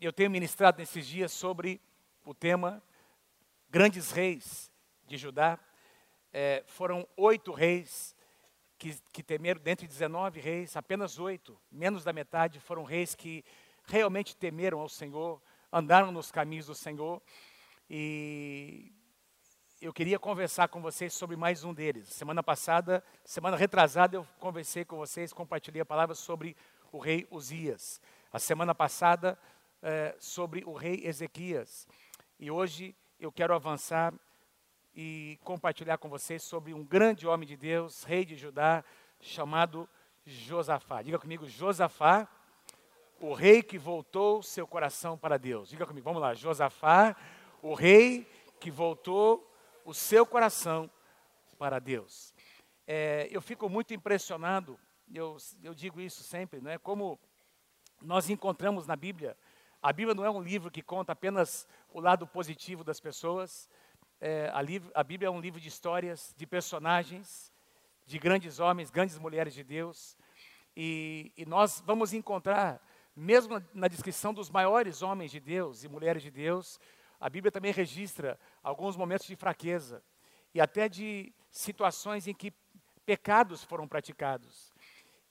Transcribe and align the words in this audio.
eu 0.00 0.12
tenho 0.12 0.30
ministrado 0.30 0.78
nesses 0.78 1.06
dias 1.06 1.32
sobre 1.32 1.80
o 2.24 2.34
tema 2.34 2.82
Grandes 3.70 4.10
Reis 4.10 4.70
de 5.06 5.16
Judá. 5.16 5.58
É, 6.32 6.62
foram 6.66 7.08
oito 7.16 7.50
reis 7.52 8.14
que, 8.78 8.94
que 9.10 9.22
temeram, 9.22 9.60
dentre 9.60 9.86
19 9.86 10.38
reis, 10.38 10.76
apenas 10.76 11.18
oito, 11.18 11.58
menos 11.72 12.04
da 12.04 12.12
metade, 12.12 12.60
foram 12.60 12.84
reis 12.84 13.14
que 13.14 13.42
realmente 13.86 14.36
temeram 14.36 14.80
ao 14.80 14.88
Senhor, 14.88 15.40
andaram 15.72 16.12
nos 16.12 16.30
caminhos 16.30 16.66
do 16.66 16.74
Senhor. 16.74 17.22
E 17.88 18.92
eu 19.80 19.94
queria 19.94 20.18
conversar 20.18 20.68
com 20.68 20.82
vocês 20.82 21.14
sobre 21.14 21.36
mais 21.36 21.64
um 21.64 21.72
deles. 21.72 22.08
Semana 22.08 22.42
passada, 22.42 23.02
semana 23.24 23.56
retrasada, 23.56 24.16
eu 24.16 24.26
conversei 24.38 24.84
com 24.84 24.98
vocês, 24.98 25.32
compartilhei 25.32 25.80
a 25.80 25.86
palavra 25.86 26.14
sobre 26.14 26.54
o 26.92 26.98
rei 26.98 27.26
Uzias. 27.30 27.98
A 28.30 28.38
semana 28.38 28.74
passada, 28.74 29.38
é, 29.86 30.16
sobre 30.18 30.64
o 30.64 30.72
rei 30.72 31.06
Ezequias. 31.06 31.86
E 32.40 32.50
hoje 32.50 32.92
eu 33.20 33.30
quero 33.30 33.54
avançar 33.54 34.12
e 34.92 35.38
compartilhar 35.44 35.96
com 35.98 36.08
vocês 36.08 36.42
sobre 36.42 36.74
um 36.74 36.84
grande 36.84 37.24
homem 37.24 37.46
de 37.46 37.56
Deus, 37.56 38.02
rei 38.02 38.24
de 38.24 38.34
Judá, 38.34 38.84
chamado 39.20 39.88
Josafá. 40.24 41.02
Diga 41.02 41.20
comigo, 41.20 41.46
Josafá, 41.46 42.28
o 43.20 43.32
rei 43.32 43.62
que 43.62 43.78
voltou 43.78 44.42
seu 44.42 44.66
coração 44.66 45.16
para 45.16 45.38
Deus. 45.38 45.68
Diga 45.68 45.86
comigo, 45.86 46.04
vamos 46.04 46.20
lá, 46.20 46.34
Josafá, 46.34 47.14
o 47.62 47.72
rei 47.72 48.26
que 48.58 48.72
voltou 48.72 49.48
o 49.84 49.94
seu 49.94 50.26
coração 50.26 50.90
para 51.58 51.78
Deus. 51.78 52.34
É, 52.88 53.28
eu 53.30 53.40
fico 53.40 53.68
muito 53.68 53.94
impressionado, 53.94 54.80
eu, 55.14 55.36
eu 55.62 55.72
digo 55.72 56.00
isso 56.00 56.24
sempre, 56.24 56.60
não 56.60 56.72
é? 56.72 56.76
Como 56.76 57.20
nós 58.02 58.28
encontramos 58.28 58.84
na 58.84 58.96
Bíblia. 58.96 59.36
A 59.86 59.92
Bíblia 59.92 60.16
não 60.16 60.24
é 60.24 60.30
um 60.30 60.42
livro 60.42 60.68
que 60.68 60.82
conta 60.82 61.12
apenas 61.12 61.64
o 61.92 62.00
lado 62.00 62.26
positivo 62.26 62.82
das 62.82 62.98
pessoas. 62.98 63.70
É, 64.20 64.48
a, 64.48 64.58
a 65.00 65.04
Bíblia 65.04 65.28
é 65.28 65.30
um 65.30 65.40
livro 65.40 65.60
de 65.60 65.68
histórias, 65.68 66.34
de 66.36 66.44
personagens, 66.44 67.52
de 68.04 68.18
grandes 68.18 68.58
homens, 68.58 68.90
grandes 68.90 69.16
mulheres 69.16 69.54
de 69.54 69.62
Deus. 69.62 70.16
E, 70.76 71.32
e, 71.36 71.46
nós 71.46 71.84
vamos 71.86 72.12
encontrar, 72.12 72.84
mesmo 73.14 73.64
na 73.72 73.86
descrição 73.86 74.34
dos 74.34 74.50
maiores 74.50 75.02
homens 75.02 75.30
de 75.30 75.38
Deus 75.38 75.84
e 75.84 75.88
mulheres 75.88 76.20
de 76.20 76.32
Deus, 76.32 76.80
a 77.20 77.30
Bíblia 77.30 77.52
também 77.52 77.70
registra 77.70 78.40
alguns 78.64 78.96
momentos 78.96 79.28
de 79.28 79.36
fraqueza 79.36 80.02
e 80.52 80.60
até 80.60 80.88
de 80.88 81.32
situações 81.48 82.26
em 82.26 82.34
que 82.34 82.52
pecados 83.04 83.62
foram 83.62 83.86
praticados. 83.86 84.72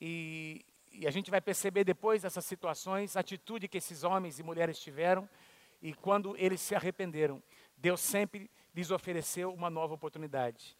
E, 0.00 0.64
e 0.98 1.06
a 1.06 1.10
gente 1.10 1.30
vai 1.30 1.40
perceber 1.40 1.84
depois 1.84 2.22
dessas 2.22 2.44
situações 2.44 3.16
a 3.16 3.20
atitude 3.20 3.68
que 3.68 3.78
esses 3.78 4.02
homens 4.02 4.38
e 4.38 4.42
mulheres 4.42 4.78
tiveram 4.78 5.28
e 5.82 5.92
quando 5.92 6.34
eles 6.38 6.60
se 6.60 6.74
arrependeram. 6.74 7.42
Deus 7.76 8.00
sempre 8.00 8.50
lhes 8.74 8.90
ofereceu 8.90 9.52
uma 9.52 9.68
nova 9.68 9.94
oportunidade. 9.94 10.76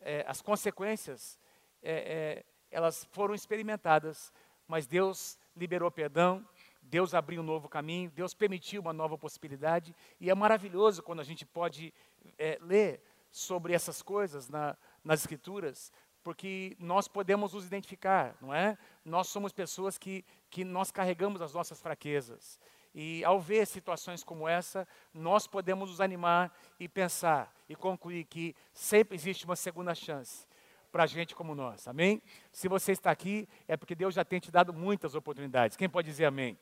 É, 0.00 0.24
as 0.28 0.40
consequências, 0.40 1.38
é, 1.82 1.92
é, 1.92 2.44
elas 2.70 3.04
foram 3.10 3.34
experimentadas, 3.34 4.32
mas 4.68 4.86
Deus 4.86 5.38
liberou 5.56 5.90
perdão, 5.90 6.46
Deus 6.80 7.14
abriu 7.14 7.40
um 7.40 7.44
novo 7.44 7.68
caminho, 7.68 8.10
Deus 8.10 8.34
permitiu 8.34 8.80
uma 8.80 8.92
nova 8.92 9.18
possibilidade, 9.18 9.94
e 10.20 10.30
é 10.30 10.34
maravilhoso 10.34 11.02
quando 11.02 11.20
a 11.20 11.24
gente 11.24 11.44
pode 11.44 11.92
é, 12.38 12.58
ler 12.60 13.02
sobre 13.30 13.74
essas 13.74 14.00
coisas 14.00 14.48
na, 14.48 14.76
nas 15.04 15.20
Escrituras, 15.20 15.92
porque 16.26 16.76
nós 16.80 17.06
podemos 17.06 17.52
nos 17.52 17.64
identificar, 17.64 18.34
não 18.40 18.52
é? 18.52 18.76
Nós 19.04 19.28
somos 19.28 19.52
pessoas 19.52 19.96
que, 19.96 20.24
que 20.50 20.64
nós 20.64 20.90
carregamos 20.90 21.40
as 21.40 21.54
nossas 21.54 21.80
fraquezas. 21.80 22.58
E 22.92 23.24
ao 23.24 23.40
ver 23.40 23.64
situações 23.64 24.24
como 24.24 24.48
essa, 24.48 24.88
nós 25.14 25.46
podemos 25.46 25.88
nos 25.88 26.00
animar 26.00 26.52
e 26.80 26.88
pensar 26.88 27.54
e 27.68 27.76
concluir 27.76 28.24
que 28.24 28.56
sempre 28.72 29.14
existe 29.14 29.44
uma 29.44 29.54
segunda 29.54 29.94
chance 29.94 30.48
para 30.90 31.06
gente 31.06 31.32
como 31.32 31.54
nós, 31.54 31.86
amém? 31.86 32.20
Se 32.50 32.66
você 32.66 32.90
está 32.90 33.12
aqui, 33.12 33.48
é 33.68 33.76
porque 33.76 33.94
Deus 33.94 34.12
já 34.12 34.24
tem 34.24 34.40
te 34.40 34.50
dado 34.50 34.72
muitas 34.72 35.14
oportunidades. 35.14 35.76
Quem 35.76 35.88
pode 35.88 36.08
dizer 36.08 36.24
amém? 36.24 36.58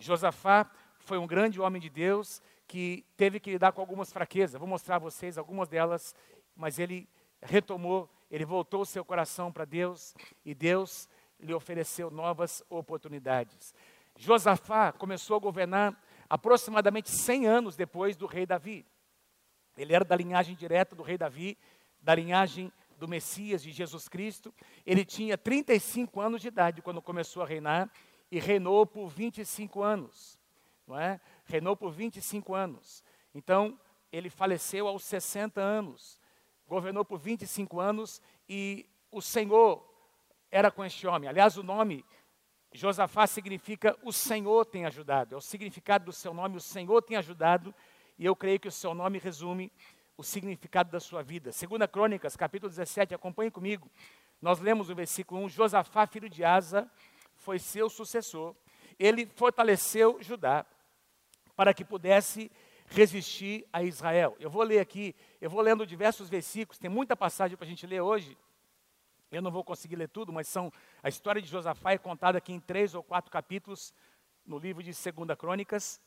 Josafá 0.00 0.68
foi 0.98 1.16
um 1.16 1.28
grande 1.28 1.60
homem 1.60 1.80
de 1.80 1.88
Deus 1.88 2.42
que 2.66 3.06
teve 3.16 3.38
que 3.38 3.52
lidar 3.52 3.70
com 3.70 3.80
algumas 3.80 4.12
fraquezas. 4.12 4.58
Vou 4.58 4.68
mostrar 4.68 4.96
a 4.96 4.98
vocês 4.98 5.38
algumas 5.38 5.68
delas, 5.68 6.12
mas 6.56 6.80
ele 6.80 7.08
retomou 7.40 8.10
ele 8.30 8.44
voltou 8.44 8.84
seu 8.84 9.04
coração 9.04 9.50
para 9.50 9.64
Deus 9.64 10.14
e 10.44 10.54
Deus 10.54 11.08
lhe 11.40 11.52
ofereceu 11.52 12.10
novas 12.10 12.62
oportunidades. 12.70 13.74
Josafá 14.16 14.92
começou 14.92 15.36
a 15.36 15.40
governar 15.40 16.00
aproximadamente 16.28 17.10
100 17.10 17.46
anos 17.46 17.76
depois 17.76 18.16
do 18.16 18.26
rei 18.26 18.46
Davi. 18.46 18.86
Ele 19.76 19.94
era 19.94 20.04
da 20.04 20.14
linhagem 20.14 20.54
direta 20.54 20.94
do 20.94 21.02
rei 21.02 21.18
Davi, 21.18 21.58
da 22.00 22.14
linhagem 22.14 22.72
do 22.98 23.08
Messias 23.08 23.62
de 23.62 23.72
Jesus 23.72 24.08
Cristo. 24.08 24.54
Ele 24.86 25.04
tinha 25.04 25.36
35 25.36 26.20
anos 26.20 26.42
de 26.42 26.48
idade 26.48 26.82
quando 26.82 27.02
começou 27.02 27.42
a 27.42 27.46
reinar 27.46 27.90
e 28.30 28.38
reinou 28.38 28.86
por 28.86 29.08
25 29.08 29.82
anos. 29.82 30.38
Não 30.86 30.98
é? 30.98 31.20
Reinou 31.46 31.76
por 31.76 31.90
25 31.90 32.54
anos. 32.54 33.02
Então, 33.34 33.78
ele 34.12 34.28
faleceu 34.28 34.86
aos 34.86 35.04
60 35.04 35.60
anos 35.60 36.19
governou 36.70 37.04
por 37.04 37.18
25 37.18 37.80
anos 37.80 38.22
e 38.48 38.88
o 39.10 39.20
Senhor 39.20 39.84
era 40.52 40.70
com 40.70 40.84
este 40.84 41.04
homem. 41.04 41.28
Aliás, 41.28 41.56
o 41.56 41.64
nome 41.64 42.04
Josafá 42.72 43.26
significa 43.26 43.98
o 44.04 44.12
Senhor 44.12 44.64
tem 44.64 44.86
ajudado. 44.86 45.34
É 45.34 45.36
o 45.36 45.40
significado 45.40 46.04
do 46.04 46.12
seu 46.12 46.32
nome, 46.32 46.56
o 46.56 46.60
Senhor 46.60 47.02
tem 47.02 47.16
ajudado. 47.16 47.74
E 48.16 48.24
eu 48.24 48.36
creio 48.36 48.60
que 48.60 48.68
o 48.68 48.72
seu 48.72 48.94
nome 48.94 49.18
resume 49.18 49.72
o 50.16 50.22
significado 50.22 50.92
da 50.92 51.00
sua 51.00 51.24
vida. 51.24 51.50
Segunda 51.50 51.88
Crônicas, 51.88 52.36
capítulo 52.36 52.70
17, 52.70 53.14
acompanhe 53.14 53.50
comigo. 53.50 53.90
Nós 54.40 54.60
lemos 54.60 54.88
o 54.88 54.94
versículo 54.94 55.42
1, 55.42 55.48
Josafá, 55.48 56.06
filho 56.06 56.30
de 56.30 56.44
Asa, 56.44 56.88
foi 57.34 57.58
seu 57.58 57.90
sucessor. 57.90 58.54
Ele 58.96 59.26
fortaleceu 59.26 60.18
Judá 60.22 60.64
para 61.56 61.74
que 61.74 61.84
pudesse 61.84 62.48
resistir 62.90 63.66
a 63.72 63.82
Israel. 63.82 64.36
Eu 64.40 64.50
vou 64.50 64.62
ler 64.62 64.80
aqui, 64.80 65.14
eu 65.40 65.48
vou 65.48 65.60
lendo 65.60 65.86
diversos 65.86 66.28
versículos, 66.28 66.78
tem 66.78 66.90
muita 66.90 67.16
passagem 67.16 67.56
para 67.56 67.64
a 67.64 67.68
gente 67.68 67.86
ler 67.86 68.00
hoje. 68.00 68.36
Eu 69.30 69.40
não 69.40 69.50
vou 69.50 69.62
conseguir 69.62 69.94
ler 69.94 70.08
tudo, 70.08 70.32
mas 70.32 70.48
são 70.48 70.72
a 71.02 71.08
história 71.08 71.40
de 71.40 71.46
Josafá 71.48 71.92
é 71.92 71.98
contada 71.98 72.38
aqui 72.38 72.52
em 72.52 72.58
três 72.58 72.94
ou 72.94 73.02
quatro 73.02 73.30
capítulos 73.30 73.94
no 74.44 74.58
livro 74.58 74.82
de 74.82 74.92
Segunda 74.92 75.36
Crônicas 75.36 76.00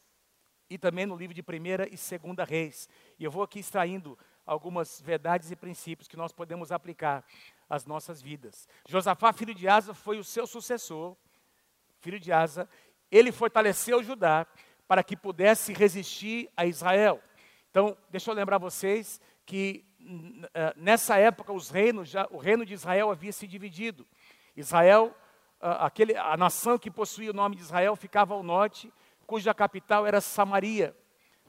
e 0.69 0.77
também 0.77 1.05
no 1.05 1.15
livro 1.15 1.33
de 1.33 1.41
Primeira 1.41 1.87
e 1.89 1.95
Segunda 1.95 2.43
Reis. 2.43 2.89
E 3.17 3.23
eu 3.23 3.31
vou 3.31 3.43
aqui 3.43 3.59
extraindo 3.59 4.19
algumas 4.45 4.99
verdades 4.99 5.51
e 5.51 5.55
princípios 5.55 6.09
que 6.09 6.17
nós 6.17 6.33
podemos 6.33 6.69
aplicar 6.69 7.23
às 7.69 7.85
nossas 7.85 8.21
vidas. 8.21 8.67
Josafá, 8.89 9.31
filho 9.31 9.55
de 9.55 9.69
Asa, 9.69 9.93
foi 9.93 10.19
o 10.19 10.23
seu 10.23 10.45
sucessor, 10.45 11.15
filho 12.01 12.19
de 12.19 12.33
Asa. 12.33 12.67
Ele 13.09 13.31
fortaleceu 13.31 14.03
Judá 14.03 14.45
para 14.93 15.03
que 15.03 15.17
pudesse 15.17 15.73
resistir 15.73 16.51
a 16.55 16.67
Israel. 16.67 17.19
Então, 17.71 17.97
deixa 18.11 18.29
eu 18.29 18.35
lembrar 18.35 18.59
vocês 18.59 19.19
que 19.43 19.83
uh, 19.99 20.71
nessa 20.75 21.17
época 21.17 21.51
os 21.51 21.71
reinos 21.71 22.09
já, 22.09 22.27
o 22.29 22.37
reino 22.37 22.63
de 22.63 22.75
Israel 22.75 23.09
havia 23.09 23.31
se 23.31 23.47
dividido. 23.47 24.05
Israel, 24.55 25.11
aquele, 25.59 26.15
a 26.15 26.37
nação 26.37 26.77
que 26.77 26.91
possuía 26.91 27.31
o 27.31 27.33
nome 27.33 27.55
de 27.55 27.63
Israel 27.63 27.95
ficava 27.95 28.35
ao 28.35 28.43
norte, 28.43 28.93
cuja 29.25 29.51
capital 29.51 30.05
era 30.05 30.21
Samaria, 30.21 30.95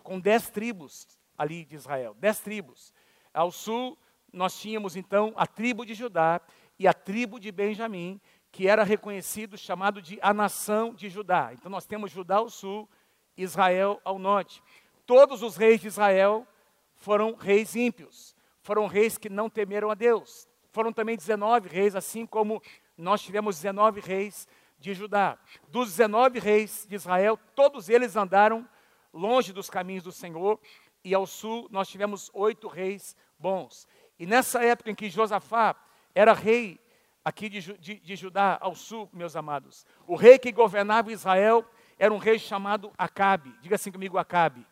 com 0.03 0.19
dez 0.19 0.49
tribos 0.49 1.06
ali 1.37 1.66
de 1.66 1.75
Israel, 1.75 2.16
dez 2.19 2.41
tribos. 2.41 2.94
Ao 3.34 3.53
sul, 3.53 3.99
nós 4.33 4.59
tínhamos 4.59 4.97
então 4.97 5.34
a 5.37 5.47
tribo 5.47 5.84
de 5.84 5.93
Judá 5.93 6.41
e 6.78 6.88
a 6.88 6.94
tribo 6.94 7.38
de 7.38 7.53
Benjamim, 7.53 8.19
que 8.50 8.66
era 8.66 8.84
reconhecido, 8.84 9.59
chamado 9.59 10.00
de 10.00 10.19
a 10.22 10.33
nação 10.33 10.94
de 10.94 11.10
Judá. 11.10 11.50
Então 11.53 11.71
nós 11.71 11.84
temos 11.84 12.10
Judá 12.10 12.37
ao 12.37 12.49
sul, 12.49 12.88
Israel 13.37 14.00
ao 14.05 14.19
norte. 14.19 14.63
Todos 15.07 15.42
os 15.42 15.57
reis 15.57 15.81
de 15.81 15.89
Israel 15.89 16.47
foram 16.95 17.34
reis 17.34 17.75
ímpios, 17.75 18.34
foram 18.63 18.86
reis 18.86 19.19
que 19.19 19.28
não 19.28 19.51
temeram 19.51 19.91
a 19.91 19.95
Deus. 19.95 20.48
Foram 20.71 20.92
também 20.92 21.16
19 21.16 21.69
reis, 21.69 21.95
assim 21.95 22.27
como 22.27 22.63
nós 22.97 23.22
tivemos 23.22 23.57
19 23.57 24.01
reis 24.01 24.48
de 24.78 24.92
Judá. 24.92 25.39
Dos 25.69 25.91
19 25.91 26.39
reis 26.39 26.86
de 26.89 26.97
Israel, 26.97 27.39
todos 27.54 27.89
eles 27.89 28.16
andaram 28.16 28.69
longe 29.13 29.53
dos 29.53 29.71
caminhos 29.71 30.03
do 30.03 30.10
Senhor, 30.10 30.59
e 31.04 31.15
ao 31.15 31.27
sul 31.27 31.69
nós 31.71 31.89
tivemos 31.89 32.31
oito 32.34 32.66
reis 32.66 33.16
bons. 33.39 33.86
E 34.19 34.27
nessa 34.27 34.65
época 34.65 34.91
em 34.91 34.95
que 34.95 35.10
Josafá 35.10 35.77
era 36.15 36.33
rei 36.33 36.81
aqui 37.25 37.48
de, 37.48 37.60
de, 37.78 37.95
de 38.01 38.16
Judá, 38.16 38.59
ao 38.60 38.75
sul, 38.75 39.09
meus 39.13 39.36
amados, 39.36 39.86
o 40.07 40.15
rei 40.15 40.39
que 40.39 40.53
governava 40.53 41.13
Israel 41.13 41.65
era 41.99 42.13
um 42.13 42.19
rei 42.19 42.39
chamado 42.39 42.93
Acabe. 42.97 43.55
Diga 43.61 43.77
assim 43.77 43.93
comigo, 43.93 44.19
Acabe. 44.19 44.67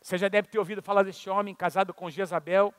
Você 0.00 0.16
já 0.16 0.28
deve 0.28 0.48
ter 0.48 0.58
ouvido 0.58 0.82
falar 0.82 1.02
deste 1.02 1.28
homem 1.28 1.54
casado 1.54 1.92
com 1.92 2.08
Jezabel, 2.08 2.72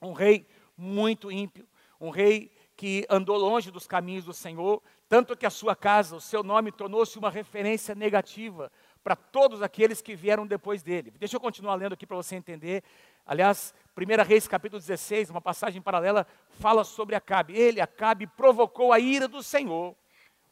um 0.00 0.12
rei 0.12 0.46
muito 0.76 1.30
ímpio, 1.30 1.66
um 2.00 2.10
rei 2.10 2.50
que 2.76 3.06
andou 3.08 3.36
longe 3.36 3.70
dos 3.70 3.86
caminhos 3.86 4.24
do 4.24 4.32
Senhor, 4.32 4.82
tanto 5.08 5.36
que 5.36 5.46
a 5.46 5.50
sua 5.50 5.76
casa, 5.76 6.16
o 6.16 6.20
seu 6.20 6.42
nome 6.42 6.72
tornou-se 6.72 7.16
uma 7.18 7.30
referência 7.30 7.94
negativa 7.94 8.72
para 9.04 9.14
todos 9.14 9.62
aqueles 9.62 10.00
que 10.00 10.16
vieram 10.16 10.46
depois 10.46 10.82
dele. 10.82 11.12
Deixa 11.18 11.36
eu 11.36 11.40
continuar 11.40 11.74
lendo 11.74 11.92
aqui 11.92 12.06
para 12.06 12.16
você 12.16 12.36
entender. 12.36 12.82
Aliás, 13.26 13.74
1 13.96 14.22
Reis 14.24 14.48
capítulo 14.48 14.80
16, 14.80 15.30
uma 15.30 15.40
passagem 15.40 15.80
paralela, 15.80 16.26
fala 16.58 16.82
sobre 16.82 17.14
Acabe. 17.14 17.56
Ele, 17.56 17.80
Acabe, 17.80 18.26
provocou 18.26 18.92
a 18.92 18.98
ira 18.98 19.28
do 19.28 19.42
Senhor, 19.42 19.94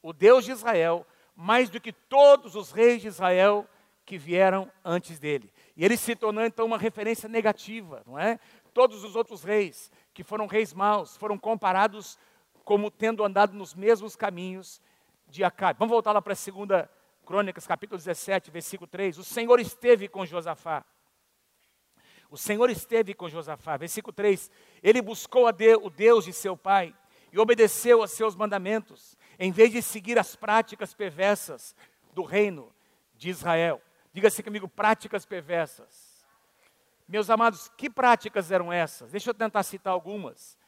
o 0.02 0.12
Deus 0.12 0.44
de 0.44 0.52
Israel, 0.52 1.06
mais 1.34 1.70
do 1.70 1.80
que 1.80 1.92
todos 1.92 2.54
os 2.54 2.70
reis 2.72 3.02
de 3.02 3.08
Israel 3.08 3.66
que 4.04 4.18
vieram 4.18 4.70
antes 4.84 5.18
dele. 5.18 5.52
E 5.76 5.84
ele 5.84 5.96
se 5.96 6.16
tornou 6.16 6.44
então 6.44 6.66
uma 6.66 6.78
referência 6.78 7.28
negativa, 7.28 8.02
não 8.06 8.18
é? 8.18 8.38
Todos 8.74 9.04
os 9.04 9.16
outros 9.16 9.42
reis, 9.42 9.90
que 10.12 10.22
foram 10.22 10.46
reis 10.46 10.72
maus, 10.72 11.16
foram 11.16 11.38
comparados 11.38 12.18
como 12.64 12.90
tendo 12.90 13.24
andado 13.24 13.54
nos 13.54 13.74
mesmos 13.74 14.14
caminhos 14.16 14.80
de 15.28 15.42
Acabe. 15.44 15.78
Vamos 15.78 15.92
voltar 15.92 16.12
lá 16.12 16.20
para 16.20 16.32
a 16.32 16.36
segunda 16.36 16.90
Crônicas, 17.24 17.66
capítulo 17.66 17.98
17, 17.98 18.50
versículo 18.50 18.88
3. 18.88 19.18
O 19.18 19.24
Senhor 19.24 19.60
esteve 19.60 20.08
com 20.08 20.26
Josafá. 20.26 20.84
O 22.30 22.36
Senhor 22.36 22.70
esteve 22.70 23.14
com 23.14 23.28
Josafá. 23.28 23.76
Versículo 23.76 24.12
3. 24.12 24.50
Ele 24.82 25.02
buscou 25.02 25.46
a 25.46 25.54
o 25.82 25.90
Deus 25.90 26.24
de 26.24 26.32
seu 26.32 26.56
pai 26.56 26.94
e 27.32 27.38
obedeceu 27.38 28.02
a 28.02 28.08
seus 28.08 28.34
mandamentos, 28.34 29.16
em 29.42 29.50
vez 29.50 29.72
de 29.72 29.80
seguir 29.80 30.18
as 30.18 30.36
práticas 30.36 30.92
perversas 30.92 31.74
do 32.12 32.22
reino 32.22 32.70
de 33.16 33.30
Israel. 33.30 33.80
Diga-se 34.12 34.42
comigo, 34.42 34.68
práticas 34.68 35.24
perversas. 35.24 36.26
Meus 37.08 37.30
amados, 37.30 37.72
que 37.74 37.88
práticas 37.88 38.52
eram 38.52 38.70
essas? 38.70 39.12
Deixa 39.12 39.30
eu 39.30 39.34
tentar 39.34 39.62
citar 39.62 39.94
algumas. 39.94 40.58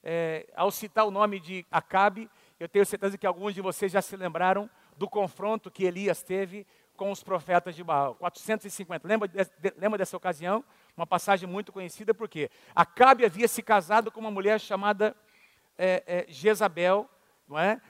É, 0.00 0.48
ao 0.54 0.70
citar 0.70 1.04
o 1.06 1.10
nome 1.10 1.40
de 1.40 1.66
Acabe, 1.72 2.30
eu 2.60 2.68
tenho 2.68 2.86
certeza 2.86 3.18
que 3.18 3.26
alguns 3.26 3.52
de 3.52 3.60
vocês 3.60 3.90
já 3.90 4.00
se 4.00 4.16
lembraram 4.16 4.70
do 4.96 5.08
confronto 5.08 5.68
que 5.68 5.82
Elias 5.84 6.22
teve 6.22 6.64
com 6.96 7.10
os 7.10 7.24
profetas 7.24 7.74
de 7.74 7.82
Baal. 7.82 8.14
450. 8.14 9.08
Lembra, 9.08 9.26
de, 9.26 9.74
lembra 9.76 9.98
dessa 9.98 10.16
ocasião? 10.16 10.64
Uma 10.96 11.06
passagem 11.06 11.48
muito 11.48 11.72
conhecida, 11.72 12.14
porque 12.14 12.48
Acabe 12.76 13.24
havia 13.24 13.48
se 13.48 13.60
casado 13.60 14.12
com 14.12 14.20
uma 14.20 14.30
mulher 14.30 14.60
chamada 14.60 15.16
é, 15.76 16.04
é, 16.06 16.26
Jezabel, 16.28 17.10
não 17.48 17.58
é? 17.58 17.80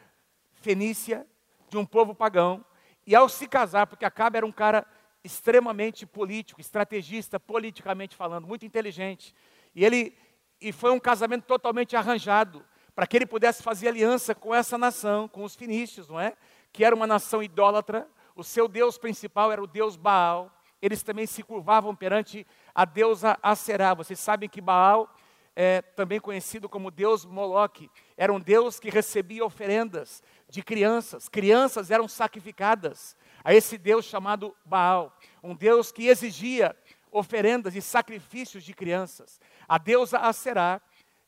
Fenícia, 0.61 1.27
de 1.69 1.77
um 1.77 1.85
povo 1.85 2.15
pagão. 2.15 2.65
E 3.07 3.15
ao 3.15 3.29
se 3.29 3.47
casar, 3.49 3.87
porque 3.87 4.05
Acabe 4.05 4.37
era 4.37 4.47
um 4.47 4.53
cara 4.53 4.87
extremamente 5.23 6.07
político, 6.07 6.61
estrategista, 6.61 7.39
politicamente 7.39 8.15
falando, 8.15 8.47
muito 8.47 8.65
inteligente. 8.65 9.35
E 9.75 9.85
ele 9.85 10.17
e 10.61 10.73
foi 10.73 10.91
um 10.91 11.01
casamento 11.01 11.45
totalmente 11.45 11.97
arranjado 11.97 12.65
para 12.95 13.07
que 13.07 13.17
ele 13.17 13.25
pudesse 13.25 13.63
fazer 13.63 13.89
aliança 13.89 14.35
com 14.35 14.55
essa 14.55 14.77
nação, 14.77 15.27
com 15.27 15.43
os 15.43 15.55
fenícios, 15.55 16.09
não 16.09 16.21
é? 16.21 16.37
que 16.73 16.85
era 16.85 16.95
uma 16.95 17.07
nação 17.07 17.43
idólatra, 17.43 18.07
o 18.37 18.45
seu 18.45 18.69
deus 18.69 18.99
principal 18.99 19.51
era 19.51 19.63
o 19.63 19.67
deus 19.67 19.97
Baal, 19.97 20.53
eles 20.81 21.03
também 21.03 21.27
se 21.27 21.43
curvavam 21.43 21.95
perante 21.95 22.47
a 22.75 22.85
deusa 22.85 23.39
Aserá. 23.43 23.93
Vocês 23.95 24.19
sabem 24.19 24.49
que 24.49 24.61
Baal, 24.61 25.15
é 25.55 25.83
também 25.83 26.21
conhecido 26.21 26.69
como 26.69 26.91
deus 26.91 27.25
Moloque, 27.25 27.91
era 28.17 28.33
um 28.33 28.41
deus 28.41 28.79
que 28.79 28.89
recebia 28.89 29.45
oferendas 29.45 30.23
de 30.51 30.63
crianças. 30.63 31.29
Crianças 31.29 31.91
eram 31.91 32.09
sacrificadas 32.09 33.17
a 33.43 33.55
esse 33.55 33.79
deus 33.79 34.05
chamado 34.05 34.55
Baal, 34.65 35.17
um 35.43 35.55
deus 35.55 35.91
que 35.91 36.09
exigia 36.09 36.77
oferendas 37.11 37.75
e 37.75 37.81
sacrifícios 37.81 38.65
de 38.65 38.75
crianças. 38.75 39.41
A 39.69 39.79
deusa 39.79 40.19
Aserá 40.19 40.81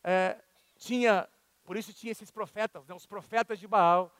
é, 0.04 0.36
tinha, 0.76 1.28
por 1.64 1.76
isso 1.76 1.92
tinha 1.92 2.12
esses 2.12 2.30
profetas, 2.30 2.86
né, 2.86 2.94
os 2.94 3.06
profetas 3.06 3.58
de 3.58 3.66
Baal, 3.66 4.14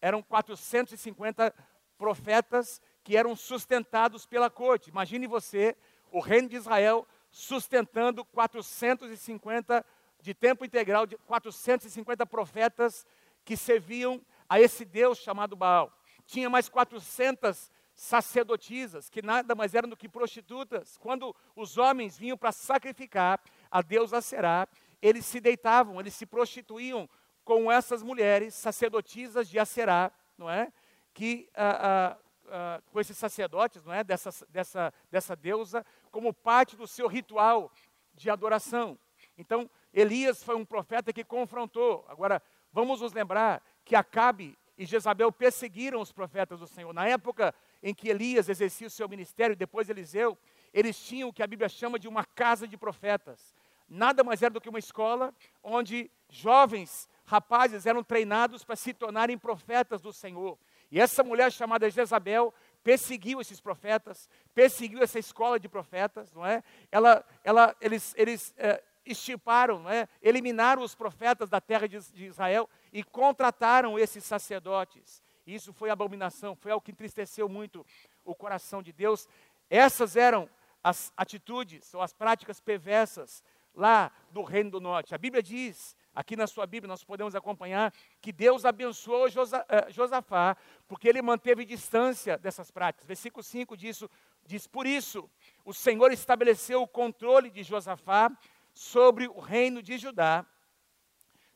eram 0.00 0.22
450 0.22 1.54
profetas 1.98 2.80
que 3.02 3.16
eram 3.16 3.36
sustentados 3.36 4.26
pela 4.26 4.48
corte. 4.48 4.90
Imagine 4.90 5.26
você, 5.26 5.76
o 6.10 6.20
reino 6.20 6.48
de 6.48 6.56
Israel, 6.56 7.06
sustentando 7.30 8.24
450 8.24 9.84
de 10.20 10.34
tempo 10.34 10.64
integral, 10.64 11.06
de 11.06 11.16
450 11.18 12.24
profetas 12.26 13.06
que 13.44 13.56
serviam 13.56 14.20
a 14.54 14.60
esse 14.60 14.84
Deus 14.84 15.18
chamado 15.18 15.56
Baal. 15.56 15.92
Tinha 16.26 16.48
mais 16.48 16.68
400 16.68 17.72
sacerdotisas, 17.92 19.10
que 19.10 19.20
nada 19.20 19.52
mais 19.52 19.74
eram 19.74 19.88
do 19.88 19.96
que 19.96 20.08
prostitutas. 20.08 20.96
Quando 20.96 21.34
os 21.56 21.76
homens 21.76 22.16
vinham 22.16 22.38
para 22.38 22.52
sacrificar 22.52 23.40
a 23.68 23.82
Deus 23.82 24.12
a 24.12 24.22
Será, 24.22 24.68
eles 25.02 25.26
se 25.26 25.40
deitavam, 25.40 25.98
eles 25.98 26.14
se 26.14 26.24
prostituíam 26.24 27.10
com 27.42 27.70
essas 27.70 28.00
mulheres 28.00 28.54
sacerdotisas 28.54 29.48
de 29.48 29.58
Aserá, 29.58 30.12
não 30.38 30.48
é? 30.48 30.72
Que 31.12 31.48
ah, 31.56 31.78
ah, 31.82 32.18
ah, 32.48 32.82
com 32.92 33.00
esses 33.00 33.18
sacerdotes, 33.18 33.84
não 33.84 33.92
é? 33.92 34.04
Dessa, 34.04 34.30
dessa, 34.50 34.94
dessa 35.10 35.34
deusa, 35.34 35.84
como 36.12 36.32
parte 36.32 36.76
do 36.76 36.86
seu 36.86 37.08
ritual 37.08 37.72
de 38.14 38.30
adoração. 38.30 38.96
Então, 39.36 39.68
Elias 39.92 40.44
foi 40.44 40.54
um 40.54 40.64
profeta 40.64 41.12
que 41.12 41.24
confrontou. 41.24 42.04
Agora, 42.08 42.40
vamos 42.72 43.00
nos 43.00 43.12
lembrar 43.12 43.60
que 43.84 43.94
Acabe 43.94 44.56
e 44.76 44.84
Jezabel 44.84 45.30
perseguiram 45.30 46.00
os 46.00 46.12
profetas 46.12 46.60
do 46.60 46.66
Senhor. 46.66 46.92
Na 46.92 47.06
época 47.06 47.54
em 47.82 47.94
que 47.94 48.08
Elias 48.08 48.48
exercia 48.48 48.86
o 48.86 48.90
seu 48.90 49.08
ministério, 49.08 49.54
depois 49.54 49.88
Eliseu, 49.88 50.36
eles 50.72 50.98
tinham 50.98 51.28
o 51.28 51.32
que 51.32 51.42
a 51.42 51.46
Bíblia 51.46 51.68
chama 51.68 51.98
de 51.98 52.08
uma 52.08 52.24
casa 52.24 52.66
de 52.66 52.76
profetas. 52.76 53.54
Nada 53.88 54.24
mais 54.24 54.42
era 54.42 54.52
do 54.52 54.60
que 54.60 54.68
uma 54.68 54.78
escola 54.78 55.32
onde 55.62 56.10
jovens 56.28 57.08
rapazes 57.24 57.86
eram 57.86 58.02
treinados 58.02 58.64
para 58.64 58.76
se 58.76 58.92
tornarem 58.92 59.38
profetas 59.38 60.00
do 60.00 60.12
Senhor. 60.12 60.58
E 60.90 61.00
essa 61.00 61.22
mulher 61.22 61.52
chamada 61.52 61.88
Jezabel 61.90 62.52
perseguiu 62.82 63.40
esses 63.40 63.60
profetas, 63.60 64.28
perseguiu 64.54 65.02
essa 65.02 65.18
escola 65.18 65.58
de 65.58 65.68
profetas, 65.68 66.32
não 66.32 66.44
é? 66.44 66.62
Ela, 66.90 67.24
ela, 67.42 67.74
eles, 67.80 68.14
eles 68.16 68.54
é, 68.58 68.82
estiparam, 69.04 69.80
não 69.80 69.90
é? 69.90 70.08
eliminaram 70.22 70.82
os 70.82 70.94
profetas 70.94 71.48
da 71.48 71.60
terra 71.60 71.86
de, 71.86 71.98
Israel 72.24 72.68
e 72.92 73.02
contrataram 73.02 73.98
esses 73.98 74.24
sacerdotes. 74.24 75.22
Isso 75.46 75.72
foi 75.72 75.90
abominação, 75.90 76.56
foi 76.56 76.72
algo 76.72 76.84
que 76.84 76.92
entristeceu 76.92 77.48
muito 77.48 77.84
o 78.24 78.34
coração 78.34 78.82
de 78.82 78.92
Deus. 78.92 79.28
Essas 79.68 80.16
eram 80.16 80.48
as 80.82 81.12
atitudes 81.16 81.92
ou 81.94 82.00
as 82.00 82.12
práticas 82.12 82.60
perversas 82.60 83.42
lá 83.74 84.10
do 84.30 84.42
Reino 84.42 84.70
do 84.70 84.80
Norte. 84.80 85.14
A 85.14 85.18
Bíblia 85.18 85.42
diz 85.42 85.96
Aqui 86.14 86.36
na 86.36 86.46
sua 86.46 86.64
Bíblia 86.64 86.86
nós 86.86 87.02
podemos 87.02 87.34
acompanhar 87.34 87.92
que 88.20 88.30
Deus 88.30 88.64
abençoou 88.64 89.26
eh, 89.26 89.90
Josafá, 89.90 90.56
porque 90.86 91.08
ele 91.08 91.20
manteve 91.20 91.64
distância 91.64 92.38
dessas 92.38 92.70
práticas. 92.70 93.04
Versículo 93.04 93.42
5 93.42 93.76
diz, 93.76 94.04
diz: 94.46 94.68
Por 94.68 94.86
isso, 94.86 95.28
o 95.64 95.74
Senhor 95.74 96.12
estabeleceu 96.12 96.82
o 96.82 96.86
controle 96.86 97.50
de 97.50 97.64
Josafá 97.64 98.30
sobre 98.74 99.28
o 99.28 99.38
reino 99.38 99.82
de 99.82 99.96
Judá. 99.96 100.44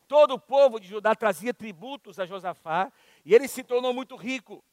Todo 0.06 0.34
o 0.34 0.38
povo 0.38 0.80
de 0.80 0.88
Judá 0.88 1.14
trazia 1.14 1.52
tributos 1.52 2.18
a 2.18 2.24
Josafá, 2.24 2.90
e 3.24 3.34
ele 3.34 3.48
se 3.48 3.62
tornou 3.62 3.92
muito 3.92 4.16
rico, 4.16 4.64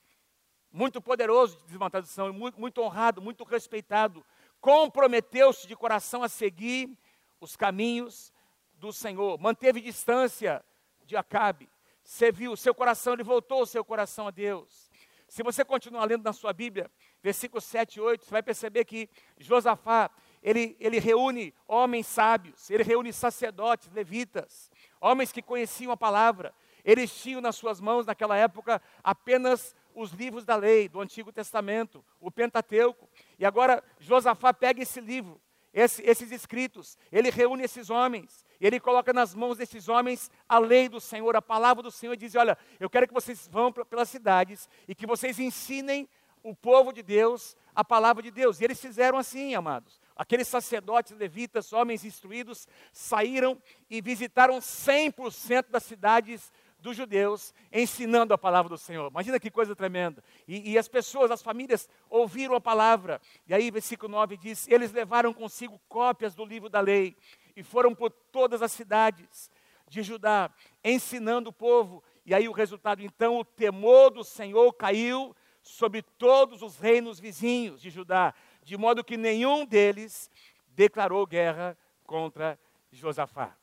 muito 0.72 1.02
poderoso, 1.02 1.62
de 1.68 1.76
uma 1.76 1.90
tradução, 1.90 2.32
muito, 2.32 2.60
muito 2.60 2.82
honrado, 2.82 3.22
muito 3.22 3.44
respeitado. 3.44 4.26
Comprometeu-se 4.62 5.68
de 5.68 5.76
coração 5.76 6.24
a 6.24 6.30
seguir 6.30 6.98
os 7.42 7.58
caminhos 7.58 8.32
do 8.76 8.94
Senhor, 8.94 9.40
manteve 9.40 9.82
distância 9.82 10.64
de 11.06 11.18
Acabe, 11.18 11.70
serviu, 12.04 12.56
seu 12.56 12.74
coração, 12.74 13.14
ele 13.14 13.24
voltou 13.24 13.62
o 13.62 13.66
seu 13.66 13.84
coração 13.84 14.28
a 14.28 14.32
Deus. 14.32 14.90
Se 15.28 15.44
você 15.44 15.66
continuar 15.66 16.06
lendo 16.06 16.24
na 16.24 16.34
sua 16.34 16.54
Bíblia, 16.54 16.90
versículos 17.22 17.64
7 17.66 17.96
e 17.96 18.02
8, 18.02 18.26
você 18.26 18.32
vai 18.32 18.44
perceber 18.44 18.86
que 18.86 19.10
Josafá, 19.38 20.10
ele, 20.46 20.78
ele 20.80 21.00
reúne 21.00 21.52
homens 21.68 22.06
sábios, 22.06 22.70
ele 22.70 22.84
reúne 22.84 23.12
sacerdotes, 23.12 23.92
levitas, 23.92 24.70
homens 25.02 25.32
que 25.32 25.42
conheciam 25.42 25.92
a 25.92 25.98
palavra. 25.98 26.54
Eles 26.84 27.12
tinham 27.20 27.42
nas 27.42 27.56
suas 27.56 27.82
mãos, 27.82 28.06
naquela 28.06 28.38
época, 28.38 28.80
apenas 29.04 29.76
os 29.96 30.12
livros 30.12 30.46
da 30.46 30.56
lei, 30.56 30.88
do 30.88 31.02
Antigo 31.02 31.32
Testamento, 31.32 32.06
o 32.22 32.30
Pentateuco. 32.30 33.10
E 33.40 33.46
agora 33.46 33.84
Josafá 34.00 34.54
pega 34.54 34.84
esse 34.84 35.02
livro, 35.02 35.42
esse, 35.74 36.04
esses 36.04 36.32
escritos, 36.32 36.96
ele 37.12 37.32
reúne 37.32 37.64
esses 37.64 37.90
homens, 37.90 38.46
ele 38.62 38.80
coloca 38.80 39.12
nas 39.12 39.34
mãos 39.34 39.58
desses 39.58 39.90
homens 39.90 40.30
a 40.48 40.60
lei 40.60 40.88
do 40.88 41.02
Senhor, 41.02 41.36
a 41.36 41.42
palavra 41.42 41.82
do 41.82 41.90
Senhor, 41.90 42.14
e 42.14 42.18
diz: 42.18 42.36
Olha, 42.36 42.56
eu 42.80 42.88
quero 42.88 43.08
que 43.08 43.14
vocês 43.16 43.48
vão 43.52 43.74
pelas 43.74 44.10
cidades 44.10 44.70
e 44.88 44.94
que 44.94 45.08
vocês 45.08 45.40
ensinem 45.40 46.08
o 46.44 46.56
povo 46.56 46.94
de 46.94 47.02
Deus 47.02 47.58
a 47.76 47.84
palavra 47.84 48.22
de 48.22 48.30
Deus. 48.30 48.62
E 48.62 48.64
eles 48.64 48.80
fizeram 48.80 49.18
assim, 49.18 49.56
amados. 49.56 50.00
Aqueles 50.16 50.48
sacerdotes 50.48 51.18
levitas, 51.18 51.74
homens 51.74 52.06
instruídos, 52.06 52.68
saíram 52.94 53.62
e 53.90 54.02
visitaram 54.02 54.60
100% 54.60 55.66
das 55.70 55.84
cidades 55.84 56.52
dos 56.80 56.96
judeus 56.96 57.54
ensinando 57.74 58.34
a 58.34 58.38
palavra 58.38 58.70
do 58.70 58.78
Senhor. 58.78 59.10
Imagina 59.10 59.40
que 59.40 59.50
coisa 59.50 59.76
tremenda. 59.76 60.24
E, 60.48 60.72
e, 60.72 60.78
as 60.78 60.88
pessoas, 60.88 61.32
as 61.32 61.42
famílias, 61.42 61.90
ouviram 62.10 62.56
a 62.56 62.62
palavra. 62.62 63.20
E 63.48 63.54
aí, 63.54 63.72
versículo 63.72 64.12
9 64.12 64.38
diz: 64.38 64.68
Eles 64.68 64.94
levaram 64.94 65.34
consigo 65.34 65.82
cópias 65.90 66.36
do 66.36 66.46
livro 66.46 66.70
da 66.70 66.80
lei 66.80 67.18
e 67.56 67.64
foram 67.64 67.94
por 67.94 68.12
todas 68.12 68.62
as 68.62 68.72
cidades 68.72 69.50
de 69.90 70.04
Judá, 70.04 70.52
ensinando 70.84 71.50
o 71.50 71.54
povo. 71.54 72.04
E 72.26 72.34
aí, 72.34 72.48
o 72.48 72.54
resultado, 72.54 73.02
então, 73.02 73.40
o 73.40 73.46
temor 73.46 74.12
do 74.12 74.24
Senhor 74.24 74.72
caiu 74.74 75.36
sobre 75.62 76.04
todos 76.04 76.62
os 76.62 76.78
reinos 76.78 77.20
vizinhos 77.20 77.82
de 77.82 77.90
Judá, 77.90 78.34
de 78.66 78.76
modo 78.76 79.04
que 79.04 79.16
nenhum 79.16 79.64
deles 79.64 80.30
declarou 80.70 81.26
guerra 81.28 81.78
contra 82.04 82.60
Josafá. 82.92 83.56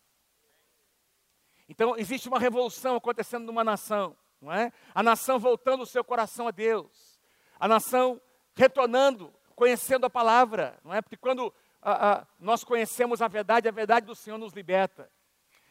Então, 1.68 1.97
existe 1.97 2.28
uma 2.28 2.38
revolução 2.38 2.94
acontecendo 2.94 3.44
numa 3.44 3.64
nação, 3.64 4.16
não 4.40 4.52
é? 4.52 4.73
A 4.94 5.02
nação 5.02 5.40
voltando 5.40 5.82
o 5.82 5.87
seu 5.87 6.04
coração 6.04 6.47
a 6.47 6.52
Deus, 6.52 7.21
a 7.59 7.66
nação 7.66 8.21
retornando, 8.54 9.35
conhecendo 9.56 10.06
a 10.06 10.11
palavra, 10.11 10.78
não 10.85 10.94
é? 10.94 11.02
Porque 11.02 11.16
quando 11.16 11.52
a, 11.80 12.12
a, 12.12 12.26
nós 12.38 12.62
conhecemos 12.62 13.21
a 13.21 13.26
verdade, 13.26 13.68
a 13.68 13.73
verdade 13.73 14.06
do 14.06 14.14
Senhor 14.14 14.38
nos 14.38 14.52
liberta. 14.52 15.11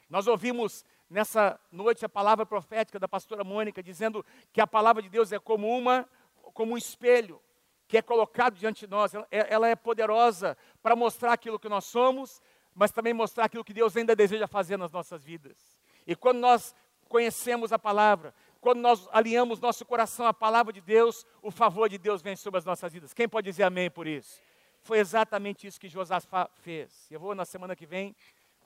Nós 0.10 0.28
ouvimos 0.28 0.84
nessa 1.10 1.58
noite 1.72 2.04
a 2.04 2.10
palavra 2.10 2.46
profética 2.46 3.00
da 3.00 3.08
pastora 3.08 3.46
Mônica 3.46 3.82
dizendo 3.82 4.26
que 4.52 4.60
a 4.60 4.68
palavra 4.68 5.02
de 5.02 5.08
Deus 5.08 5.32
é 5.32 5.40
como 5.40 5.70
uma 5.70 6.08
como 6.54 6.74
um 6.74 6.78
espelho 6.78 7.42
que 7.92 7.98
é 7.98 8.02
colocado 8.02 8.56
diante 8.56 8.88
de 8.88 8.90
nós. 8.90 9.14
Ela, 9.14 9.28
ela 9.30 9.68
é 9.68 9.76
poderosa 9.76 10.58
para 10.82 10.96
mostrar 10.96 11.34
aquilo 11.34 11.60
que 11.60 11.68
nós 11.68 11.84
somos, 11.84 12.42
mas 12.74 12.90
também 12.90 13.14
mostrar 13.14 13.44
aquilo 13.44 13.66
que 13.66 13.74
Deus 13.74 13.98
ainda 13.98 14.16
deseja 14.16 14.48
fazer 14.48 14.78
nas 14.78 14.94
nossas 14.94 15.26
vidas. 15.26 15.58
E 16.08 16.16
quando 16.16 16.38
nós 16.40 16.74
conhecemos 17.10 17.74
a 17.74 17.78
palavra, 17.78 18.34
quando 18.62 18.80
nós 18.80 19.10
alinhamos 19.12 19.60
nosso 19.60 19.84
coração 19.86 20.26
à 20.26 20.34
palavra 20.34 20.72
de 20.72 20.80
Deus, 20.80 21.28
o 21.42 21.52
favor 21.52 21.90
de 21.90 21.98
Deus 21.98 22.22
vem 22.22 22.34
sobre 22.38 22.60
as 22.60 22.64
nossas 22.64 22.94
vidas. 22.94 23.14
Quem 23.14 23.28
pode 23.28 23.52
dizer 23.52 23.64
amém 23.64 23.92
por 23.92 24.08
isso? 24.08 24.40
Foi 24.84 24.98
exatamente 24.98 25.68
isso 25.68 25.78
que 25.78 25.90
Josafá 25.90 26.50
fez. 26.62 27.12
Eu 27.12 27.20
vou 27.20 27.36
na 27.36 27.44
semana 27.44 27.76
que 27.76 27.86
vem 27.86 28.16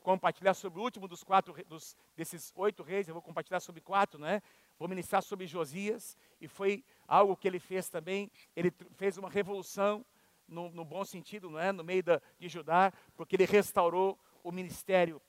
compartilhar 0.03 0.53
sobre 0.53 0.79
o 0.79 0.83
último 0.83 1.07
dos 1.07 1.23
quatro 1.23 1.51
dos, 1.67 1.97
desses 2.15 2.53
oito 2.55 2.83
reis. 2.83 3.07
Eu 3.07 3.15
vou 3.15 3.23
compartilhar 3.23 3.59
sobre 3.59 3.81
quatro, 3.81 4.19
né? 4.19 4.43
Vou 4.77 4.87
ministrar 4.87 5.23
sobre 5.23 5.47
Josias 5.47 6.17
e 6.39 6.47
foi 6.47 6.83
algo 7.07 7.35
que 7.35 7.47
ele 7.47 7.59
fez 7.59 7.89
também. 7.89 8.29
Ele 8.55 8.71
fez 8.95 9.17
uma 9.17 9.29
revolução 9.29 10.05
no, 10.47 10.69
no 10.69 10.85
bom 10.85 11.03
sentido, 11.05 11.49
não 11.49 11.59
é? 11.59 11.71
No 11.71 11.83
meio 11.83 12.03
da, 12.03 12.21
de 12.37 12.47
Judá, 12.47 12.91
porque 13.15 13.35
ele 13.35 13.45
restaurou 13.45 14.19
o 14.43 14.51
ministério 14.51 15.21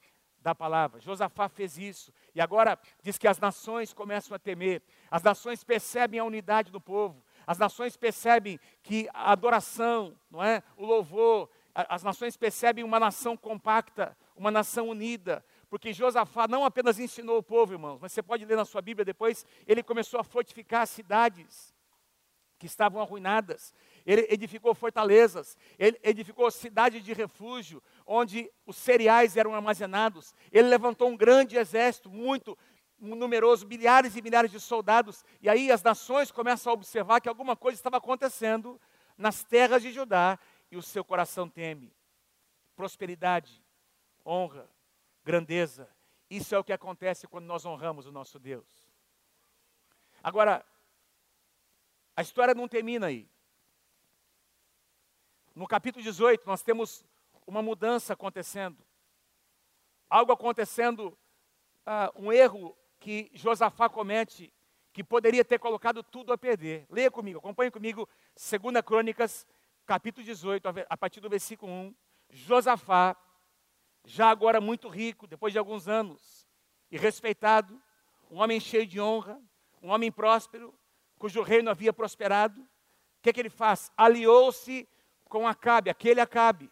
da 0.47 0.55
palavra. 0.55 1.01
Josafá 1.01 1.49
fez 1.49 1.77
isso. 1.77 2.13
E 2.35 2.41
agora 2.41 2.79
diz 3.03 3.19
que 3.19 3.27
as 3.27 3.39
nações 3.39 3.93
começam 3.93 4.35
a 4.35 4.39
temer. 4.39 4.83
As 5.11 5.23
nações 5.23 5.65
percebem 5.65 6.21
a 6.21 6.25
unidade 6.25 6.71
do 6.71 6.81
povo. 6.81 7.25
As 7.47 7.59
nações 7.59 7.97
percebem 7.97 8.61
que 8.83 9.09
a 9.13 9.33
adoração, 9.33 10.17
não 10.31 10.43
é? 10.43 10.63
O 10.77 10.85
louvor, 10.85 11.49
as 11.75 12.03
nações 12.03 12.37
percebem 12.37 12.85
uma 12.85 13.01
nação 13.01 13.37
compacta, 13.37 14.17
uma 14.37 14.51
nação 14.51 14.89
unida, 14.89 15.45
porque 15.69 15.93
Josafá 15.93 16.47
não 16.47 16.65
apenas 16.65 16.99
ensinou 16.99 17.39
o 17.39 17.43
povo, 17.43 17.73
irmãos, 17.73 17.99
mas 18.01 18.13
você 18.13 18.23
pode 18.23 18.45
ler 18.45 18.57
na 18.57 18.65
sua 18.65 18.81
Bíblia 18.81 19.05
depois, 19.05 19.45
ele 19.67 19.83
começou 19.83 20.21
a 20.21 20.25
fortificar 20.25 20.83
as 20.83 20.91
cidades 20.91 21.75
que 22.59 22.67
estavam 22.67 23.01
arruinadas. 23.01 23.75
Ele 24.05 24.27
edificou 24.31 24.75
fortalezas, 24.75 25.57
ele 25.79 25.99
edificou 26.03 26.51
cidades 26.51 27.03
de 27.03 27.13
refúgio, 27.13 27.83
onde 28.07 28.51
os 28.65 28.77
cereais 28.77 29.37
eram 29.37 29.55
armazenados. 29.55 30.35
Ele 30.53 30.69
levantou 30.69 31.09
um 31.09 31.17
grande 31.17 31.57
exército, 31.57 32.09
muito 32.09 32.57
numeroso, 32.99 33.67
milhares 33.67 34.17
e 34.17 34.23
milhares 34.23 34.51
de 34.51 34.61
soldados. 34.61 35.25
E 35.43 35.49
aí 35.49 35.71
as 35.71 35.83
nações 35.83 36.31
começam 36.31 36.71
a 36.71 36.75
observar 36.75 37.21
que 37.21 37.29
alguma 37.29 37.57
coisa 37.57 37.79
estava 37.79 37.99
acontecendo 37.99 38.81
nas 39.19 39.43
terras 39.43 39.83
de 39.83 39.93
Judá 39.93 40.39
e 40.71 40.77
o 40.77 40.83
seu 40.83 41.05
coração 41.05 41.49
teme. 41.49 41.93
Prosperidade, 42.75 43.63
honra, 44.25 44.69
grandeza. 45.27 45.89
Isso 46.31 46.55
é 46.55 46.59
o 46.59 46.63
que 46.63 46.73
acontece 46.73 47.27
quando 47.27 47.47
nós 47.47 47.67
honramos 47.67 48.07
o 48.07 48.13
nosso 48.13 48.39
Deus. 48.39 48.65
Agora, 50.23 50.65
a 52.15 52.23
história 52.23 52.55
não 52.55 52.69
termina 52.69 53.09
aí. 53.09 53.29
No 55.53 55.67
capítulo 55.67 56.05
18, 56.05 56.47
nós 56.47 56.63
temos 56.63 57.05
uma 57.45 57.61
mudança 57.61 58.13
acontecendo. 58.13 58.87
Algo 60.09 60.31
acontecendo, 60.31 61.09
uh, 61.85 62.23
um 62.23 62.33
erro 62.33 62.77
que 63.01 63.29
Josafá 63.35 63.89
comete, 63.89 64.53
que 64.93 65.03
poderia 65.03 65.45
ter 65.45 65.59
colocado 65.59 66.05
tudo 66.05 66.33
a 66.33 66.39
perder. 66.39 66.87
Leia 66.89 67.11
comigo, 67.11 67.41
acompanhe 67.41 67.71
comigo, 67.71 68.09
2 68.37 68.81
Crônicas, 68.85 69.45
capítulo 69.85 70.25
18, 70.25 70.69
a 70.89 70.97
partir 70.97 71.21
do 71.21 71.29
versículo 71.29 71.73
1. 71.73 71.95
Josafá, 72.31 73.17
já 74.07 74.31
agora 74.31 74.61
muito 74.61 74.89
rico, 74.89 75.27
depois 75.27 75.53
de 75.53 75.59
alguns 75.59 75.89
anos, 75.89 76.47
e 76.91 76.97
respeitado, 76.97 77.79
um 78.31 78.41
homem 78.41 78.61
cheio 78.61 78.87
de 78.87 79.01
honra, 79.01 79.41
um 79.83 79.91
homem 79.91 80.13
próspero, 80.13 80.73
cujo 81.19 81.43
reino 81.43 81.69
havia 81.69 81.93
prosperado, 81.93 82.61
o 82.61 82.67
que, 83.21 83.33
que 83.33 83.41
ele 83.41 83.51
faz? 83.51 83.91
Aliou-se 83.97 84.89
com 85.25 85.47
Acabe, 85.47 85.91
aquele 85.91 86.21
Acabe, 86.21 86.71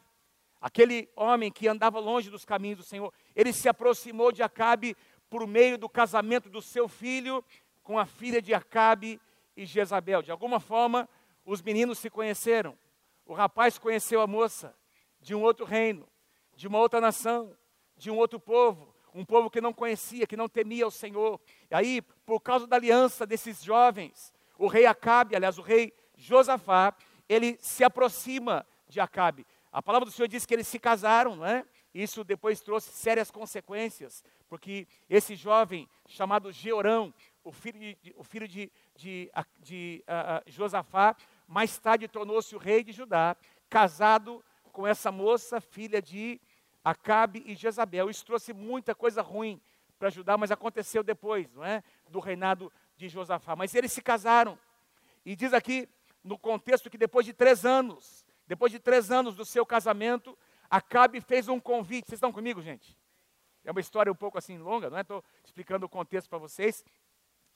aquele 0.60 1.10
homem 1.16 1.50
que 1.50 1.66
andava 1.66 1.98
longe 1.98 2.30
dos 2.30 2.44
caminhos 2.44 2.78
do 2.78 2.84
Senhor. 2.84 3.12
Ele 3.34 3.52
se 3.52 3.68
aproximou 3.68 4.30
de 4.30 4.42
Acabe 4.42 4.96
por 5.28 5.44
meio 5.44 5.76
do 5.76 5.88
casamento 5.88 6.48
do 6.48 6.62
seu 6.62 6.88
filho 6.88 7.44
com 7.82 7.98
a 7.98 8.06
filha 8.06 8.40
de 8.40 8.54
Acabe 8.54 9.20
e 9.56 9.66
Jezabel. 9.66 10.22
De 10.22 10.30
alguma 10.30 10.60
forma, 10.60 11.08
os 11.44 11.60
meninos 11.60 11.98
se 11.98 12.08
conheceram. 12.08 12.78
O 13.26 13.34
rapaz 13.34 13.76
conheceu 13.76 14.20
a 14.20 14.26
moça 14.26 14.74
de 15.20 15.34
um 15.34 15.42
outro 15.42 15.64
reino, 15.64 16.08
de 16.56 16.68
uma 16.68 16.78
outra 16.78 17.00
nação, 17.00 17.56
de 17.96 18.10
um 18.10 18.16
outro 18.16 18.38
povo, 18.40 18.94
um 19.14 19.24
povo 19.24 19.48
que 19.48 19.60
não 19.60 19.72
conhecia, 19.72 20.26
que 20.26 20.36
não 20.36 20.48
temia 20.48 20.86
o 20.86 20.90
Senhor. 20.90 21.40
E 21.70 21.74
aí, 21.74 22.02
por 22.26 22.40
causa 22.40 22.66
da 22.66 22.76
aliança 22.76 23.26
desses 23.26 23.62
jovens, 23.62 24.32
o 24.58 24.66
rei 24.66 24.86
Acabe, 24.86 25.36
aliás, 25.36 25.58
o 25.58 25.62
rei 25.62 25.92
Josafá, 26.16 26.94
ele 27.28 27.56
se 27.60 27.84
aproxima 27.84 28.66
de 28.88 29.00
Acabe. 29.00 29.46
A 29.72 29.82
palavra 29.82 30.06
do 30.06 30.12
Senhor 30.12 30.28
diz 30.28 30.44
que 30.44 30.54
eles 30.54 30.68
se 30.68 30.78
casaram, 30.78 31.36
não 31.36 31.46
é? 31.46 31.64
Isso 31.94 32.24
depois 32.24 32.60
trouxe 32.60 32.90
sérias 32.90 33.30
consequências, 33.30 34.24
porque 34.48 34.86
esse 35.08 35.36
jovem 35.36 35.88
chamado 36.08 36.50
Georão, 36.50 37.14
o 37.44 37.52
filho 37.52 37.78
de, 37.78 38.14
o 38.16 38.24
filho 38.24 38.48
de, 38.48 38.70
de, 38.96 39.30
de 39.60 40.04
uh, 40.08 40.50
Josafá, 40.50 41.16
mais 41.46 41.78
tarde 41.78 42.08
tornou-se 42.08 42.54
o 42.54 42.58
rei 42.58 42.82
de 42.82 42.90
Judá, 42.90 43.36
casado 43.68 44.44
com 44.74 44.84
essa 44.84 45.12
moça, 45.12 45.60
filha 45.60 46.02
de 46.02 46.40
Acabe 46.84 47.44
e 47.46 47.54
Jezabel. 47.54 48.10
Isso 48.10 48.26
trouxe 48.26 48.52
muita 48.52 48.92
coisa 48.92 49.22
ruim 49.22 49.62
para 50.00 50.10
Judá, 50.10 50.36
mas 50.36 50.50
aconteceu 50.50 51.04
depois, 51.04 51.48
não 51.52 51.64
é? 51.64 51.82
Do 52.10 52.18
reinado 52.18 52.70
de 52.96 53.08
Josafá. 53.08 53.54
Mas 53.54 53.72
eles 53.72 53.92
se 53.92 54.02
casaram. 54.02 54.58
E 55.24 55.36
diz 55.36 55.54
aqui, 55.54 55.88
no 56.24 56.36
contexto, 56.36 56.90
que 56.90 56.98
depois 56.98 57.24
de 57.24 57.32
três 57.32 57.64
anos, 57.64 58.26
depois 58.48 58.72
de 58.72 58.80
três 58.80 59.12
anos 59.12 59.36
do 59.36 59.44
seu 59.44 59.64
casamento, 59.64 60.36
Acabe 60.68 61.20
fez 61.20 61.46
um 61.46 61.60
convite. 61.60 62.08
Vocês 62.08 62.18
estão 62.18 62.32
comigo, 62.32 62.60
gente? 62.60 62.98
É 63.64 63.70
uma 63.70 63.80
história 63.80 64.10
um 64.10 64.16
pouco 64.16 64.36
assim 64.36 64.58
longa, 64.58 64.90
não 64.90 64.98
é? 64.98 65.02
Estou 65.02 65.22
explicando 65.44 65.86
o 65.86 65.88
contexto 65.88 66.28
para 66.28 66.38
vocês. 66.38 66.84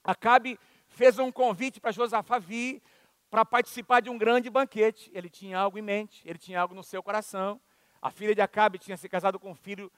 Acabe 0.05 0.57
fez 0.87 1.19
um 1.19 1.33
convite 1.33 1.81
para 1.81 1.91
Josafá 1.91 2.39
vir 2.39 2.81
para 3.31 3.45
participar 3.45 4.01
de 4.01 4.11
um 4.11 4.19
grande 4.19 4.49
banquete. 4.51 5.11
Ele 5.15 5.29
tinha 5.29 5.59
algo 5.59 5.79
em 5.79 5.83
mente, 5.83 6.23
ele 6.27 6.39
tinha 6.39 6.61
algo 6.61 6.75
no 6.75 6.83
seu 6.83 7.03
coração. 7.03 7.61
A 8.01 8.11
filha 8.11 8.35
de 8.35 8.41
Acabe 8.41 8.79
tinha 8.79 8.97
se 8.97 9.09
casado 9.09 9.39
com 9.39 9.51
o 9.51 9.55
filho 9.55 9.91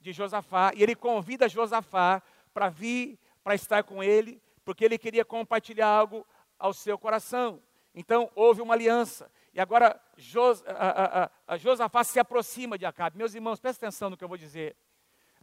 de 0.00 0.12
Josafá, 0.12 0.72
e 0.74 0.82
ele 0.82 0.96
convida 0.96 1.48
Josafá 1.48 2.20
para 2.52 2.68
vir, 2.68 3.18
para 3.44 3.54
estar 3.54 3.84
com 3.84 4.02
ele, 4.02 4.42
porque 4.64 4.84
ele 4.84 4.98
queria 4.98 5.24
compartilhar 5.24 5.86
algo 5.86 6.26
ao 6.58 6.72
seu 6.72 6.98
coração. 6.98 7.62
Então 7.94 8.30
houve 8.34 8.60
uma 8.60 8.74
aliança. 8.74 9.30
E 9.54 9.60
agora 9.60 10.00
Jos, 10.16 10.64
a, 10.66 11.24
a, 11.24 11.30
a, 11.46 11.56
Josafá 11.56 12.02
se 12.02 12.18
aproxima 12.18 12.78
de 12.78 12.86
Acabe. 12.86 13.18
Meus 13.18 13.34
irmãos, 13.34 13.60
prestem 13.60 13.86
atenção 13.86 14.10
no 14.10 14.16
que 14.16 14.24
eu 14.24 14.28
vou 14.28 14.38
dizer. 14.38 14.76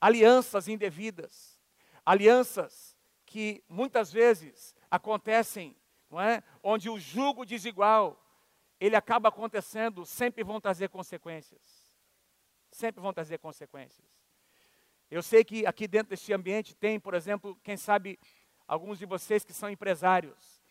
Alianças 0.01 0.67
indevidas, 0.67 1.59
alianças 2.05 2.95
que 3.25 3.63
muitas 3.69 4.11
vezes 4.11 4.73
acontecem, 4.89 5.75
não 6.09 6.19
é? 6.19 6.43
Onde 6.63 6.89
o 6.89 6.99
jugo 6.99 7.45
desigual 7.45 8.19
ele 8.79 8.95
acaba 8.95 9.29
acontecendo, 9.29 10.05
sempre 10.05 10.43
vão 10.43 10.59
trazer 10.61 10.89
consequências. 10.89 11.61
Sempre 12.71 13.01
vão 13.01 13.13
trazer 13.13 13.37
consequências. 13.37 14.07
Eu 15.11 15.21
sei 15.21 15.43
que 15.43 15.65
aqui 15.65 15.87
dentro 15.87 16.11
deste 16.11 16.31
ambiente 16.31 16.75
tem, 16.75 16.99
por 16.99 17.13
exemplo, 17.13 17.59
quem 17.63 17.75
sabe 17.75 18.19
alguns 18.67 18.99
de 18.99 19.05
vocês 19.05 19.43
que 19.43 19.53
são 19.53 19.69
empresários. 19.69 20.61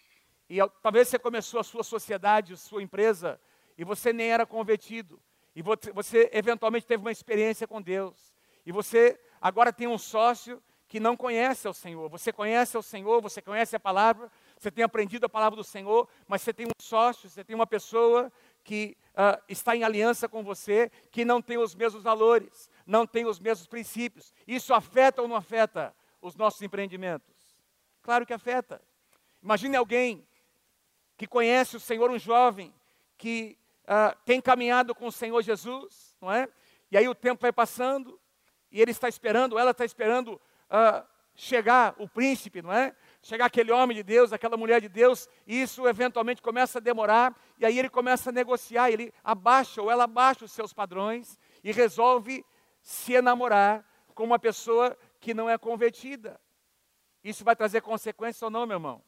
E 0.48 0.58
talvez 0.80 1.08
você 1.08 1.18
começou 1.18 1.60
a 1.60 1.64
sua 1.64 1.82
sociedade, 1.82 2.54
a 2.54 2.56
sua 2.56 2.82
empresa, 2.82 3.38
e 3.76 3.84
você 3.84 4.12
nem 4.12 4.30
era 4.30 4.46
convertido. 4.46 5.20
E 5.54 5.60
você, 5.60 5.92
você 5.92 6.30
eventualmente 6.32 6.86
teve 6.86 7.02
uma 7.02 7.12
experiência 7.12 7.66
com 7.66 7.82
Deus. 7.82 8.32
E 8.64 8.72
você 8.72 9.20
agora 9.40 9.72
tem 9.72 9.88
um 9.88 9.98
sócio 9.98 10.62
que 10.86 10.98
não 10.98 11.16
conhece 11.16 11.68
o 11.68 11.74
Senhor. 11.74 12.08
Você 12.08 12.32
conhece 12.32 12.78
o 12.78 12.82
Senhor, 12.82 13.20
você 13.20 13.42
conhece 13.42 13.76
a 13.76 13.80
palavra, 13.80 14.30
você 14.58 14.70
tem 14.70 14.84
aprendido 14.84 15.24
a 15.24 15.28
palavra 15.28 15.56
do 15.56 15.64
Senhor, 15.64 16.08
mas 16.26 16.42
você 16.42 16.52
tem 16.52 16.66
um 16.66 16.82
sócio, 16.82 17.28
você 17.28 17.44
tem 17.44 17.54
uma 17.54 17.66
pessoa 17.66 18.32
que 18.64 18.96
uh, 19.14 19.40
está 19.48 19.74
em 19.76 19.84
aliança 19.84 20.28
com 20.28 20.42
você, 20.42 20.90
que 21.10 21.24
não 21.24 21.40
tem 21.40 21.56
os 21.56 21.74
mesmos 21.74 22.02
valores, 22.02 22.68
não 22.84 23.06
tem 23.06 23.24
os 23.24 23.38
mesmos 23.38 23.66
princípios. 23.66 24.34
Isso 24.46 24.74
afeta 24.74 25.22
ou 25.22 25.28
não 25.28 25.36
afeta 25.36 25.94
os 26.20 26.34
nossos 26.34 26.60
empreendimentos? 26.60 27.34
Claro 28.02 28.26
que 28.26 28.32
afeta. 28.32 28.82
Imagine 29.42 29.76
alguém 29.76 30.26
que 31.16 31.26
conhece 31.26 31.76
o 31.76 31.80
Senhor, 31.80 32.10
um 32.10 32.18
jovem 32.18 32.74
que 33.16 33.56
uh, 33.84 34.16
tem 34.24 34.40
caminhado 34.40 34.94
com 34.94 35.06
o 35.06 35.12
Senhor 35.12 35.40
Jesus, 35.42 36.16
não 36.20 36.32
é? 36.32 36.48
E 36.90 36.96
aí 36.96 37.08
o 37.08 37.14
tempo 37.14 37.42
vai 37.42 37.52
passando 37.52 38.18
e 38.70 38.80
ele 38.80 38.90
está 38.90 39.08
esperando, 39.08 39.58
ela 39.58 39.70
está 39.70 39.84
esperando 39.84 40.34
uh, 40.34 41.06
chegar 41.40 41.94
o 41.98 42.08
príncipe, 42.08 42.60
não 42.60 42.72
é? 42.72 42.92
Chegar 43.22 43.46
aquele 43.46 43.70
homem 43.70 43.96
de 43.96 44.02
Deus, 44.02 44.32
aquela 44.32 44.56
mulher 44.56 44.80
de 44.80 44.88
Deus, 44.88 45.28
e 45.46 45.62
isso 45.62 45.86
eventualmente 45.86 46.42
começa 46.42 46.78
a 46.78 46.80
demorar, 46.80 47.32
e 47.60 47.64
aí 47.64 47.78
ele 47.78 47.88
começa 47.88 48.30
a 48.30 48.32
negociar, 48.32 48.90
ele 48.90 49.14
abaixa 49.22 49.80
ou 49.80 49.88
ela 49.88 50.02
abaixa 50.02 50.44
os 50.44 50.50
seus 50.50 50.72
padrões 50.72 51.38
e 51.62 51.70
resolve 51.70 52.44
se 52.82 53.12
enamorar 53.12 53.84
com 54.16 54.24
uma 54.24 54.38
pessoa 54.38 54.98
que 55.20 55.32
não 55.32 55.48
é 55.48 55.56
convertida. 55.56 56.40
Isso 57.22 57.44
vai 57.44 57.54
trazer 57.54 57.82
consequências 57.82 58.42
ou 58.42 58.50
não, 58.50 58.66
meu 58.66 58.74
irmão? 58.74 59.00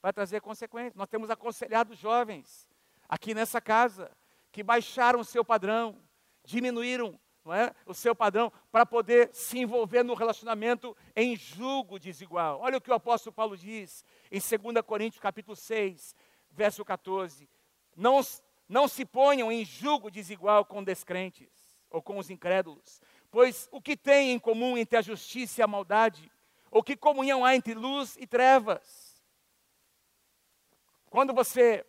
Vai 0.00 0.14
trazer 0.14 0.40
consequências. 0.40 0.94
Nós 0.94 1.08
temos 1.08 1.28
aconselhado 1.28 1.94
jovens 1.94 2.66
aqui 3.06 3.34
nessa 3.34 3.60
casa 3.60 4.10
que 4.50 4.62
baixaram 4.62 5.20
o 5.20 5.24
seu 5.24 5.44
padrão, 5.44 6.02
diminuíram 6.42 7.20
não 7.50 7.54
é, 7.54 7.74
o 7.84 7.92
seu 7.92 8.14
padrão 8.14 8.52
para 8.70 8.86
poder 8.86 9.28
se 9.32 9.58
envolver 9.58 10.04
no 10.04 10.14
relacionamento 10.14 10.96
em 11.16 11.36
julgo 11.36 11.98
desigual. 11.98 12.60
Olha 12.60 12.78
o 12.78 12.80
que 12.80 12.90
o 12.90 12.94
apóstolo 12.94 13.34
Paulo 13.34 13.56
diz 13.56 14.04
em 14.30 14.38
2 14.38 14.84
Coríntios 14.86 15.20
capítulo 15.20 15.56
6, 15.56 16.14
verso 16.52 16.84
14. 16.84 17.48
Não, 17.96 18.20
não 18.68 18.86
se 18.86 19.04
ponham 19.04 19.50
em 19.50 19.64
julgo 19.64 20.10
desigual 20.10 20.64
com 20.64 20.84
descrentes 20.84 21.50
ou 21.90 22.00
com 22.00 22.18
os 22.18 22.30
incrédulos, 22.30 23.02
pois 23.32 23.68
o 23.72 23.82
que 23.82 23.96
tem 23.96 24.30
em 24.30 24.38
comum 24.38 24.78
entre 24.78 24.96
a 24.96 25.02
justiça 25.02 25.60
e 25.60 25.64
a 25.64 25.66
maldade? 25.66 26.30
Ou 26.70 26.84
que 26.84 26.96
comunhão 26.96 27.44
há 27.44 27.56
entre 27.56 27.74
luz 27.74 28.16
e 28.16 28.28
trevas? 28.28 29.20
Quando 31.06 31.34
você 31.34 31.84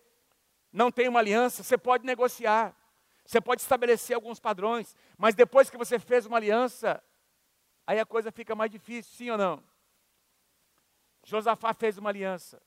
não 0.73 0.91
tem 0.91 1.07
uma 1.07 1.19
aliança, 1.19 1.61
você 1.61 1.77
pode 1.77 2.03
negociar. 2.03 2.75
Você 3.31 3.39
pode 3.39 3.61
estabelecer 3.61 4.13
alguns 4.13 4.41
padrões, 4.41 4.93
mas 5.17 5.33
depois 5.33 5.69
que 5.69 5.77
você 5.77 5.97
fez 5.97 6.25
uma 6.25 6.35
aliança, 6.35 7.01
aí 7.87 7.97
a 7.97 8.05
coisa 8.05 8.29
fica 8.29 8.53
mais 8.53 8.69
difícil, 8.69 9.13
sim 9.15 9.29
ou 9.29 9.37
não? 9.37 9.63
Josafá 11.23 11.73
fez 11.73 11.97
uma 11.97 12.09
aliança, 12.09 12.61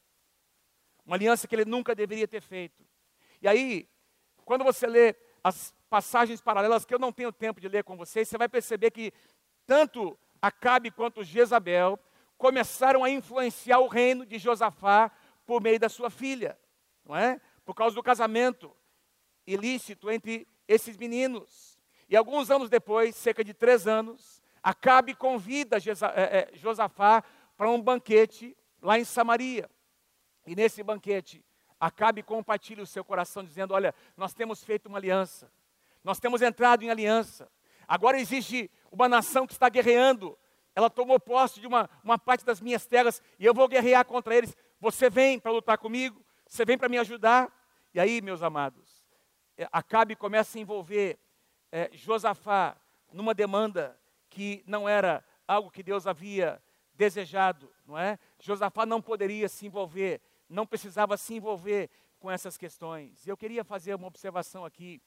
uma 1.04 1.16
aliança 1.16 1.46
que 1.46 1.54
ele 1.54 1.66
nunca 1.66 1.94
deveria 1.94 2.26
ter 2.26 2.40
feito. 2.40 2.82
E 3.42 3.46
aí, 3.46 3.86
quando 4.46 4.64
você 4.64 4.86
lê 4.86 5.14
as 5.42 5.74
passagens 5.90 6.40
paralelas 6.40 6.86
que 6.86 6.94
eu 6.94 6.98
não 6.98 7.12
tenho 7.12 7.30
tempo 7.30 7.60
de 7.60 7.68
ler 7.68 7.84
com 7.84 7.94
vocês, 7.94 8.26
você 8.26 8.38
vai 8.38 8.48
perceber 8.48 8.90
que 8.90 9.12
tanto 9.66 10.18
Acabe 10.40 10.90
quanto 10.90 11.24
Jezabel 11.24 11.98
começaram 12.38 13.04
a 13.04 13.08
influenciar 13.08 13.80
o 13.80 13.88
reino 13.88 14.26
de 14.26 14.38
Josafá 14.38 15.10
por 15.44 15.62
meio 15.62 15.78
da 15.78 15.88
sua 15.90 16.08
filha, 16.08 16.58
não 17.04 17.14
é? 17.14 17.38
Por 17.66 17.74
causa 17.74 17.94
do 17.94 18.02
casamento 18.02 18.74
ilícito 19.46 20.10
entre 20.10 20.46
esses 20.66 20.96
meninos. 20.96 21.78
E 22.08 22.16
alguns 22.16 22.50
anos 22.50 22.68
depois, 22.68 23.16
cerca 23.16 23.42
de 23.42 23.54
três 23.54 23.86
anos, 23.86 24.42
Acabe 24.64 25.14
convida 25.14 25.76
é, 25.76 26.22
é, 26.22 26.50
Josafá 26.54 27.22
para 27.54 27.70
um 27.70 27.78
banquete 27.78 28.56
lá 28.80 28.98
em 28.98 29.04
Samaria. 29.04 29.70
E 30.46 30.56
nesse 30.56 30.82
banquete, 30.82 31.44
Acabe 31.78 32.22
compartilha 32.22 32.82
o 32.82 32.86
seu 32.86 33.04
coração, 33.04 33.44
dizendo: 33.44 33.74
Olha, 33.74 33.94
nós 34.16 34.32
temos 34.32 34.64
feito 34.64 34.86
uma 34.86 34.96
aliança, 34.96 35.52
nós 36.02 36.18
temos 36.18 36.40
entrado 36.40 36.82
em 36.82 36.88
aliança. 36.88 37.46
Agora 37.86 38.18
existe 38.18 38.70
uma 38.90 39.06
nação 39.06 39.46
que 39.46 39.52
está 39.52 39.68
guerreando. 39.68 40.38
Ela 40.74 40.88
tomou 40.88 41.20
posse 41.20 41.60
de 41.60 41.66
uma, 41.66 41.88
uma 42.02 42.18
parte 42.18 42.42
das 42.44 42.58
minhas 42.58 42.86
terras 42.86 43.22
e 43.38 43.44
eu 43.44 43.52
vou 43.52 43.68
guerrear 43.68 44.04
contra 44.06 44.34
eles. 44.34 44.56
Você 44.80 45.10
vem 45.10 45.38
para 45.38 45.52
lutar 45.52 45.76
comigo? 45.76 46.24
Você 46.48 46.64
vem 46.64 46.78
para 46.78 46.88
me 46.88 46.98
ajudar? 46.98 47.52
E 47.92 48.00
aí, 48.00 48.22
meus 48.22 48.42
amados, 48.42 48.83
Acabe 49.70 50.16
começa 50.16 50.58
a 50.58 50.60
envolver 50.60 51.18
é, 51.70 51.90
Josafá 51.92 52.76
numa 53.12 53.34
demanda 53.34 53.98
que 54.28 54.62
não 54.66 54.88
era 54.88 55.24
algo 55.46 55.70
que 55.70 55.82
Deus 55.82 56.06
havia 56.06 56.60
desejado, 56.94 57.70
não 57.86 57.98
é? 57.98 58.18
Josafá 58.40 58.84
não 58.86 59.00
poderia 59.00 59.48
se 59.48 59.66
envolver, 59.66 60.20
não 60.48 60.66
precisava 60.66 61.16
se 61.16 61.34
envolver 61.34 61.90
com 62.18 62.30
essas 62.30 62.56
questões. 62.56 63.26
Eu 63.26 63.36
queria 63.36 63.62
fazer 63.64 63.94
uma 63.94 64.06
observação 64.06 64.64
aqui. 64.64 65.00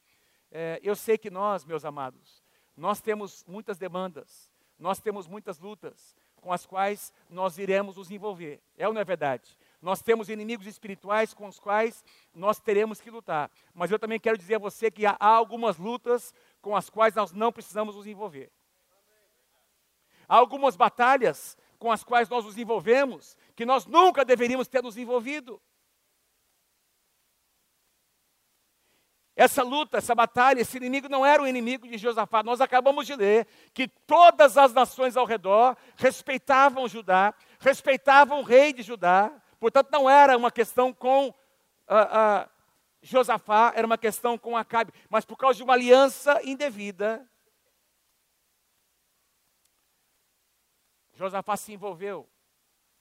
É, 0.50 0.78
eu 0.82 0.94
sei 0.94 1.18
que 1.18 1.30
nós, 1.30 1.64
meus 1.64 1.84
amados, 1.84 2.42
nós 2.76 3.00
temos 3.00 3.44
muitas 3.46 3.76
demandas, 3.76 4.50
nós 4.78 5.00
temos 5.00 5.26
muitas 5.26 5.58
lutas 5.58 6.16
com 6.36 6.52
as 6.52 6.64
quais 6.64 7.12
nós 7.28 7.58
iremos 7.58 7.96
nos 7.96 8.10
envolver. 8.10 8.62
É 8.76 8.86
ou 8.86 8.94
não 8.94 9.00
é 9.00 9.04
verdade? 9.04 9.58
Nós 9.80 10.02
temos 10.02 10.28
inimigos 10.28 10.66
espirituais 10.66 11.32
com 11.32 11.46
os 11.46 11.58
quais 11.58 12.04
nós 12.34 12.58
teremos 12.58 13.00
que 13.00 13.10
lutar. 13.10 13.50
Mas 13.72 13.90
eu 13.90 13.98
também 13.98 14.18
quero 14.18 14.36
dizer 14.36 14.56
a 14.56 14.58
você 14.58 14.90
que 14.90 15.06
há 15.06 15.16
algumas 15.18 15.78
lutas 15.78 16.34
com 16.60 16.74
as 16.74 16.90
quais 16.90 17.14
nós 17.14 17.32
não 17.32 17.52
precisamos 17.52 17.94
nos 17.94 18.06
envolver. 18.06 18.50
Há 20.28 20.36
algumas 20.36 20.76
batalhas 20.76 21.56
com 21.78 21.92
as 21.92 22.02
quais 22.02 22.28
nós 22.28 22.44
nos 22.44 22.58
envolvemos 22.58 23.36
que 23.54 23.64
nós 23.64 23.86
nunca 23.86 24.24
deveríamos 24.24 24.68
ter 24.68 24.82
nos 24.82 24.96
envolvido. 24.96 25.60
Essa 29.34 29.62
luta, 29.62 29.98
essa 29.98 30.16
batalha, 30.16 30.60
esse 30.60 30.76
inimigo 30.76 31.08
não 31.08 31.24
era 31.24 31.40
o 31.40 31.46
inimigo 31.46 31.86
de 31.86 31.96
Josafá. 31.96 32.42
Nós 32.42 32.60
acabamos 32.60 33.06
de 33.06 33.14
ler 33.14 33.46
que 33.72 33.86
todas 33.86 34.58
as 34.58 34.72
nações 34.72 35.16
ao 35.16 35.24
redor 35.24 35.76
respeitavam 35.94 36.88
Judá, 36.88 37.32
respeitavam 37.60 38.40
o 38.40 38.42
rei 38.42 38.72
de 38.72 38.82
Judá, 38.82 39.32
Portanto, 39.58 39.90
não 39.90 40.08
era 40.08 40.36
uma 40.36 40.50
questão 40.50 40.92
com 40.92 41.28
uh, 41.28 41.32
uh, 41.32 42.50
Josafá, 43.02 43.72
era 43.74 43.86
uma 43.86 43.98
questão 43.98 44.38
com 44.38 44.56
Acabe. 44.56 44.92
Mas 45.08 45.24
por 45.24 45.36
causa 45.36 45.56
de 45.56 45.62
uma 45.62 45.74
aliança 45.74 46.40
indevida, 46.44 47.28
Josafá 51.12 51.56
se 51.56 51.72
envolveu 51.72 52.28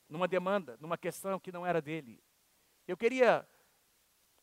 numa 0.10 0.28
demanda, 0.28 0.78
numa 0.80 0.98
questão 0.98 1.40
que 1.40 1.52
não 1.52 1.66
era 1.66 1.82
dele. 1.82 2.24
Eu 2.88 2.98
queria 2.98 3.48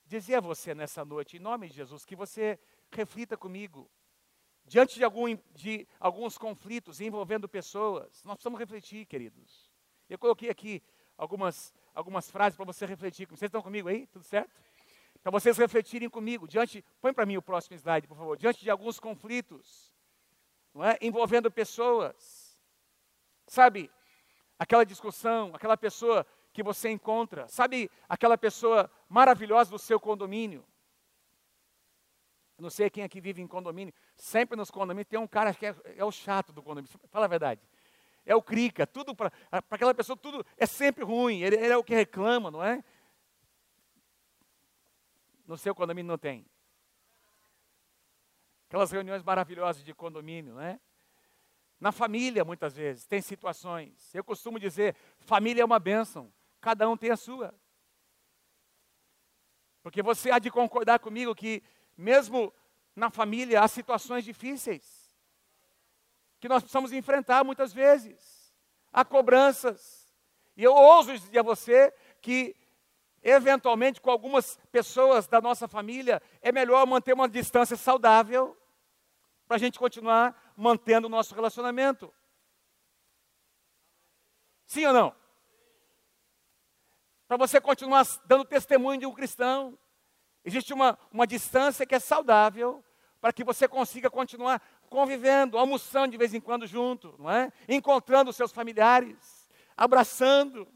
dizer 0.04 0.36
a 0.36 0.40
você 0.40 0.74
nessa 0.74 1.04
noite, 1.04 1.36
em 1.36 1.40
nome 1.40 1.68
de 1.68 1.74
Jesus, 1.74 2.04
que 2.04 2.14
você 2.14 2.58
reflita 2.92 3.36
comigo. 3.36 3.90
Diante 4.66 4.94
de, 4.94 5.04
algum, 5.04 5.36
de 5.52 5.86
alguns 5.98 6.38
conflitos 6.38 7.00
envolvendo 7.00 7.48
pessoas, 7.48 8.22
nós 8.24 8.36
precisamos 8.36 8.58
refletir, 8.58 9.06
queridos. 9.06 9.70
Eu 10.08 10.18
coloquei 10.18 10.48
aqui 10.48 10.82
algumas 11.16 11.72
algumas 11.94 12.30
frases 12.30 12.56
para 12.56 12.64
você 12.64 12.84
refletir. 12.84 13.26
Vocês 13.26 13.48
estão 13.48 13.62
comigo 13.62 13.88
aí? 13.88 14.06
Tudo 14.08 14.24
certo? 14.24 14.50
Para 15.22 15.30
vocês 15.30 15.56
refletirem 15.56 16.10
comigo, 16.10 16.46
diante, 16.46 16.84
põe 17.00 17.12
para 17.12 17.24
mim 17.24 17.36
o 17.36 17.42
próximo 17.42 17.76
slide, 17.76 18.06
por 18.06 18.16
favor, 18.16 18.36
diante 18.36 18.62
de 18.62 18.70
alguns 18.70 19.00
conflitos, 19.00 19.90
não 20.74 20.84
é? 20.84 20.98
envolvendo 21.00 21.50
pessoas. 21.50 22.58
Sabe, 23.46 23.90
aquela 24.58 24.84
discussão, 24.84 25.52
aquela 25.54 25.76
pessoa 25.76 26.26
que 26.52 26.62
você 26.62 26.90
encontra, 26.90 27.48
sabe 27.48 27.90
aquela 28.06 28.36
pessoa 28.36 28.90
maravilhosa 29.08 29.70
do 29.70 29.78
seu 29.78 29.98
condomínio? 29.98 30.64
Não 32.58 32.70
sei 32.70 32.90
quem 32.90 33.02
aqui 33.02 33.20
vive 33.20 33.40
em 33.40 33.46
condomínio, 33.46 33.94
sempre 34.16 34.56
nos 34.56 34.70
condomínios 34.70 35.08
tem 35.08 35.18
um 35.18 35.26
cara 35.26 35.54
que 35.54 35.66
é, 35.66 35.74
é 35.96 36.04
o 36.04 36.12
chato 36.12 36.52
do 36.52 36.62
condomínio, 36.62 36.90
fala 37.08 37.24
a 37.24 37.28
verdade 37.28 37.60
é 38.26 38.34
o 38.34 38.42
crica, 38.42 38.86
tudo 38.86 39.14
para 39.14 39.32
aquela 39.70 39.94
pessoa, 39.94 40.16
tudo 40.16 40.44
é 40.56 40.66
sempre 40.66 41.04
ruim, 41.04 41.42
ele, 41.42 41.56
ele, 41.56 41.72
é 41.72 41.76
o 41.76 41.84
que 41.84 41.94
reclama, 41.94 42.50
não 42.50 42.62
é? 42.62 42.82
No 45.46 45.58
seu 45.58 45.74
condomínio 45.74 46.08
não 46.08 46.18
tem. 46.18 46.46
Aquelas 48.68 48.90
reuniões 48.90 49.22
maravilhosas 49.22 49.84
de 49.84 49.92
condomínio, 49.94 50.54
não 50.54 50.60
é? 50.60 50.80
Na 51.78 51.92
família, 51.92 52.44
muitas 52.44 52.74
vezes, 52.74 53.06
tem 53.06 53.20
situações. 53.20 54.14
Eu 54.14 54.24
costumo 54.24 54.58
dizer, 54.58 54.96
família 55.18 55.60
é 55.60 55.64
uma 55.64 55.78
bênção, 55.78 56.32
cada 56.60 56.88
um 56.88 56.96
tem 56.96 57.10
a 57.10 57.16
sua. 57.16 57.54
Porque 59.82 60.02
você 60.02 60.30
há 60.30 60.38
de 60.38 60.50
concordar 60.50 60.98
comigo 60.98 61.34
que, 61.34 61.62
mesmo 61.94 62.54
na 62.96 63.10
família, 63.10 63.60
há 63.60 63.68
situações 63.68 64.24
difíceis 64.24 65.03
que 66.44 66.48
nós 66.48 66.62
precisamos 66.62 66.92
enfrentar 66.92 67.42
muitas 67.42 67.72
vezes. 67.72 68.54
Há 68.92 69.02
cobranças. 69.02 70.14
E 70.54 70.62
eu 70.62 70.74
ouso 70.74 71.14
dizer 71.14 71.38
a 71.38 71.42
você 71.42 71.90
que, 72.20 72.54
eventualmente, 73.22 73.98
com 73.98 74.10
algumas 74.10 74.58
pessoas 74.70 75.26
da 75.26 75.40
nossa 75.40 75.66
família, 75.66 76.20
é 76.42 76.52
melhor 76.52 76.86
manter 76.86 77.14
uma 77.14 77.30
distância 77.30 77.78
saudável 77.78 78.54
para 79.48 79.56
a 79.56 79.58
gente 79.58 79.78
continuar 79.78 80.52
mantendo 80.54 81.06
o 81.06 81.10
nosso 81.10 81.34
relacionamento. 81.34 82.12
Sim 84.66 84.84
ou 84.84 84.92
não? 84.92 85.16
Para 87.26 87.38
você 87.38 87.58
continuar 87.58 88.06
dando 88.26 88.44
testemunho 88.44 89.00
de 89.00 89.06
um 89.06 89.14
cristão, 89.14 89.78
existe 90.44 90.74
uma, 90.74 90.98
uma 91.10 91.26
distância 91.26 91.86
que 91.86 91.94
é 91.94 91.98
saudável 91.98 92.84
para 93.24 93.32
que 93.32 93.42
você 93.42 93.66
consiga 93.66 94.10
continuar 94.10 94.60
convivendo, 94.94 95.58
almoçando 95.58 96.12
de 96.12 96.16
vez 96.16 96.32
em 96.34 96.40
quando 96.40 96.68
junto, 96.68 97.16
não 97.18 97.28
é? 97.28 97.52
Encontrando 97.68 98.32
seus 98.32 98.52
familiares, 98.52 99.50
abraçando. 99.76 100.68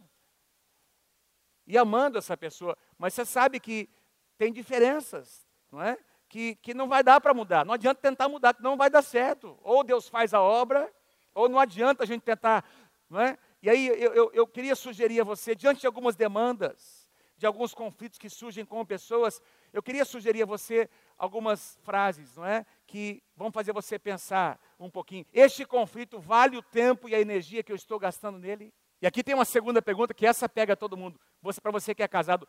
e 1.64 1.78
amando 1.78 2.18
essa 2.18 2.36
pessoa, 2.36 2.76
mas 2.98 3.14
você 3.14 3.24
sabe 3.24 3.60
que 3.60 3.88
tem 4.36 4.52
diferenças, 4.52 5.46
não 5.70 5.80
é? 5.80 5.96
Que, 6.28 6.56
que 6.56 6.74
não 6.74 6.88
vai 6.88 7.04
dar 7.04 7.20
para 7.20 7.32
mudar. 7.32 7.64
Não 7.64 7.74
adianta 7.74 8.00
tentar 8.00 8.28
mudar, 8.28 8.54
que 8.54 8.62
não 8.62 8.76
vai 8.76 8.90
dar 8.90 9.02
certo. 9.02 9.56
Ou 9.62 9.84
Deus 9.84 10.08
faz 10.08 10.34
a 10.34 10.40
obra, 10.40 10.92
ou 11.32 11.48
não 11.48 11.60
adianta 11.60 12.02
a 12.02 12.06
gente 12.06 12.22
tentar, 12.22 12.64
não 13.08 13.20
é? 13.20 13.38
E 13.62 13.70
aí 13.70 13.86
eu, 13.86 14.14
eu, 14.14 14.30
eu 14.34 14.46
queria 14.48 14.74
sugerir 14.74 15.20
a 15.20 15.24
você, 15.24 15.54
diante 15.54 15.82
de 15.82 15.86
algumas 15.86 16.16
demandas, 16.16 17.07
de 17.38 17.46
alguns 17.46 17.72
conflitos 17.72 18.18
que 18.18 18.28
surgem 18.28 18.64
com 18.64 18.84
pessoas, 18.84 19.40
eu 19.72 19.80
queria 19.80 20.04
sugerir 20.04 20.42
a 20.42 20.46
você 20.46 20.90
algumas 21.16 21.78
frases, 21.82 22.36
não 22.36 22.44
é? 22.44 22.66
Que 22.84 23.22
vão 23.36 23.50
fazer 23.52 23.72
você 23.72 23.98
pensar 23.98 24.60
um 24.78 24.90
pouquinho. 24.90 25.24
Este 25.32 25.64
conflito 25.64 26.18
vale 26.18 26.56
o 26.56 26.62
tempo 26.62 27.08
e 27.08 27.14
a 27.14 27.20
energia 27.20 27.62
que 27.62 27.70
eu 27.70 27.76
estou 27.76 27.98
gastando 27.98 28.38
nele? 28.38 28.74
E 29.00 29.06
aqui 29.06 29.22
tem 29.22 29.36
uma 29.36 29.44
segunda 29.44 29.80
pergunta 29.80 30.12
que 30.12 30.26
essa 30.26 30.48
pega 30.48 30.76
todo 30.76 30.96
mundo. 30.96 31.18
Você 31.40 31.60
para 31.60 31.70
você 31.70 31.94
que 31.94 32.02
é 32.02 32.08
casado, 32.08 32.46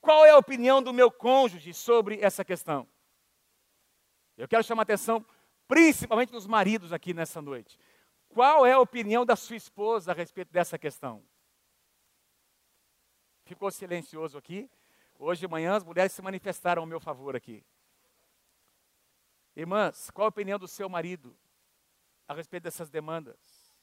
qual 0.00 0.24
é 0.24 0.30
a 0.30 0.38
opinião 0.38 0.80
do 0.80 0.92
meu 0.92 1.10
cônjuge 1.10 1.74
sobre 1.74 2.20
essa 2.20 2.44
questão? 2.44 2.86
Eu 4.38 4.46
quero 4.46 4.62
chamar 4.62 4.82
a 4.82 4.84
atenção 4.84 5.26
principalmente 5.66 6.30
dos 6.30 6.46
maridos 6.46 6.92
aqui 6.92 7.12
nessa 7.12 7.42
noite. 7.42 7.76
Qual 8.28 8.64
é 8.64 8.72
a 8.72 8.80
opinião 8.80 9.26
da 9.26 9.34
sua 9.34 9.56
esposa 9.56 10.12
a 10.12 10.14
respeito 10.14 10.52
dessa 10.52 10.78
questão? 10.78 11.20
Ficou 13.50 13.68
silencioso 13.68 14.38
aqui. 14.38 14.70
Hoje 15.18 15.40
de 15.40 15.48
manhã 15.48 15.74
as 15.74 15.82
mulheres 15.82 16.12
se 16.12 16.22
manifestaram 16.22 16.82
ao 16.82 16.86
meu 16.86 17.00
favor 17.00 17.34
aqui. 17.34 17.64
Irmãs, 19.56 20.08
qual 20.08 20.26
a 20.26 20.28
opinião 20.28 20.56
do 20.56 20.68
seu 20.68 20.88
marido 20.88 21.36
a 22.28 22.32
respeito 22.32 22.62
dessas 22.62 22.88
demandas? 22.88 23.74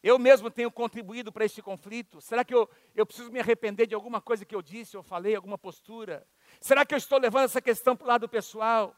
Eu 0.00 0.16
mesmo 0.16 0.48
tenho 0.48 0.70
contribuído 0.70 1.32
para 1.32 1.44
este 1.44 1.60
conflito? 1.60 2.20
Será 2.20 2.44
que 2.44 2.54
eu, 2.54 2.70
eu 2.94 3.04
preciso 3.04 3.32
me 3.32 3.40
arrepender 3.40 3.88
de 3.88 3.96
alguma 3.96 4.20
coisa 4.20 4.44
que 4.44 4.54
eu 4.54 4.62
disse, 4.62 4.96
ou 4.96 5.02
falei, 5.02 5.34
alguma 5.34 5.58
postura? 5.58 6.24
Será 6.60 6.86
que 6.86 6.94
eu 6.94 6.98
estou 6.98 7.18
levando 7.18 7.46
essa 7.46 7.60
questão 7.60 7.96
para 7.96 8.04
o 8.04 8.08
lado 8.08 8.28
pessoal? 8.28 8.94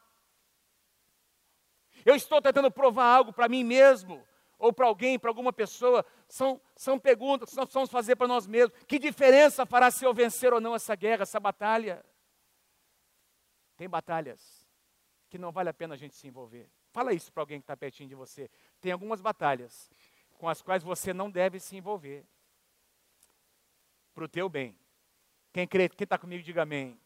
Eu 2.05 2.13
estou 2.13 2.39
tentando 2.39 2.69
provar 2.69 3.07
algo 3.07 3.33
para 3.33 3.49
mim 3.49 3.63
mesmo, 3.63 4.23
ou 4.57 4.71
para 4.71 4.87
alguém, 4.87 5.19
para 5.19 5.29
alguma 5.29 5.51
pessoa? 5.51 6.05
São, 6.27 6.61
são 6.75 6.97
perguntas 6.99 7.49
que 7.49 7.55
nós 7.55 7.65
precisamos 7.65 7.89
fazer 7.89 8.15
para 8.15 8.27
nós 8.27 8.47
mesmos. 8.47 8.77
Que 8.87 8.97
diferença 8.97 9.65
fará 9.65 9.91
se 9.91 10.05
eu 10.05 10.13
vencer 10.13 10.53
ou 10.53 10.61
não 10.61 10.75
essa 10.75 10.95
guerra, 10.95 11.23
essa 11.23 11.39
batalha? 11.39 12.03
Tem 13.75 13.89
batalhas 13.89 14.65
que 15.29 15.37
não 15.37 15.51
vale 15.51 15.69
a 15.69 15.73
pena 15.73 15.95
a 15.95 15.97
gente 15.97 16.15
se 16.15 16.27
envolver. 16.27 16.69
Fala 16.91 17.13
isso 17.13 17.31
para 17.31 17.43
alguém 17.43 17.59
que 17.59 17.63
está 17.63 17.75
pertinho 17.75 18.07
de 18.07 18.15
você. 18.15 18.49
Tem 18.79 18.91
algumas 18.91 19.19
batalhas 19.19 19.91
com 20.37 20.47
as 20.47 20.61
quais 20.61 20.83
você 20.83 21.13
não 21.13 21.29
deve 21.29 21.59
se 21.59 21.75
envolver. 21.75 22.25
Para 24.13 24.23
o 24.23 24.29
teu 24.29 24.47
bem. 24.47 24.77
Quem 25.51 25.67
crê, 25.67 25.89
quem 25.89 26.05
está 26.05 26.17
comigo, 26.17 26.43
diga 26.43 26.61
amém. 26.61 26.97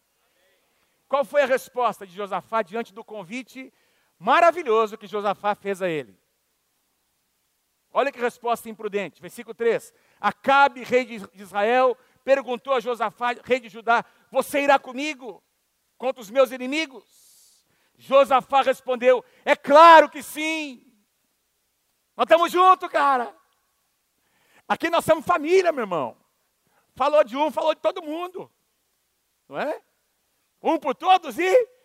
Qual 1.08 1.26
foi 1.26 1.42
a 1.42 1.48
resposta 1.48 2.06
de 2.06 2.14
Josafá 2.16 2.62
diante 2.62 2.94
do 2.94 3.04
convite 3.04 3.74
maravilhoso 4.20 4.98
que 4.98 5.08
Josafá 5.08 5.56
fez 5.56 5.82
a 5.82 5.90
ele? 5.90 6.16
Olha 7.92 8.12
que 8.12 8.20
resposta 8.20 8.70
imprudente. 8.70 9.22
Versículo 9.22 9.54
3. 9.54 9.94
Acabe, 10.20 10.84
rei 10.84 11.06
de 11.06 11.42
Israel, 11.42 11.98
perguntou 12.24 12.74
a 12.74 12.80
Josafá, 12.80 13.36
rei 13.44 13.60
de 13.60 13.70
Judá: 13.70 14.06
Você 14.32 14.62
irá 14.62 14.78
comigo 14.78 15.44
contra 15.98 16.22
os 16.22 16.30
meus 16.30 16.52
inimigos? 16.52 17.66
Josafá 17.98 18.62
respondeu: 18.62 19.24
É 19.44 19.56
claro 19.56 20.10
que 20.10 20.22
sim. 20.22 20.86
Nós 22.16 22.26
estamos 22.26 22.52
juntos, 22.52 22.90
cara. 22.90 23.36
Aqui 24.68 24.90
nós 24.90 25.04
somos 25.04 25.26
família, 25.26 25.72
meu 25.72 25.84
irmão. 25.84 26.18
Falou 26.96 27.24
de 27.24 27.36
um, 27.36 27.50
falou 27.50 27.74
de 27.74 27.82
todo 27.82 28.04
mundo. 28.04 28.52
Não 29.48 29.58
é? 29.58 29.82
Um 30.62 30.78
por 30.78 30.94
todos 30.94 31.40
e. 31.40 31.79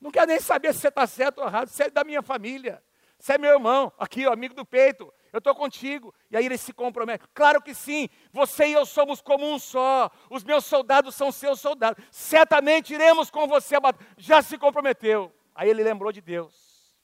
Não 0.00 0.10
quero 0.10 0.26
nem 0.26 0.40
saber 0.40 0.72
se 0.72 0.80
você 0.80 0.88
está 0.88 1.06
certo 1.06 1.38
ou 1.38 1.46
errado. 1.46 1.68
Você 1.68 1.84
é 1.84 1.90
da 1.90 2.04
minha 2.04 2.22
família. 2.22 2.82
Você 3.18 3.34
é 3.34 3.38
meu 3.38 3.52
irmão. 3.52 3.92
Aqui, 3.98 4.26
ó, 4.26 4.32
amigo 4.32 4.54
do 4.54 4.64
peito. 4.64 5.12
Eu 5.32 5.38
estou 5.38 5.54
contigo. 5.54 6.14
E 6.30 6.36
aí 6.36 6.46
ele 6.46 6.56
se 6.56 6.72
compromete. 6.72 7.24
Claro 7.34 7.60
que 7.60 7.74
sim. 7.74 8.08
Você 8.32 8.68
e 8.68 8.72
eu 8.72 8.86
somos 8.86 9.20
como 9.20 9.44
um 9.44 9.58
só. 9.58 10.10
Os 10.30 10.44
meus 10.44 10.64
soldados 10.64 11.14
são 11.14 11.32
seus 11.32 11.60
soldados. 11.60 12.02
Certamente 12.10 12.94
iremos 12.94 13.30
com 13.30 13.46
você 13.46 13.76
a 13.76 13.80
batalha. 13.80 14.08
Já 14.16 14.40
se 14.40 14.56
comprometeu. 14.56 15.34
Aí 15.54 15.68
ele 15.68 15.82
lembrou 15.82 16.12
de 16.12 16.20
Deus. 16.20 16.96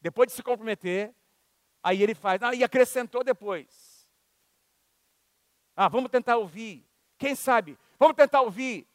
Depois 0.00 0.28
de 0.28 0.34
se 0.34 0.42
comprometer, 0.42 1.12
aí 1.82 2.00
ele 2.00 2.14
faz, 2.14 2.40
ah, 2.42 2.54
e 2.54 2.62
acrescentou 2.62 3.24
depois. 3.24 4.06
Ah, 5.74 5.88
vamos 5.88 6.10
tentar 6.10 6.36
ouvir. 6.36 6.86
Quem 7.18 7.34
sabe? 7.34 7.76
Vamos 7.98 8.14
tentar 8.14 8.42
ouvir. 8.42 8.86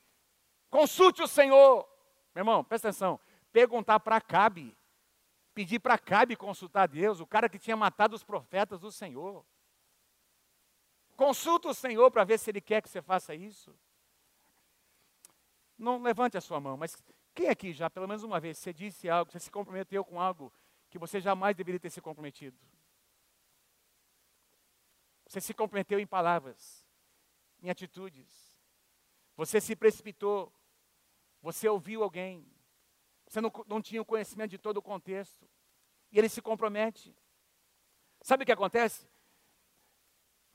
Consulte 0.72 1.22
o 1.22 1.28
Senhor. 1.28 1.88
Meu 2.34 2.42
irmão, 2.42 2.64
presta 2.64 2.90
atenção. 2.90 3.20
Perguntar 3.52 4.00
para 4.00 4.20
Cabe. 4.20 4.76
Pedir 5.54 5.80
para 5.80 5.98
Cabe 6.00 6.38
consultar 6.38 6.88
Deus, 6.88 7.20
o 7.20 7.28
cara 7.28 7.50
que 7.50 7.60
tinha 7.60 7.76
matado 7.76 8.16
os 8.16 8.24
profetas 8.24 8.80
do 8.80 8.90
Senhor. 8.90 9.46
Consulta 11.18 11.68
o 11.68 11.74
Senhor 11.74 12.10
para 12.10 12.24
ver 12.24 12.40
se 12.40 12.50
Ele 12.50 12.62
quer 12.62 12.82
que 12.82 12.90
você 12.90 13.02
faça 13.02 13.36
isso. 13.36 13.78
Não 15.78 16.02
levante 16.02 16.38
a 16.38 16.42
sua 16.42 16.60
mão, 16.62 16.78
mas 16.78 16.96
quem 17.36 17.50
aqui 17.50 17.74
já, 17.74 17.90
pelo 17.90 18.08
menos 18.08 18.24
uma 18.24 18.40
vez, 18.40 18.58
você 18.58 18.72
disse 18.72 19.10
algo, 19.10 19.30
você 19.30 19.40
se 19.40 19.52
comprometeu 19.52 20.06
com 20.06 20.22
algo 20.22 20.54
que 20.90 20.98
você 20.98 21.20
jamais 21.20 21.56
deveria 21.56 21.80
ter 21.80 21.90
se 21.90 22.00
comprometido? 22.00 22.58
Você 25.28 25.42
se 25.42 25.54
comprometeu 25.54 26.00
em 26.00 26.08
palavras, 26.08 26.86
em 27.62 27.70
atitudes. 27.70 28.58
Você 29.36 29.60
se 29.60 29.76
precipitou. 29.76 30.54
Você 31.42 31.68
ouviu 31.68 32.04
alguém. 32.04 32.46
Você 33.28 33.42
não, 33.42 33.52
não 33.68 33.82
tinha 33.82 34.02
o 34.02 34.06
conhecimento 34.06 34.52
de 34.52 34.58
todo 34.58 34.78
o 34.78 34.82
contexto. 34.82 35.48
E 36.12 36.20
ele 36.20 36.30
se 36.30 36.42
compromete. 36.42 37.16
Sabe 38.22 38.44
o 38.44 38.46
que 38.46 38.52
acontece? 38.52 39.08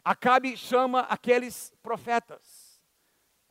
Acabe 0.04 0.56
chama 0.56 1.00
aqueles 1.00 1.74
profetas. 1.82 2.80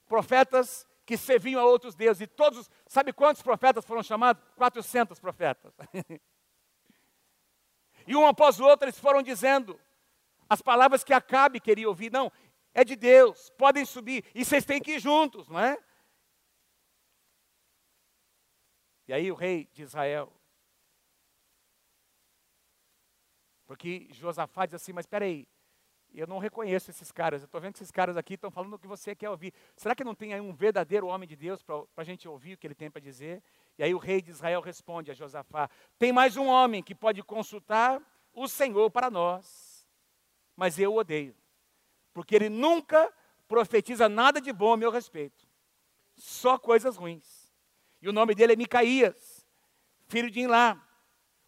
Profetas 0.05 0.87
que 1.05 1.17
serviam 1.17 1.61
a 1.61 1.65
outros 1.65 1.95
deuses. 1.95 2.21
E 2.21 2.27
todos, 2.27 2.69
sabe 2.87 3.11
quantos 3.11 3.41
profetas 3.41 3.85
foram 3.85 4.01
chamados? 4.01 4.43
400 4.55 5.19
profetas. 5.19 5.73
e 8.07 8.15
um 8.15 8.25
após 8.25 8.59
o 8.59 8.65
outro 8.65 8.85
eles 8.85 8.97
foram 8.97 9.21
dizendo 9.21 9.79
as 10.49 10.61
palavras 10.61 11.03
que 11.03 11.13
Acabe 11.13 11.59
queria 11.59 11.89
ouvir. 11.89 12.11
Não, 12.11 12.31
é 12.73 12.83
de 12.83 12.95
Deus, 12.95 13.49
podem 13.57 13.85
subir. 13.85 14.25
E 14.33 14.45
vocês 14.45 14.65
têm 14.65 14.81
que 14.81 14.93
ir 14.93 14.99
juntos, 14.99 15.49
não 15.49 15.59
é? 15.59 15.77
E 19.07 19.13
aí 19.13 19.31
o 19.31 19.35
rei 19.35 19.69
de 19.73 19.83
Israel. 19.83 20.31
Porque 23.65 24.07
Josafá 24.11 24.65
diz 24.65 24.75
assim, 24.75 24.93
mas 24.93 25.05
espera 25.05 25.25
aí, 25.25 25.47
eu 26.13 26.27
não 26.27 26.39
reconheço 26.39 26.89
esses 26.89 27.11
caras. 27.11 27.41
Eu 27.41 27.45
estou 27.45 27.59
vendo 27.59 27.73
que 27.73 27.79
esses 27.79 27.91
caras 27.91 28.15
aqui 28.15 28.35
estão 28.35 28.49
falando 28.49 28.75
o 28.75 28.79
que 28.79 28.87
você 28.87 29.15
quer 29.15 29.29
ouvir. 29.29 29.53
Será 29.75 29.93
que 29.93 30.03
não 30.03 30.15
tem 30.15 30.33
aí 30.33 30.39
um 30.39 30.53
verdadeiro 30.53 31.07
homem 31.07 31.27
de 31.27 31.35
Deus 31.35 31.61
para 31.61 31.85
a 31.97 32.03
gente 32.03 32.27
ouvir 32.27 32.53
o 32.53 32.57
que 32.57 32.65
ele 32.65 32.75
tem 32.75 32.89
para 32.89 33.01
dizer? 33.01 33.43
E 33.77 33.83
aí 33.83 33.93
o 33.93 33.97
rei 33.97 34.21
de 34.21 34.31
Israel 34.31 34.61
responde 34.61 35.11
a 35.11 35.13
Josafá: 35.13 35.69
Tem 35.99 36.13
mais 36.13 36.37
um 36.37 36.47
homem 36.47 36.81
que 36.81 36.95
pode 36.95 37.21
consultar 37.21 38.01
o 38.33 38.47
Senhor 38.47 38.89
para 38.89 39.09
nós, 39.09 39.85
mas 40.55 40.79
eu 40.79 40.93
o 40.93 40.97
odeio, 40.97 41.35
porque 42.13 42.35
ele 42.35 42.49
nunca 42.49 43.11
profetiza 43.47 44.07
nada 44.07 44.39
de 44.39 44.51
bom 44.53 44.73
a 44.73 44.77
meu 44.77 44.91
respeito, 44.91 45.47
só 46.15 46.57
coisas 46.57 46.95
ruins. 46.95 47.34
E 48.01 48.09
o 48.09 48.13
nome 48.13 48.35
dele 48.35 48.53
é 48.53 48.55
Micaías, 48.55 49.45
filho 50.07 50.29
de 50.29 50.41
Inlá. 50.41 50.81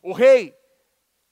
O 0.01 0.13
rei 0.13 0.55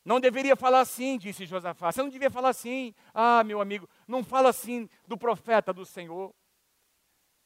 não 0.03 0.19
deveria 0.19 0.55
falar 0.55 0.81
assim, 0.81 1.17
disse 1.17 1.45
Josafá. 1.45 1.91
Você 1.91 2.01
não 2.03 2.09
devia 2.09 2.29
falar 2.29 2.49
assim. 2.49 2.93
Ah, 3.13 3.43
meu 3.43 3.59
amigo, 3.59 3.89
não 4.07 4.23
fala 4.23 4.49
assim 4.49 4.87
do 5.07 5.17
profeta 5.17 5.73
do 5.73 5.83
Senhor. 5.83 6.33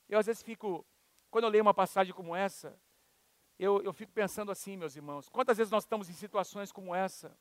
Eu 0.10 0.20
às 0.20 0.26
vezes 0.26 0.44
fico, 0.44 0.86
quando 1.32 1.46
eu 1.46 1.50
leio 1.50 1.62
uma 1.62 1.74
passagem 1.74 2.14
como 2.14 2.36
essa, 2.36 2.78
eu, 3.58 3.82
eu 3.82 3.94
fico 3.94 4.12
pensando 4.12 4.52
assim, 4.52 4.76
meus 4.76 4.96
irmãos. 4.96 5.30
Quantas 5.30 5.58
vezes 5.58 5.72
nós 5.72 5.84
estamos 5.84 6.10
em 6.10 6.14
situações 6.14 6.72
como 6.72 6.94
essa? 6.94 7.38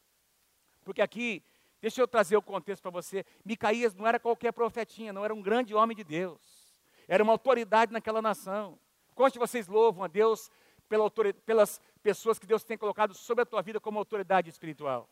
Porque 0.85 1.03
aqui, 1.03 1.43
deixa 1.81 2.01
eu 2.01 2.07
trazer 2.07 2.37
o 2.37 2.43
contexto 2.43 2.83
para 2.83 2.91
você. 2.91 3.25
Micaías 3.45 3.95
não 3.95 4.07
era 4.07 4.21
qualquer 4.21 4.53
profetinha, 4.53 5.13
não 5.13 5.25
era 5.25 5.35
um 5.35 5.43
grande 5.43 5.75
homem 5.75 5.97
de 5.97 6.05
Deus. 6.05 6.41
Era 7.09 7.25
uma 7.25 7.33
autoridade 7.33 7.93
naquela 7.93 8.23
nação. 8.23 8.79
Quantos 9.19 9.33
de 9.33 9.41
vocês 9.41 9.67
louvam 9.67 10.05
a 10.05 10.07
Deus 10.07 10.49
pela 10.89 11.11
pelas 11.45 11.81
pessoas 12.01 12.39
que 12.39 12.47
Deus 12.47 12.63
tem 12.63 12.79
colocado 12.79 13.15
sobre 13.15 13.43
a 13.43 13.45
tua 13.45 13.61
vida 13.61 13.81
como 13.81 13.99
autoridade 13.99 14.49
espiritual. 14.49 15.11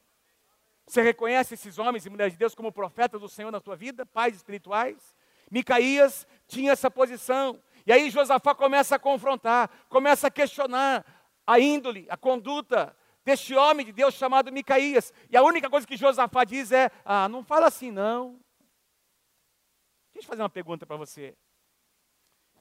Você 0.87 1.03
reconhece 1.03 1.55
esses 1.55 1.77
homens 1.77 2.07
e 2.07 2.11
mulheres 2.11 2.35
de 2.35 2.38
Deus 2.38 2.55
como 2.55 2.71
profetas 2.71 3.21
do 3.21 3.29
Senhor 3.29 3.51
na 3.51 3.61
tua 3.61 3.75
vida, 3.75 4.07
pais 4.07 4.37
espirituais? 4.37 5.12
Micaías 5.51 6.25
tinha 6.47 6.71
essa 6.71 6.88
posição. 6.88 7.61
E 7.85 7.92
aí 7.92 8.09
Josafá 8.09 8.55
começa 8.55 8.95
a 8.95 8.99
confrontar, 9.01 9.69
começa 9.88 10.29
a 10.29 10.31
questionar 10.31 11.05
a 11.45 11.59
índole, 11.59 12.07
a 12.09 12.16
conduta 12.16 12.97
deste 13.25 13.57
homem 13.57 13.85
de 13.85 13.90
Deus 13.90 14.14
chamado 14.14 14.53
Micaías. 14.53 15.12
E 15.29 15.37
a 15.37 15.42
única 15.42 15.69
coisa 15.69 15.85
que 15.85 15.97
Josafá 15.97 16.45
diz 16.45 16.71
é: 16.71 16.92
Ah, 17.05 17.29
não 17.29 17.42
fala 17.42 17.66
assim 17.66 17.90
não. 17.90 18.38
Deixa 20.14 20.27
eu 20.27 20.31
fazer 20.31 20.42
uma 20.42 20.49
pergunta 20.49 20.87
para 20.87 20.97
você. 20.97 21.37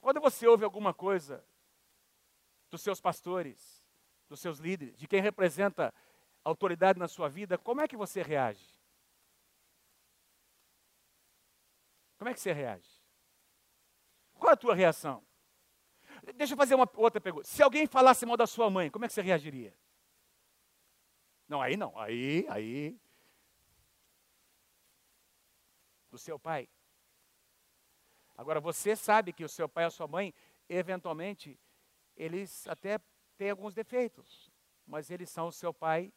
Quando 0.05 0.21
você 0.21 0.45
ouve 0.45 0.63
alguma 0.63 0.93
coisa 0.93 1.43
dos 2.69 2.81
seus 2.81 3.01
pastores, 3.01 3.83
dos 4.29 4.39
seus 4.39 4.59
líderes, 4.59 4.99
de 4.99 5.07
quem 5.07 5.19
representa 5.19 5.91
autoridade 6.43 6.99
na 6.99 7.07
sua 7.07 7.27
vida, 7.27 7.57
como 7.57 7.81
é 7.81 7.87
que 7.87 7.97
você 7.97 8.21
reage? 8.21 8.79
Como 12.19 12.29
é 12.29 12.35
que 12.35 12.39
você 12.39 12.53
reage? 12.53 12.87
Qual 14.35 14.51
é 14.51 14.53
a 14.53 14.55
tua 14.55 14.75
reação? 14.75 15.25
Deixa 16.35 16.53
eu 16.53 16.57
fazer 16.57 16.75
uma 16.75 16.87
outra 16.97 17.19
pergunta. 17.19 17.47
Se 17.47 17.63
alguém 17.63 17.87
falasse 17.87 18.27
mal 18.27 18.37
da 18.37 18.45
sua 18.45 18.69
mãe, 18.69 18.91
como 18.91 19.05
é 19.05 19.07
que 19.07 19.13
você 19.15 19.23
reagiria? 19.23 19.75
Não, 21.47 21.59
aí 21.63 21.75
não. 21.75 21.97
Aí, 21.97 22.45
aí. 22.47 22.95
Do 26.11 26.19
seu 26.19 26.37
pai. 26.37 26.69
Agora, 28.37 28.59
você 28.59 28.95
sabe 28.95 29.31
que 29.31 29.43
o 29.43 29.49
seu 29.49 29.67
pai 29.69 29.85
e 29.85 29.87
a 29.87 29.91
sua 29.91 30.07
mãe, 30.07 30.33
eventualmente, 30.67 31.59
eles 32.15 32.67
até 32.67 32.99
têm 33.37 33.49
alguns 33.49 33.73
defeitos, 33.73 34.51
mas 34.85 35.09
eles 35.09 35.29
são 35.29 35.47
o 35.47 35.51
seu 35.51 35.73
pai 35.73 36.11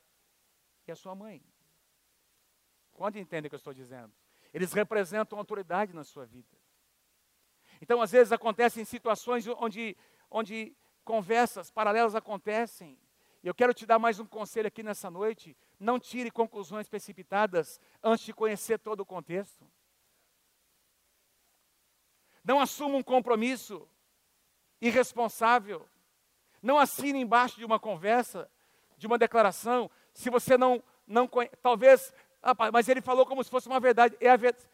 e 0.86 0.92
a 0.92 0.96
sua 0.96 1.14
mãe. 1.14 1.42
Quando 2.92 3.16
entende 3.16 3.46
o 3.46 3.50
que 3.50 3.54
eu 3.54 3.58
estou 3.58 3.74
dizendo? 3.74 4.12
Eles 4.52 4.72
representam 4.72 5.38
autoridade 5.38 5.94
na 5.94 6.02
sua 6.02 6.26
vida. 6.26 6.56
Então, 7.80 8.02
às 8.02 8.10
vezes, 8.10 8.32
acontecem 8.32 8.84
situações 8.84 9.46
onde, 9.46 9.96
onde 10.30 10.76
conversas 11.04 11.70
paralelas 11.70 12.14
acontecem. 12.14 12.98
E 13.42 13.46
eu 13.46 13.54
quero 13.54 13.72
te 13.72 13.86
dar 13.86 13.98
mais 13.98 14.18
um 14.18 14.26
conselho 14.26 14.66
aqui 14.66 14.82
nessa 14.82 15.10
noite. 15.10 15.56
Não 15.78 16.00
tire 16.00 16.30
conclusões 16.30 16.88
precipitadas 16.88 17.80
antes 18.02 18.24
de 18.24 18.32
conhecer 18.32 18.78
todo 18.78 19.00
o 19.00 19.06
contexto. 19.06 19.70
Não 22.44 22.60
assuma 22.60 22.96
um 22.96 23.02
compromisso 23.02 23.88
irresponsável. 24.80 25.86
Não 26.62 26.78
assine 26.78 27.20
embaixo 27.20 27.56
de 27.56 27.64
uma 27.64 27.78
conversa, 27.78 28.50
de 28.96 29.06
uma 29.06 29.18
declaração, 29.18 29.90
se 30.12 30.28
você 30.30 30.56
não, 30.58 30.82
não 31.06 31.28
conhece. 31.28 31.54
Talvez, 31.62 32.12
mas 32.72 32.88
ele 32.88 33.00
falou 33.00 33.24
como 33.24 33.42
se 33.44 33.50
fosse 33.50 33.68
uma 33.68 33.80
verdade. 33.80 34.16
É 34.20 34.30
a 34.30 34.36
verdade. 34.36 34.66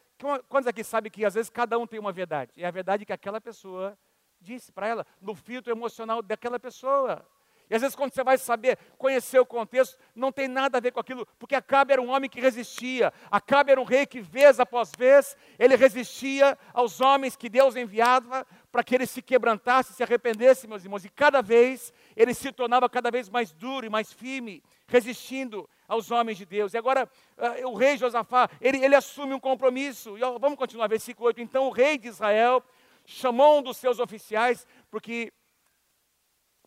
Quantos 0.48 0.66
aqui 0.66 0.84
sabem 0.84 1.10
que 1.10 1.24
às 1.24 1.34
vezes 1.34 1.50
cada 1.50 1.78
um 1.78 1.86
tem 1.86 1.98
uma 1.98 2.12
verdade? 2.12 2.52
É 2.56 2.66
a 2.66 2.70
verdade 2.70 3.04
que 3.04 3.12
aquela 3.12 3.40
pessoa 3.40 3.98
disse 4.40 4.70
para 4.70 4.86
ela, 4.86 5.06
no 5.20 5.34
filtro 5.34 5.72
emocional 5.72 6.22
daquela 6.22 6.58
pessoa. 6.58 7.26
E 7.68 7.74
às 7.74 7.80
vezes, 7.80 7.96
quando 7.96 8.12
você 8.12 8.22
vai 8.22 8.36
saber, 8.36 8.78
conhecer 8.98 9.38
o 9.38 9.46
contexto, 9.46 9.98
não 10.14 10.30
tem 10.30 10.46
nada 10.46 10.78
a 10.78 10.80
ver 10.80 10.92
com 10.92 11.00
aquilo, 11.00 11.26
porque 11.38 11.54
Acabe 11.54 11.92
era 11.92 12.02
um 12.02 12.10
homem 12.10 12.28
que 12.28 12.40
resistia. 12.40 13.12
Acabe 13.30 13.72
era 13.72 13.80
um 13.80 13.84
rei 13.84 14.04
que, 14.06 14.20
vez 14.20 14.60
após 14.60 14.92
vez, 14.96 15.36
ele 15.58 15.74
resistia 15.76 16.58
aos 16.72 17.00
homens 17.00 17.36
que 17.36 17.48
Deus 17.48 17.74
enviava 17.74 18.46
para 18.70 18.84
que 18.84 18.94
ele 18.94 19.06
se 19.06 19.22
quebrantasse, 19.22 19.94
se 19.94 20.02
arrependesse, 20.02 20.68
meus 20.68 20.84
irmãos. 20.84 21.04
E 21.04 21.08
cada 21.08 21.40
vez 21.40 21.92
ele 22.14 22.34
se 22.34 22.52
tornava 22.52 22.88
cada 22.88 23.10
vez 23.10 23.30
mais 23.30 23.52
duro 23.52 23.86
e 23.86 23.90
mais 23.90 24.12
firme, 24.12 24.62
resistindo 24.86 25.68
aos 25.88 26.10
homens 26.10 26.36
de 26.36 26.44
Deus. 26.44 26.74
E 26.74 26.78
agora, 26.78 27.08
uh, 27.38 27.68
o 27.68 27.74
rei 27.74 27.96
Josafá, 27.96 28.48
ele, 28.60 28.84
ele 28.84 28.94
assume 28.94 29.32
um 29.32 29.40
compromisso. 29.40 30.18
E, 30.18 30.20
vamos 30.38 30.58
continuar, 30.58 30.88
versículo 30.88 31.28
8. 31.28 31.40
Então, 31.40 31.66
o 31.68 31.70
rei 31.70 31.96
de 31.96 32.08
Israel 32.08 32.62
chamou 33.06 33.58
um 33.58 33.62
dos 33.62 33.76
seus 33.76 33.98
oficiais, 33.98 34.66
porque 34.90 35.32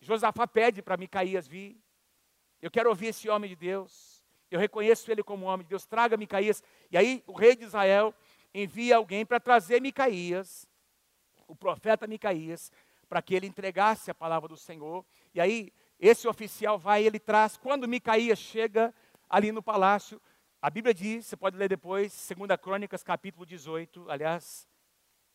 Josafá 0.01 0.47
pede 0.47 0.81
para 0.81 0.97
Micaías 0.97 1.47
vir. 1.47 1.77
Eu 2.62 2.71
quero 2.71 2.89
ouvir 2.89 3.07
esse 3.07 3.29
homem 3.29 3.49
de 3.49 3.55
Deus. 3.55 4.23
Eu 4.49 4.60
reconheço 4.60 5.12
ele 5.12 5.23
como 5.23 5.45
homem 5.45 5.63
de 5.63 5.69
Deus. 5.69 5.86
Traga 5.86 6.17
Micaías. 6.17 6.63
E 6.89 6.97
aí 6.97 7.23
o 7.27 7.33
rei 7.33 7.55
de 7.55 7.65
Israel 7.65 8.13
envia 8.53 8.97
alguém 8.97 9.25
para 9.25 9.39
trazer 9.39 9.81
Micaías, 9.81 10.67
o 11.47 11.55
profeta 11.55 12.07
Micaías, 12.07 12.71
para 13.07 13.21
que 13.21 13.36
ele 13.36 13.47
entregasse 13.47 14.10
a 14.10 14.15
palavra 14.15 14.47
do 14.47 14.57
Senhor. 14.57 15.05
E 15.33 15.39
aí 15.39 15.71
esse 15.99 16.27
oficial 16.27 16.77
vai 16.77 17.03
e 17.03 17.07
ele 17.07 17.19
traz. 17.19 17.57
Quando 17.57 17.88
Micaías 17.88 18.39
chega 18.39 18.93
ali 19.29 19.51
no 19.51 19.62
palácio, 19.62 20.21
a 20.62 20.69
Bíblia 20.69 20.93
diz, 20.93 21.25
você 21.25 21.38
pode 21.38 21.57
ler 21.57 21.69
depois, 21.69 22.12
2 22.36 22.60
Crônicas, 22.60 23.03
capítulo 23.03 23.45
18, 23.45 24.10
aliás, 24.10 24.67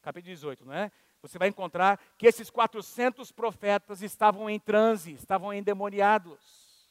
capítulo 0.00 0.34
18, 0.34 0.64
não 0.64 0.74
é? 0.74 0.90
Você 1.22 1.38
vai 1.38 1.48
encontrar 1.48 2.00
que 2.18 2.26
esses 2.26 2.50
400 2.50 3.30
profetas 3.30 4.02
estavam 4.02 4.50
em 4.50 4.58
transe, 4.58 5.12
estavam 5.12 5.54
endemoniados, 5.54 6.90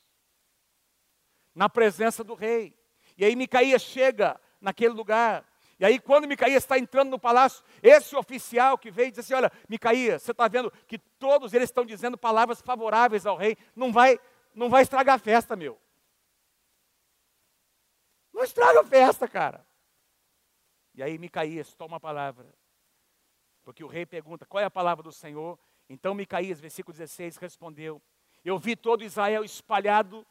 na 1.53 1.67
presença 1.67 2.23
do 2.23 2.33
rei. 2.33 2.73
E 3.17 3.25
aí 3.25 3.35
Micaías 3.35 3.81
chega 3.81 4.39
naquele 4.61 4.93
lugar, 4.93 5.45
e 5.77 5.85
aí, 5.85 5.99
quando 5.99 6.27
Micaías 6.27 6.61
está 6.61 6.77
entrando 6.77 7.09
no 7.09 7.17
palácio, 7.17 7.65
esse 7.81 8.15
oficial 8.15 8.77
que 8.77 8.91
veio 8.91 9.09
diz 9.09 9.17
assim: 9.17 9.33
Olha, 9.33 9.51
Micaías, 9.67 10.21
você 10.21 10.29
está 10.29 10.47
vendo 10.47 10.71
que 10.85 10.99
todos 10.99 11.55
eles 11.55 11.69
estão 11.69 11.83
dizendo 11.83 12.15
palavras 12.15 12.61
favoráveis 12.61 13.25
ao 13.25 13.35
rei, 13.35 13.57
não 13.75 13.91
vai, 13.91 14.19
não 14.53 14.69
vai 14.69 14.83
estragar 14.83 15.15
a 15.15 15.17
festa, 15.17 15.55
meu. 15.55 15.81
Não 18.31 18.43
estraga 18.43 18.81
a 18.81 18.83
festa, 18.83 19.27
cara. 19.27 19.65
E 20.93 21.01
aí 21.01 21.17
Micaías 21.17 21.73
toma 21.73 21.97
a 21.97 21.99
palavra 21.99 22.53
porque 23.63 23.83
o 23.83 23.87
rei 23.87 24.05
pergunta: 24.05 24.45
qual 24.45 24.61
é 24.61 24.65
a 24.65 24.71
palavra 24.71 25.03
do 25.03 25.11
Senhor? 25.11 25.57
Então 25.89 26.13
Micaías, 26.13 26.59
versículo 26.59 26.93
16, 26.93 27.37
respondeu: 27.37 28.01
Eu 28.43 28.57
vi 28.57 28.75
todo 28.75 29.03
Israel 29.03 29.43
espalhado 29.43 30.25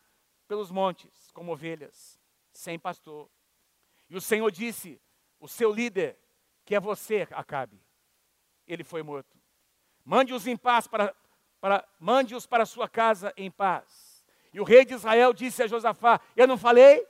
pelos 0.48 0.70
montes, 0.70 1.30
como 1.32 1.52
ovelhas, 1.52 2.18
sem 2.52 2.78
pastor. 2.78 3.28
E 4.08 4.16
o 4.16 4.20
Senhor 4.20 4.50
disse: 4.50 5.00
O 5.38 5.48
seu 5.48 5.72
líder, 5.72 6.18
que 6.64 6.74
é 6.74 6.80
você, 6.80 7.26
Acabe, 7.30 7.80
ele 8.66 8.84
foi 8.84 9.02
morto. 9.02 9.38
Mande-os 10.04 10.46
em 10.46 10.56
paz 10.56 10.86
para, 10.86 11.14
para 11.60 11.86
mande-os 11.98 12.46
para 12.46 12.66
sua 12.66 12.88
casa 12.88 13.32
em 13.36 13.50
paz. 13.50 14.24
E 14.52 14.60
o 14.60 14.64
rei 14.64 14.84
de 14.84 14.94
Israel 14.94 15.32
disse 15.32 15.62
a 15.62 15.66
Josafá: 15.66 16.20
Eu 16.34 16.48
não 16.48 16.58
falei? 16.58 17.06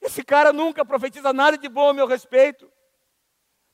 Esse 0.00 0.24
cara 0.24 0.50
nunca 0.50 0.82
profetiza 0.82 1.30
nada 1.32 1.58
de 1.58 1.68
bom 1.68 1.90
a 1.90 1.94
meu 1.94 2.06
respeito 2.06 2.72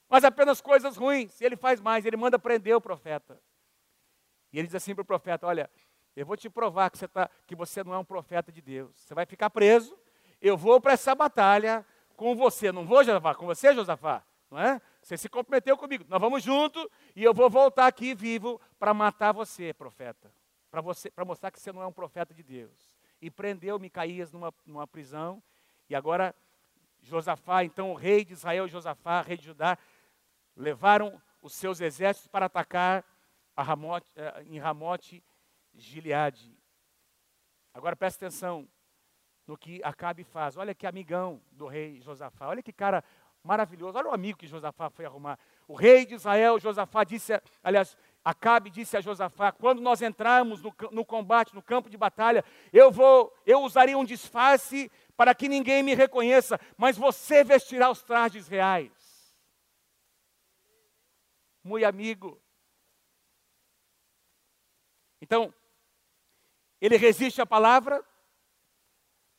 mas 0.09 0.25
apenas 0.25 0.61
coisas 0.61 0.97
ruins. 0.97 1.41
E 1.41 1.45
ele 1.45 1.57
faz 1.57 1.81
mais, 1.81 2.05
ele 2.05 2.17
manda 2.17 2.39
prender 2.39 2.75
o 2.77 2.81
profeta. 2.81 3.41
E 4.53 4.59
ele 4.59 4.67
diz 4.67 4.75
assim 4.75 4.95
para 4.95 5.03
o 5.03 5.05
profeta: 5.05 5.47
Olha, 5.47 5.71
eu 6.15 6.25
vou 6.25 6.37
te 6.37 6.49
provar 6.49 6.91
que 6.91 6.99
você, 6.99 7.09
tá, 7.09 7.29
que 7.47 7.55
você 7.55 7.85
não 7.85 7.93
é 7.93 7.99
um 7.99 8.05
profeta 8.05 8.51
de 8.51 8.63
Deus. 8.63 8.97
Você 8.97 9.15
vai 9.15 9.27
ficar 9.27 9.51
preso, 9.51 9.99
eu 10.41 10.57
vou 10.57 10.81
para 10.81 10.93
essa 10.93 11.15
batalha 11.15 11.85
com 12.17 12.35
você. 12.35 12.73
Não 12.73 12.87
vou, 12.87 13.05
Josafá? 13.05 13.35
Com 13.35 13.47
você, 13.47 13.75
Josafá? 13.75 14.25
Não 14.51 14.59
é? 14.59 14.81
Você 15.03 15.17
se 15.17 15.29
comprometeu 15.29 15.77
comigo. 15.77 16.05
Nós 16.09 16.21
vamos 16.21 16.43
junto 16.43 16.91
e 17.15 17.23
eu 17.23 17.35
vou 17.35 17.51
voltar 17.51 17.87
aqui 17.87 18.15
vivo 18.15 18.61
para 18.79 18.95
matar 18.95 19.33
você, 19.33 19.75
profeta. 19.75 20.33
Para 20.71 21.25
mostrar 21.25 21.51
que 21.51 21.61
você 21.61 21.73
não 21.73 21.83
é 21.83 21.87
um 21.87 21.93
profeta 21.93 22.33
de 22.33 22.43
Deus. 22.43 22.93
E 23.21 23.31
prendeu 23.31 23.79
Micaías 23.79 24.33
numa, 24.33 24.53
numa 24.65 24.87
prisão. 24.87 25.43
E 25.89 25.95
agora 25.95 26.35
Josafá, 27.03 27.63
então 27.63 27.93
o 27.93 27.95
rei 27.95 28.25
de 28.25 28.33
Israel, 28.33 28.67
Josafá, 28.67 29.23
rei 29.23 29.37
de 29.37 29.45
Judá, 29.45 29.79
levaram 30.57 31.21
os 31.43 31.53
seus 31.55 31.81
exércitos 31.81 32.29
para 32.29 32.47
atacar 32.47 33.05
Ramote, 33.57 34.11
eh, 34.17 34.45
em 34.49 34.59
Ramote 34.59 35.23
Gileade. 35.75 36.59
Agora 37.73 37.95
preste 37.95 38.17
atenção 38.17 38.69
no 39.47 39.57
que 39.57 39.81
Acabe 39.85 40.25
faz. 40.25 40.57
Olha 40.57 40.75
que 40.75 40.87
amigão 40.87 41.41
do 41.53 41.67
rei 41.67 42.01
Josafá. 42.01 42.49
Olha 42.49 42.63
que 42.63 42.73
cara 42.73 43.05
maravilhoso. 43.45 43.97
Olha 43.97 44.09
o 44.09 44.15
amigo 44.15 44.39
que 44.39 44.47
Josafá 44.47 44.91
foi 44.91 45.05
arrumar. 45.05 45.39
O 45.69 45.75
rei 45.75 46.05
de 46.05 46.15
Israel, 46.15 46.59
Josafá, 46.59 47.05
disse, 47.05 47.41
aliás, 47.63 47.97
Acabe 48.25 48.71
disse 48.71 48.97
a 48.97 49.01
Josafá: 49.01 49.53
quando 49.53 49.81
nós 49.81 50.03
entrarmos 50.03 50.61
no, 50.61 50.75
no, 50.91 51.05
combate, 51.05 51.55
no 51.55 51.63
campo 51.63 51.89
de 51.89 51.97
batalha, 51.97 52.45
eu 52.73 52.91
vou, 52.91 53.33
eu 53.47 53.63
usaria 53.63 53.97
um 53.97 54.05
disfarce 54.05 54.91
para 55.17 55.35
que 55.35 55.49
ninguém 55.49 55.83
me 55.83 55.95
reconheça, 55.95 56.59
mas 56.77 56.97
você 56.97 57.45
vestirá 57.45 57.89
os 57.89 58.03
trajes 58.03 58.49
reais 58.49 58.96
muito 61.67 61.85
amigo. 61.85 62.41
Então, 65.21 65.53
ele 66.81 66.97
resiste 66.97 67.41
à 67.41 67.47
palavra, 67.47 68.05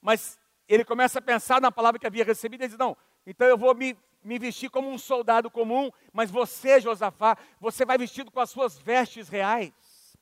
mas 0.01 0.39
ele 0.67 0.83
começa 0.83 1.19
a 1.19 1.21
pensar 1.21 1.61
na 1.61 1.71
palavra 1.71 1.99
que 1.99 2.07
havia 2.07 2.25
recebido 2.25 2.63
e 2.63 2.67
diz: 2.67 2.77
Não, 2.77 2.95
então 3.25 3.47
eu 3.47 3.57
vou 3.57 3.73
me, 3.73 3.97
me 4.23 4.37
vestir 4.37 4.69
como 4.69 4.89
um 4.89 4.97
soldado 4.97 5.49
comum, 5.49 5.89
mas 6.11 6.29
você, 6.29 6.81
Josafá, 6.81 7.37
você 7.59 7.85
vai 7.85 7.97
vestido 7.97 8.31
com 8.31 8.39
as 8.39 8.49
suas 8.49 8.77
vestes 8.77 9.29
reais. 9.29 9.73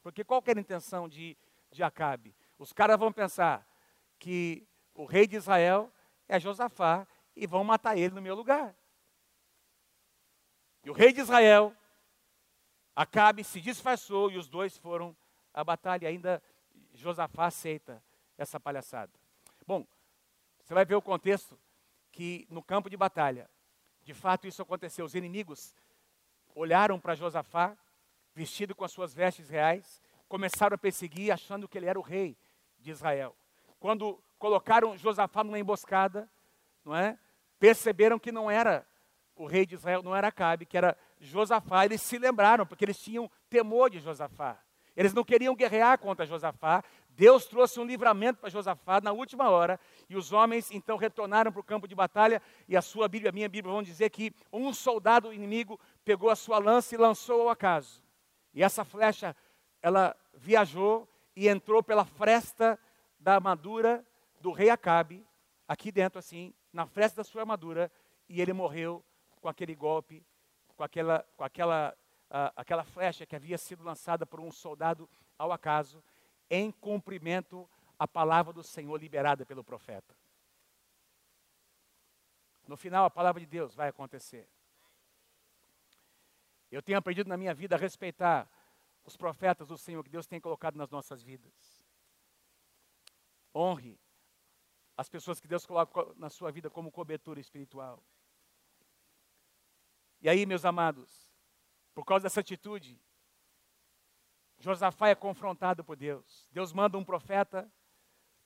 Porque 0.04 0.24
qual 0.24 0.44
era 0.46 0.60
a 0.60 0.62
intenção 0.62 1.10
de, 1.10 1.36
de 1.72 1.82
Acabe? 1.82 2.36
Os 2.60 2.72
caras 2.72 3.00
vão 3.00 3.12
pensar 3.12 3.68
que 4.20 4.68
o 4.94 5.06
rei 5.06 5.26
de 5.26 5.36
Israel 5.36 5.92
é 6.28 6.40
Josafá 6.40 7.08
e 7.36 7.48
vão 7.48 7.64
matar 7.64 7.98
ele 7.98 8.14
no 8.14 8.22
meu 8.22 8.36
lugar. 8.36 8.76
E 10.84 10.90
o 10.92 10.94
rei 10.94 11.12
de 11.12 11.22
Israel 11.22 11.76
Acabe 12.96 13.44
se 13.44 13.60
disfarçou 13.60 14.32
e 14.32 14.38
os 14.38 14.48
dois 14.48 14.78
foram 14.78 15.16
à 15.54 15.64
batalha. 15.64 16.08
Ainda 16.08 16.42
Josafá 16.94 17.48
aceita 17.48 18.02
essa 18.38 18.60
palhaçada. 18.60 19.12
Bom, 19.68 19.86
você 20.64 20.74
vai 20.74 20.86
ver 20.86 20.96
o 20.96 21.02
contexto 21.02 21.60
que 22.12 22.48
no 22.50 22.64
campo 22.64 22.90
de 22.90 22.96
batalha, 22.96 23.50
de 24.04 24.14
fato 24.14 24.48
isso 24.48 24.62
aconteceu. 24.62 25.04
Os 25.04 25.16
inimigos 25.16 25.76
olharam 26.56 27.00
para 27.00 27.16
Josafá, 27.16 27.78
vestido 28.34 28.74
com 28.74 28.86
as 28.86 28.92
suas 28.92 29.14
vestes 29.14 29.50
reais, 29.50 30.02
começaram 30.30 30.76
a 30.76 30.78
perseguir, 30.78 31.32
achando 31.32 31.68
que 31.68 31.78
ele 31.78 31.88
era 31.88 32.00
o 32.00 32.02
rei 32.02 32.38
de 32.80 32.92
Israel. 32.92 33.36
Quando 33.80 34.24
colocaram 34.40 34.98
Josafá 34.98 35.44
numa 35.44 35.60
emboscada, 35.60 36.30
não 36.84 36.96
é? 36.96 37.20
Perceberam 37.60 38.18
que 38.18 38.32
não 38.32 38.50
era 38.50 38.88
o 39.36 39.46
rei 39.46 39.66
de 39.66 39.76
Israel, 39.76 40.02
não 40.02 40.16
era 40.16 40.28
Acabe, 40.28 40.66
que 40.66 40.78
era 40.78 40.98
Josafá. 41.20 41.86
Eles 41.86 42.02
se 42.02 42.18
lembraram, 42.18 42.66
porque 42.66 42.86
eles 42.86 43.00
tinham 43.00 43.30
temor 43.50 43.90
de 43.90 44.00
Josafá. 44.00 44.58
Eles 44.96 45.14
não 45.14 45.24
queriam 45.24 45.56
guerrear 45.56 46.00
contra 46.00 46.26
Josafá. 46.26 46.84
Deus 47.10 47.46
trouxe 47.46 47.80
um 47.80 47.86
livramento 47.86 48.40
para 48.40 48.50
Josafá 48.50 49.02
na 49.02 49.12
última 49.12 49.50
hora, 49.50 49.80
e 50.10 50.16
os 50.16 50.32
homens 50.32 50.72
então 50.72 50.98
retornaram 50.98 51.52
para 51.52 51.60
o 51.60 51.64
campo 51.64 51.88
de 51.88 51.96
batalha, 51.96 52.42
e 52.68 52.76
a 52.76 52.82
sua 52.82 53.08
Bíblia, 53.08 53.30
a 53.30 53.34
minha 53.34 53.50
Bíblia, 53.50 53.74
vão 53.74 53.84
dizer 53.84 54.10
que 54.10 54.34
um 54.52 54.74
soldado 54.74 55.34
inimigo 55.34 55.80
pegou 56.04 56.30
a 56.30 56.36
sua 56.36 56.60
lança 56.60 56.94
e 56.94 56.98
lançou 56.98 57.42
ao 57.42 57.50
acaso. 57.50 58.04
E 58.54 58.64
essa 58.64 58.84
flecha, 58.84 59.36
ela 59.82 60.16
viajou 60.34 61.08
e 61.36 61.48
entrou 61.48 61.84
pela 61.84 62.06
fresta 62.06 62.80
da 63.20 63.36
armadura 63.36 64.06
do 64.40 64.52
rei 64.52 64.70
Acabe, 64.70 65.26
aqui 65.68 65.92
dentro 65.92 66.20
assim, 66.20 66.54
na 66.72 66.86
fresta 66.86 67.18
da 67.18 67.24
sua 67.24 67.42
armadura, 67.42 67.92
e 68.30 68.42
ele 68.42 68.54
morreu 68.54 69.04
com 69.46 69.50
aquele 69.50 69.76
golpe, 69.76 70.26
com 70.76 70.84
aquela, 70.84 71.24
com 71.38 71.44
aquela, 71.44 71.96
uh, 72.32 72.50
aquela 72.56 72.84
flecha 72.84 73.28
que 73.28 73.36
havia 73.36 73.60
sido 73.60 73.84
lançada 73.84 74.26
por 74.26 74.40
um 74.40 74.52
soldado 74.52 75.08
ao 75.38 75.52
acaso, 75.52 76.04
em 76.50 76.72
cumprimento 76.72 77.70
à 78.00 78.08
palavra 78.08 78.52
do 78.52 78.64
Senhor 78.64 79.00
liberada 79.00 79.46
pelo 79.46 79.64
profeta. 79.64 80.18
No 82.68 82.76
final, 82.76 83.06
a 83.06 83.10
palavra 83.12 83.40
de 83.40 83.46
Deus 83.46 83.76
vai 83.76 83.88
acontecer. 83.88 84.50
Eu 86.72 86.82
tenho 86.82 86.98
aprendido 86.98 87.30
na 87.30 87.38
minha 87.38 87.54
vida 87.54 87.76
a 87.76 87.80
respeitar 87.80 88.50
os 89.06 89.16
profetas 89.16 89.68
do 89.68 89.78
Senhor 89.78 90.04
que 90.04 90.10
Deus 90.10 90.26
tem 90.26 90.42
colocado 90.42 90.76
nas 90.76 90.90
nossas 90.90 91.22
vidas. 91.22 91.86
Honre 93.54 94.00
as 94.98 95.08
pessoas 95.08 95.40
que 95.40 95.48
Deus 95.48 95.68
coloca 95.68 96.16
na 96.16 96.32
sua 96.32 96.52
vida 96.52 96.68
como 96.68 96.92
cobertura 96.92 97.40
espiritual. 97.40 98.02
E 100.22 100.30
aí, 100.30 100.46
meus 100.46 100.66
amados, 100.66 101.32
por 101.94 102.06
causa 102.06 102.24
dessa 102.24 102.40
atitude, 102.40 103.00
Josafá 104.60 105.10
é 105.10 105.16
confrontado 105.16 105.84
por 105.84 105.96
Deus. 105.96 106.48
Deus 106.52 106.74
manda 106.74 106.98
um 106.98 107.04
profeta 107.04 107.72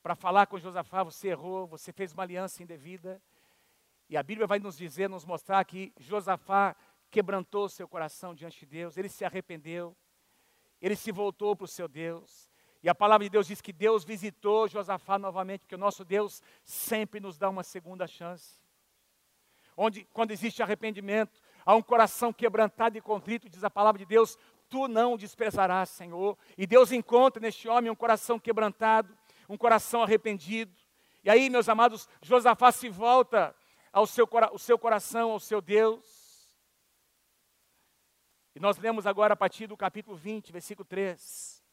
para 0.01 0.15
falar 0.15 0.47
com 0.47 0.59
Josafá: 0.59 1.03
você 1.03 1.29
errou, 1.29 1.67
você 1.67 1.91
fez 1.91 2.13
uma 2.13 2.23
aliança 2.23 2.61
indevida. 2.63 3.21
E 4.09 4.17
a 4.17 4.23
Bíblia 4.23 4.47
vai 4.47 4.59
nos 4.59 4.75
dizer, 4.75 5.07
nos 5.07 5.23
mostrar 5.23 5.63
que 5.65 5.93
Josafá 5.99 6.75
quebrantou 7.11 7.69
seu 7.69 7.87
coração 7.87 8.33
diante 8.33 8.59
de 8.59 8.65
Deus, 8.65 8.97
ele 8.97 9.09
se 9.09 9.23
arrependeu, 9.23 9.95
ele 10.81 10.95
se 10.95 11.11
voltou 11.11 11.55
para 11.55 11.65
o 11.65 11.67
seu 11.67 11.87
Deus. 11.87 12.49
E 12.81 12.89
a 12.89 12.95
palavra 12.95 13.25
de 13.25 13.29
Deus 13.29 13.47
diz 13.47 13.61
que 13.61 13.73
Deus 13.73 14.03
visitou 14.03 14.67
Josafá 14.67 15.19
novamente, 15.19 15.61
porque 15.61 15.75
o 15.75 15.79
nosso 15.79 16.05
Deus 16.05 16.41
sempre 16.63 17.19
nos 17.19 17.37
dá 17.37 17.49
uma 17.49 17.63
segunda 17.63 18.07
chance. 18.07 18.59
Onde, 19.75 20.05
quando 20.05 20.31
existe 20.31 20.63
arrependimento, 20.63 21.41
há 21.69 21.75
um 21.75 21.83
coração 21.83 22.33
quebrantado 22.33 22.97
e 22.97 23.01
contrito, 23.01 23.47
diz 23.47 23.63
a 23.63 23.69
palavra 23.69 23.99
de 23.99 24.05
Deus, 24.05 24.39
tu 24.67 24.87
não 24.87 25.15
desprezarás, 25.15 25.89
Senhor. 25.89 26.35
E 26.57 26.65
Deus 26.65 26.91
encontra 26.91 27.39
neste 27.39 27.69
homem 27.69 27.91
um 27.91 27.95
coração 27.95 28.39
quebrantado, 28.39 29.15
um 29.47 29.55
coração 29.55 30.01
arrependido. 30.01 30.75
E 31.23 31.29
aí, 31.29 31.47
meus 31.47 31.69
amados, 31.69 32.09
Josafá 32.23 32.71
se 32.71 32.89
volta 32.89 33.55
ao 33.93 34.07
seu, 34.07 34.27
ao 34.49 34.57
seu 34.57 34.79
coração, 34.79 35.29
ao 35.29 35.39
seu 35.39 35.61
Deus. 35.61 36.03
E 38.55 38.59
nós 38.59 38.79
lemos 38.79 39.05
agora 39.05 39.35
a 39.35 39.37
partir 39.37 39.67
do 39.67 39.77
capítulo 39.77 40.17
20, 40.17 40.51
versículo 40.51 40.85
3, 40.85 41.63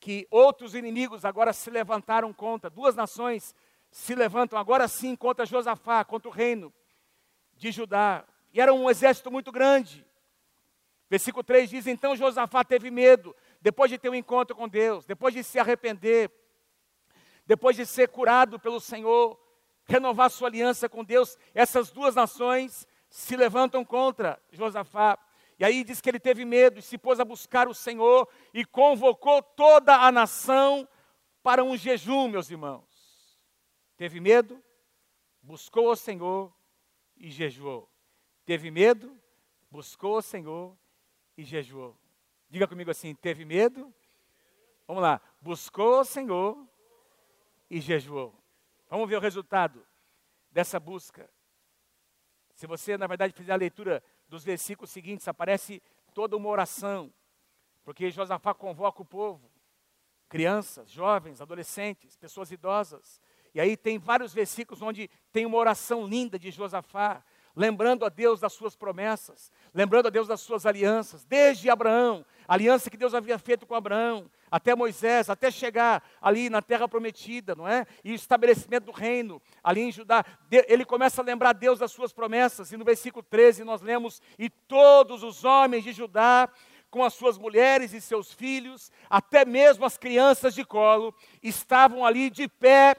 que 0.00 0.26
outros 0.30 0.74
inimigos 0.74 1.26
agora 1.26 1.52
se 1.52 1.68
levantaram 1.68 2.32
contra, 2.32 2.70
duas 2.70 2.96
nações 2.96 3.54
se 3.90 4.14
levantam 4.14 4.58
agora 4.58 4.88
sim 4.88 5.14
contra 5.14 5.44
Josafá, 5.44 6.02
contra 6.02 6.30
o 6.30 6.32
reino 6.32 6.72
de 7.52 7.70
Judá. 7.70 8.24
E 8.52 8.60
era 8.60 8.72
um 8.72 8.90
exército 8.90 9.30
muito 9.30 9.52
grande. 9.52 10.06
Versículo 11.08 11.42
3 11.42 11.70
diz: 11.70 11.86
Então 11.86 12.16
Josafá 12.16 12.64
teve 12.64 12.90
medo, 12.90 13.34
depois 13.60 13.90
de 13.90 13.98
ter 13.98 14.08
um 14.08 14.14
encontro 14.14 14.54
com 14.54 14.68
Deus, 14.68 15.04
depois 15.04 15.34
de 15.34 15.42
se 15.42 15.58
arrepender, 15.58 16.30
depois 17.46 17.76
de 17.76 17.84
ser 17.84 18.08
curado 18.08 18.58
pelo 18.58 18.80
Senhor, 18.80 19.38
renovar 19.84 20.30
sua 20.30 20.48
aliança 20.48 20.88
com 20.88 21.04
Deus, 21.04 21.36
essas 21.52 21.90
duas 21.90 22.14
nações 22.14 22.86
se 23.08 23.36
levantam 23.36 23.84
contra 23.84 24.40
Josafá. 24.52 25.18
E 25.58 25.64
aí 25.64 25.84
diz 25.84 26.00
que 26.00 26.08
ele 26.08 26.20
teve 26.20 26.44
medo 26.44 26.78
e 26.78 26.82
se 26.82 26.96
pôs 26.96 27.18
a 27.18 27.24
buscar 27.24 27.68
o 27.68 27.74
Senhor 27.74 28.28
e 28.54 28.64
convocou 28.64 29.42
toda 29.42 29.96
a 29.96 30.12
nação 30.12 30.88
para 31.42 31.64
um 31.64 31.76
jejum, 31.76 32.28
meus 32.28 32.50
irmãos. 32.50 32.84
Teve 33.96 34.20
medo, 34.20 34.62
buscou 35.42 35.90
o 35.90 35.96
Senhor 35.96 36.50
e 37.16 37.30
jejuou. 37.30 37.89
Teve 38.44 38.70
medo, 38.70 39.16
buscou 39.70 40.16
o 40.16 40.22
Senhor 40.22 40.76
e 41.36 41.44
jejuou. 41.44 41.96
Diga 42.48 42.66
comigo 42.66 42.90
assim: 42.90 43.14
teve 43.14 43.44
medo? 43.44 43.92
Vamos 44.86 45.02
lá. 45.02 45.20
Buscou 45.40 46.00
o 46.00 46.04
Senhor 46.04 46.66
e 47.70 47.80
jejuou. 47.80 48.34
Vamos 48.88 49.08
ver 49.08 49.16
o 49.16 49.20
resultado 49.20 49.86
dessa 50.50 50.80
busca. 50.80 51.30
Se 52.54 52.66
você, 52.66 52.98
na 52.98 53.06
verdade, 53.06 53.32
fizer 53.32 53.52
a 53.52 53.56
leitura 53.56 54.02
dos 54.28 54.44
versículos 54.44 54.90
seguintes, 54.90 55.28
aparece 55.28 55.82
toda 56.12 56.36
uma 56.36 56.48
oração, 56.48 57.12
porque 57.84 58.10
Josafá 58.10 58.52
convoca 58.52 59.00
o 59.00 59.04
povo, 59.04 59.50
crianças, 60.28 60.90
jovens, 60.90 61.40
adolescentes, 61.40 62.16
pessoas 62.16 62.50
idosas. 62.50 63.20
E 63.54 63.60
aí 63.60 63.76
tem 63.76 63.98
vários 63.98 64.34
versículos 64.34 64.82
onde 64.82 65.08
tem 65.32 65.46
uma 65.46 65.56
oração 65.56 66.06
linda 66.06 66.38
de 66.38 66.50
Josafá, 66.50 67.24
lembrando 67.56 68.04
a 68.04 68.08
Deus 68.08 68.40
das 68.40 68.52
suas 68.52 68.76
promessas, 68.76 69.52
lembrando 69.74 70.06
a 70.06 70.10
Deus 70.10 70.28
das 70.28 70.40
suas 70.40 70.66
alianças, 70.66 71.24
desde 71.24 71.68
Abraão, 71.68 72.24
aliança 72.46 72.90
que 72.90 72.96
Deus 72.96 73.14
havia 73.14 73.38
feito 73.38 73.66
com 73.66 73.74
Abraão, 73.74 74.30
até 74.50 74.74
Moisés, 74.74 75.30
até 75.30 75.50
chegar 75.50 76.02
ali 76.20 76.50
na 76.50 76.60
terra 76.60 76.88
prometida, 76.88 77.54
não 77.54 77.66
é? 77.66 77.86
E 78.04 78.12
o 78.12 78.14
estabelecimento 78.14 78.86
do 78.86 78.92
reino 78.92 79.40
ali 79.62 79.82
em 79.82 79.92
Judá. 79.92 80.24
Ele 80.50 80.84
começa 80.84 81.20
a 81.22 81.24
lembrar 81.24 81.50
a 81.50 81.52
Deus 81.54 81.78
das 81.78 81.92
suas 81.92 82.12
promessas, 82.12 82.72
e 82.72 82.76
no 82.76 82.84
versículo 82.84 83.22
13 83.22 83.62
nós 83.64 83.80
lemos: 83.80 84.20
E 84.38 84.50
todos 84.50 85.22
os 85.22 85.44
homens 85.44 85.84
de 85.84 85.92
Judá 85.92 86.48
com 86.90 87.04
as 87.04 87.14
suas 87.14 87.38
mulheres 87.38 87.92
e 87.92 88.00
seus 88.00 88.32
filhos, 88.32 88.90
até 89.08 89.44
mesmo 89.44 89.84
as 89.84 89.96
crianças 89.96 90.54
de 90.54 90.64
colo, 90.64 91.14
estavam 91.40 92.04
ali 92.04 92.28
de 92.28 92.48
pé 92.48 92.96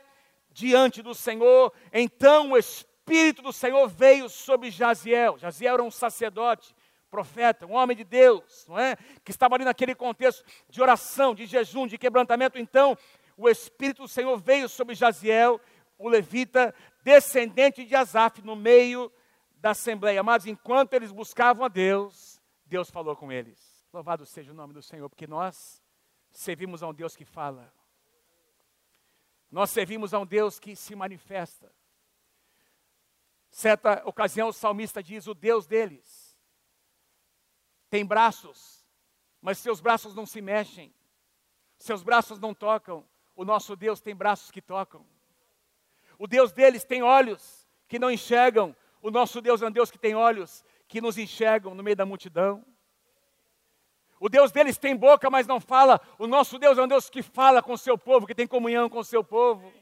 diante 0.49 1.01
do 1.01 1.13
Senhor. 1.13 1.73
Então 1.91 2.51
o 2.51 2.57
Espírito 2.57 2.90
Espírito 3.01 3.41
do 3.41 3.51
Senhor 3.51 3.87
veio 3.89 4.29
sobre 4.29 4.69
Jaziel. 4.69 5.37
Jaziel 5.37 5.73
era 5.73 5.83
um 5.83 5.89
sacerdote, 5.89 6.75
profeta, 7.09 7.65
um 7.65 7.73
homem 7.73 7.97
de 7.97 8.03
Deus, 8.03 8.65
não 8.67 8.77
é? 8.77 8.95
Que 9.25 9.31
estava 9.31 9.55
ali 9.55 9.65
naquele 9.65 9.95
contexto 9.95 10.45
de 10.69 10.81
oração, 10.81 11.33
de 11.33 11.47
jejum, 11.47 11.87
de 11.87 11.97
quebrantamento. 11.97 12.59
Então, 12.59 12.95
o 13.35 13.49
Espírito 13.49 14.03
do 14.03 14.07
Senhor 14.07 14.37
veio 14.37 14.69
sobre 14.69 14.93
Jaziel, 14.93 15.59
o 15.97 16.07
levita, 16.07 16.73
descendente 17.03 17.83
de 17.83 17.95
Asaf, 17.95 18.41
no 18.43 18.55
meio 18.55 19.11
da 19.55 19.71
assembleia. 19.71 20.21
Mas 20.21 20.45
enquanto 20.45 20.93
eles 20.93 21.11
buscavam 21.11 21.65
a 21.65 21.67
Deus, 21.67 22.39
Deus 22.67 22.91
falou 22.91 23.15
com 23.15 23.31
eles. 23.31 23.83
Louvado 23.91 24.27
seja 24.27 24.51
o 24.51 24.55
nome 24.55 24.73
do 24.73 24.81
Senhor, 24.81 25.09
porque 25.09 25.25
nós 25.25 25.81
servimos 26.29 26.83
a 26.83 26.87
um 26.87 26.93
Deus 26.93 27.15
que 27.15 27.25
fala. 27.25 27.73
Nós 29.52 29.71
servimos 29.71 30.13
a 30.13 30.19
um 30.19 30.25
Deus 30.25 30.60
que 30.60 30.75
se 30.75 30.95
manifesta. 30.95 31.81
Certa 33.52 34.02
ocasião, 34.06 34.47
o 34.47 34.54
salmista 34.54 35.04
diz: 35.04 35.27
O 35.27 35.33
Deus 35.33 35.67
deles 35.67 36.39
tem 37.89 38.06
braços, 38.06 38.85
mas 39.41 39.58
seus 39.58 39.81
braços 39.81 40.15
não 40.15 40.25
se 40.25 40.41
mexem, 40.41 40.93
seus 41.77 42.02
braços 42.02 42.39
não 42.39 42.54
tocam. 42.54 43.06
O 43.35 43.43
nosso 43.43 43.75
Deus 43.75 43.99
tem 43.99 44.15
braços 44.15 44.49
que 44.52 44.62
tocam. 44.62 45.06
O 46.17 46.27
Deus 46.27 46.52
deles 46.52 46.83
tem 46.83 47.02
olhos 47.02 47.67
que 47.87 47.99
não 47.99 48.10
enxergam. 48.10 48.75
O 49.02 49.10
nosso 49.10 49.41
Deus 49.41 49.62
é 49.62 49.67
um 49.67 49.71
Deus 49.71 49.89
que 49.89 49.97
tem 49.97 50.15
olhos 50.15 50.63
que 50.87 51.02
nos 51.02 51.17
enxergam 51.17 51.73
no 51.73 51.83
meio 51.83 51.95
da 51.95 52.06
multidão. 52.06 52.63
O 54.19 54.29
Deus 54.29 54.52
deles 54.52 54.77
tem 54.77 54.95
boca, 54.95 55.29
mas 55.29 55.47
não 55.47 55.60
fala. 55.60 55.99
O 56.19 56.27
nosso 56.27 56.60
Deus 56.60 56.77
é 56.77 56.83
um 56.83 56.87
Deus 56.87 57.10
que 57.10 57.23
fala 57.23 57.62
com 57.63 57.73
o 57.73 57.77
seu 57.77 57.97
povo, 57.97 58.27
que 58.27 58.35
tem 58.35 58.45
comunhão 58.45 58.87
com 58.87 58.99
o 58.99 59.04
seu 59.04 59.23
povo. 59.23 59.73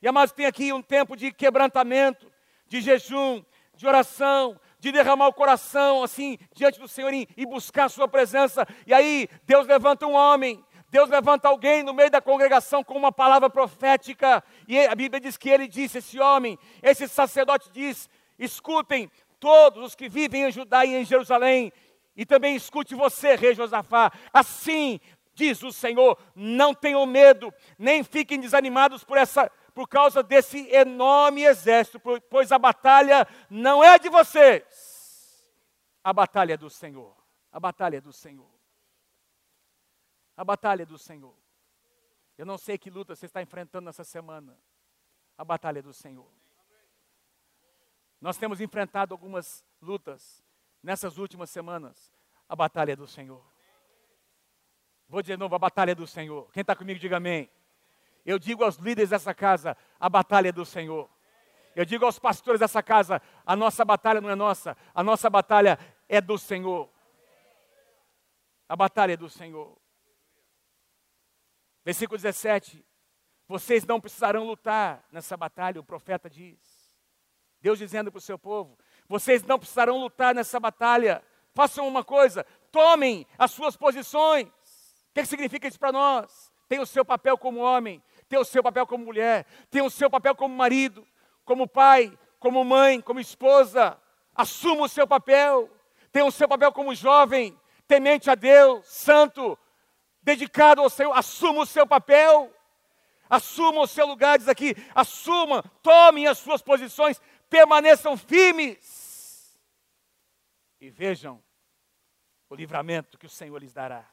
E 0.00 0.08
amados, 0.08 0.32
tem 0.32 0.46
aqui 0.46 0.72
um 0.72 0.80
tempo 0.80 1.14
de 1.14 1.30
quebrantamento, 1.30 2.32
de 2.70 2.80
jejum, 2.80 3.42
de 3.74 3.86
oração, 3.86 4.58
de 4.78 4.92
derramar 4.92 5.26
o 5.26 5.32
coração 5.32 6.04
assim 6.04 6.38
diante 6.54 6.78
do 6.78 6.86
Senhor 6.86 7.12
e, 7.12 7.26
buscar 7.44 7.86
a 7.86 7.88
sua 7.88 8.06
presença. 8.06 8.66
E 8.86 8.94
aí 8.94 9.28
Deus 9.44 9.66
levanta 9.66 10.06
um 10.06 10.14
homem, 10.14 10.64
Deus 10.88 11.10
levanta 11.10 11.48
alguém 11.48 11.82
no 11.82 11.92
meio 11.92 12.10
da 12.10 12.20
congregação 12.20 12.84
com 12.84 12.94
uma 12.94 13.10
palavra 13.10 13.50
profética, 13.50 14.42
e 14.68 14.78
a 14.78 14.94
Bíblia 14.94 15.20
diz 15.20 15.36
que 15.36 15.50
ele 15.50 15.66
disse: 15.66 15.98
esse 15.98 16.20
homem, 16.20 16.56
esse 16.80 17.08
sacerdote 17.08 17.68
diz: 17.72 18.08
escutem 18.38 19.10
todos 19.40 19.84
os 19.84 19.94
que 19.96 20.08
vivem 20.08 20.44
em 20.44 20.52
Judá 20.52 20.86
e 20.86 20.94
em 20.94 21.04
Jerusalém, 21.04 21.72
e 22.16 22.24
também 22.24 22.54
escute 22.54 22.94
você, 22.94 23.34
rei 23.34 23.52
Josafá. 23.52 24.12
Assim 24.32 25.00
diz 25.34 25.60
o 25.64 25.72
Senhor: 25.72 26.16
não 26.36 26.72
tenham 26.72 27.04
medo, 27.04 27.52
nem 27.76 28.04
fiquem 28.04 28.38
desanimados 28.38 29.02
por 29.02 29.18
essa 29.18 29.50
por 29.80 29.88
causa 29.88 30.22
desse 30.22 30.68
enorme 30.68 31.42
exército, 31.42 31.98
pois 32.28 32.52
a 32.52 32.58
batalha 32.58 33.26
não 33.48 33.82
é 33.82 33.98
de 33.98 34.08
vocês. 34.08 35.50
A 36.04 36.12
batalha 36.12 36.54
é 36.54 36.56
do 36.56 36.68
Senhor. 36.68 37.16
A 37.50 37.58
batalha 37.58 37.96
é 37.96 38.00
do 38.00 38.12
Senhor 38.12 38.60
a 40.40 40.44
batalha 40.44 40.86
do 40.86 40.96
Senhor. 40.96 41.36
Eu 42.38 42.46
não 42.46 42.56
sei 42.56 42.78
que 42.78 42.88
luta 42.88 43.14
você 43.14 43.26
está 43.26 43.42
enfrentando 43.42 43.84
nessa 43.84 44.04
semana. 44.04 44.58
A 45.36 45.44
batalha 45.44 45.82
do 45.82 45.92
Senhor. 45.92 46.26
Nós 48.18 48.38
temos 48.38 48.58
enfrentado 48.58 49.12
algumas 49.12 49.62
lutas 49.82 50.42
nessas 50.82 51.18
últimas 51.18 51.50
semanas. 51.50 52.10
A 52.48 52.56
batalha 52.56 52.96
do 52.96 53.06
Senhor. 53.06 53.44
Vou 55.06 55.20
dizer 55.20 55.34
de 55.34 55.40
novo, 55.40 55.54
a 55.54 55.58
batalha 55.58 55.94
do 55.94 56.06
Senhor. 56.06 56.50
Quem 56.52 56.62
está 56.62 56.74
comigo, 56.74 56.98
diga 56.98 57.18
amém. 57.18 57.50
Eu 58.24 58.38
digo 58.38 58.64
aos 58.64 58.76
líderes 58.76 59.10
dessa 59.10 59.34
casa, 59.34 59.76
a 59.98 60.08
batalha 60.08 60.52
do 60.52 60.64
Senhor. 60.64 61.08
Eu 61.74 61.84
digo 61.84 62.04
aos 62.04 62.18
pastores 62.18 62.60
dessa 62.60 62.82
casa, 62.82 63.22
a 63.46 63.54
nossa 63.54 63.84
batalha 63.84 64.20
não 64.20 64.30
é 64.30 64.34
nossa, 64.34 64.76
a 64.94 65.02
nossa 65.02 65.30
batalha 65.30 65.78
é 66.08 66.20
do 66.20 66.36
Senhor. 66.36 66.90
A 68.68 68.76
batalha 68.76 69.14
é 69.14 69.16
do 69.16 69.28
Senhor. 69.28 69.76
Versículo 71.84 72.18
17: 72.18 72.84
Vocês 73.48 73.84
não 73.84 74.00
precisarão 74.00 74.44
lutar 74.44 75.04
nessa 75.10 75.36
batalha, 75.36 75.80
o 75.80 75.84
profeta 75.84 76.28
diz. 76.28 76.58
Deus 77.60 77.78
dizendo 77.78 78.10
para 78.10 78.18
o 78.18 78.22
seu 78.22 78.38
povo: 78.38 78.78
Vocês 79.08 79.42
não 79.42 79.58
precisarão 79.58 79.98
lutar 79.98 80.34
nessa 80.34 80.58
batalha. 80.60 81.22
Façam 81.52 81.86
uma 81.88 82.04
coisa, 82.04 82.44
tomem 82.70 83.26
as 83.36 83.50
suas 83.50 83.76
posições. 83.76 84.46
O 84.46 85.14
que 85.14 85.24
significa 85.24 85.66
isso 85.66 85.78
para 85.78 85.90
nós? 85.90 86.52
Tem 86.68 86.78
o 86.78 86.86
seu 86.86 87.04
papel 87.04 87.36
como 87.36 87.58
homem, 87.58 88.00
tem 88.30 88.38
o 88.38 88.44
seu 88.44 88.62
papel 88.62 88.86
como 88.86 89.04
mulher, 89.04 89.44
tem 89.68 89.82
o 89.82 89.90
seu 89.90 90.08
papel 90.08 90.36
como 90.36 90.54
marido, 90.54 91.04
como 91.44 91.66
pai, 91.66 92.16
como 92.38 92.64
mãe, 92.64 93.00
como 93.00 93.18
esposa. 93.18 94.00
Assuma 94.32 94.82
o 94.82 94.88
seu 94.88 95.04
papel. 95.04 95.68
Tem 96.12 96.22
o 96.22 96.30
seu 96.30 96.48
papel 96.48 96.72
como 96.72 96.94
jovem, 96.94 97.58
temente 97.88 98.30
a 98.30 98.36
Deus, 98.36 98.86
santo, 98.86 99.58
dedicado 100.22 100.80
ao 100.80 100.88
Senhor, 100.88 101.12
assuma 101.12 101.62
o 101.62 101.66
seu 101.66 101.86
papel, 101.86 102.52
assuma 103.28 103.80
o 103.80 103.86
seu 103.86 104.06
lugar, 104.06 104.38
diz 104.38 104.48
aqui, 104.48 104.74
assuma, 104.94 105.62
tomem 105.82 106.26
as 106.26 106.38
suas 106.38 106.62
posições, 106.62 107.20
permaneçam 107.48 108.16
firmes 108.16 109.56
e 110.80 110.90
vejam 110.90 111.42
o 112.48 112.54
livramento 112.56 113.18
que 113.18 113.26
o 113.26 113.30
Senhor 113.30 113.58
lhes 113.58 113.72
dará. 113.72 114.04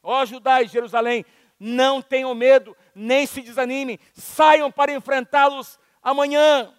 Ó 0.00 0.24
Judá 0.24 0.62
e 0.62 0.68
Jerusalém, 0.68 1.24
não 1.58 2.02
tenham 2.02 2.34
medo, 2.34 2.76
nem 2.94 3.26
se 3.26 3.40
desanimem, 3.40 3.98
saiam 4.12 4.70
para 4.70 4.92
enfrentá-los 4.92 5.78
amanhã, 6.02 6.72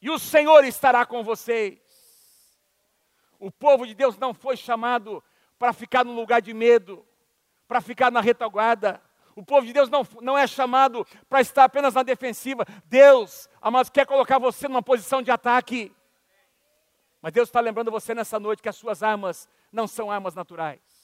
e 0.00 0.10
o 0.10 0.18
Senhor 0.18 0.64
estará 0.64 1.04
com 1.04 1.22
vocês. 1.22 1.78
O 3.38 3.50
povo 3.50 3.86
de 3.86 3.94
Deus 3.94 4.16
não 4.18 4.32
foi 4.32 4.56
chamado 4.56 5.22
para 5.58 5.72
ficar 5.72 6.04
num 6.04 6.14
lugar 6.14 6.40
de 6.40 6.54
medo, 6.54 7.04
para 7.66 7.80
ficar 7.80 8.10
na 8.10 8.20
retaguarda. 8.20 9.02
O 9.34 9.44
povo 9.44 9.66
de 9.66 9.72
Deus 9.72 9.88
não, 9.88 10.06
não 10.20 10.36
é 10.36 10.46
chamado 10.46 11.06
para 11.28 11.40
estar 11.40 11.64
apenas 11.64 11.94
na 11.94 12.02
defensiva. 12.02 12.64
Deus, 12.86 13.48
amados, 13.60 13.90
quer 13.90 14.06
colocar 14.06 14.38
você 14.38 14.66
numa 14.66 14.82
posição 14.82 15.22
de 15.22 15.30
ataque. 15.30 15.94
Mas 17.20 17.32
Deus 17.32 17.48
está 17.48 17.60
lembrando 17.60 17.90
você 17.90 18.14
nessa 18.14 18.38
noite 18.38 18.62
que 18.62 18.68
as 18.68 18.76
suas 18.76 19.02
armas 19.02 19.48
não 19.72 19.86
são 19.86 20.10
armas 20.10 20.34
naturais. 20.34 20.97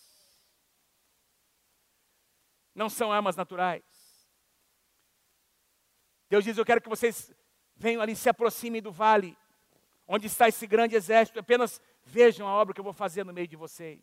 Não 2.75 2.89
são 2.89 3.12
armas 3.12 3.37
naturais. 3.37 3.83
Deus 6.29 6.45
diz: 6.45 6.59
Eu 6.59 6.64
quero 6.64 6.81
que 6.81 6.89
vocês 6.89 7.33
venham 7.77 8.03
ali, 8.03 8.16
se 8.16 8.29
aproximem 8.29 8.83
do 8.83 8.91
vale, 8.91 9.37
onde 10.07 10.27
está 10.27 10.49
esse 10.49 10.66
grande 10.66 10.97
exército, 10.97 11.39
apenas 11.39 11.81
vejam 12.05 12.49
a 12.49 12.53
obra 12.53 12.75
que 12.75 12.81
eu 12.81 12.85
vou 12.85 12.93
fazer 12.93 13.25
no 13.25 13.33
meio 13.33 13.49
de 13.49 13.57
vocês. 13.57 14.03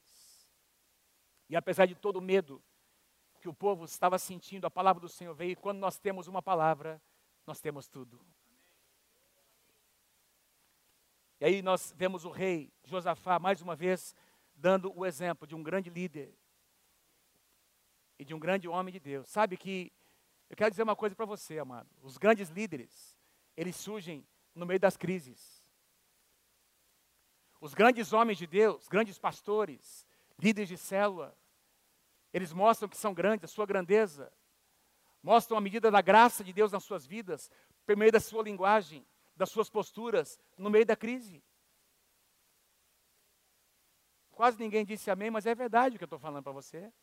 E 1.49 1.55
apesar 1.55 1.85
de 1.85 1.95
todo 1.95 2.17
o 2.17 2.21
medo 2.21 2.63
que 3.41 3.49
o 3.49 3.53
povo 3.53 3.85
estava 3.85 4.17
sentindo, 4.17 4.65
a 4.65 4.71
palavra 4.71 5.01
do 5.01 5.09
Senhor 5.09 5.33
veio. 5.33 5.51
E 5.51 5.55
quando 5.55 5.79
nós 5.79 5.97
temos 5.97 6.27
uma 6.27 6.41
palavra, 6.41 7.01
nós 7.45 7.59
temos 7.59 7.87
tudo. 7.87 8.23
E 11.39 11.45
aí 11.45 11.61
nós 11.61 11.91
vemos 11.97 12.23
o 12.23 12.29
rei 12.29 12.71
Josafá, 12.83 13.39
mais 13.39 13.61
uma 13.61 13.75
vez, 13.75 14.15
dando 14.53 14.95
o 14.95 15.05
exemplo 15.05 15.47
de 15.47 15.55
um 15.55 15.63
grande 15.63 15.89
líder 15.89 16.37
e 18.21 18.23
de 18.23 18.35
um 18.35 18.39
grande 18.39 18.67
homem 18.67 18.93
de 18.93 18.99
Deus. 18.99 19.27
Sabe 19.27 19.57
que, 19.57 19.91
eu 20.47 20.55
quero 20.55 20.69
dizer 20.69 20.83
uma 20.83 20.95
coisa 20.95 21.15
para 21.15 21.25
você, 21.25 21.57
amado. 21.57 21.89
Os 22.03 22.19
grandes 22.19 22.49
líderes, 22.49 23.17
eles 23.57 23.75
surgem 23.75 24.23
no 24.53 24.63
meio 24.63 24.79
das 24.79 24.95
crises. 24.95 25.65
Os 27.59 27.73
grandes 27.73 28.13
homens 28.13 28.37
de 28.37 28.45
Deus, 28.45 28.87
grandes 28.87 29.17
pastores, 29.17 30.05
líderes 30.37 30.69
de 30.69 30.77
célula, 30.77 31.35
eles 32.31 32.53
mostram 32.53 32.87
que 32.87 32.95
são 32.95 33.11
grandes, 33.11 33.45
a 33.45 33.47
sua 33.47 33.65
grandeza. 33.65 34.31
Mostram 35.23 35.57
a 35.57 35.61
medida 35.61 35.89
da 35.89 35.99
graça 35.99 36.43
de 36.43 36.53
Deus 36.53 36.71
nas 36.71 36.83
suas 36.83 37.07
vidas, 37.07 37.49
por 37.87 37.97
meio 37.97 38.11
da 38.11 38.19
sua 38.19 38.43
linguagem, 38.43 39.03
das 39.35 39.49
suas 39.49 39.67
posturas, 39.67 40.39
no 40.59 40.69
meio 40.69 40.85
da 40.85 40.95
crise. 40.95 41.43
Quase 44.29 44.59
ninguém 44.59 44.85
disse 44.85 45.09
amém, 45.09 45.31
mas 45.31 45.47
é 45.47 45.55
verdade 45.55 45.95
o 45.95 45.97
que 45.97 46.03
eu 46.03 46.05
estou 46.05 46.19
falando 46.19 46.43
para 46.43 46.53
você. 46.53 46.93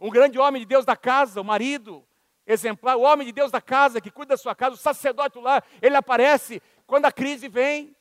Um 0.00 0.10
grande 0.10 0.38
homem 0.38 0.60
de 0.60 0.66
Deus 0.66 0.84
da 0.84 0.96
casa, 0.96 1.40
o 1.40 1.44
marido 1.44 2.04
exemplar, 2.46 2.96
o 2.96 3.02
homem 3.02 3.26
de 3.26 3.32
Deus 3.32 3.50
da 3.50 3.60
casa, 3.60 4.00
que 4.00 4.10
cuida 4.10 4.34
da 4.34 4.36
sua 4.36 4.54
casa, 4.54 4.74
o 4.74 4.78
sacerdote 4.78 5.38
lá, 5.38 5.62
ele 5.80 5.96
aparece 5.96 6.62
quando 6.86 7.06
a 7.06 7.12
crise 7.12 7.48
vem 7.48 7.96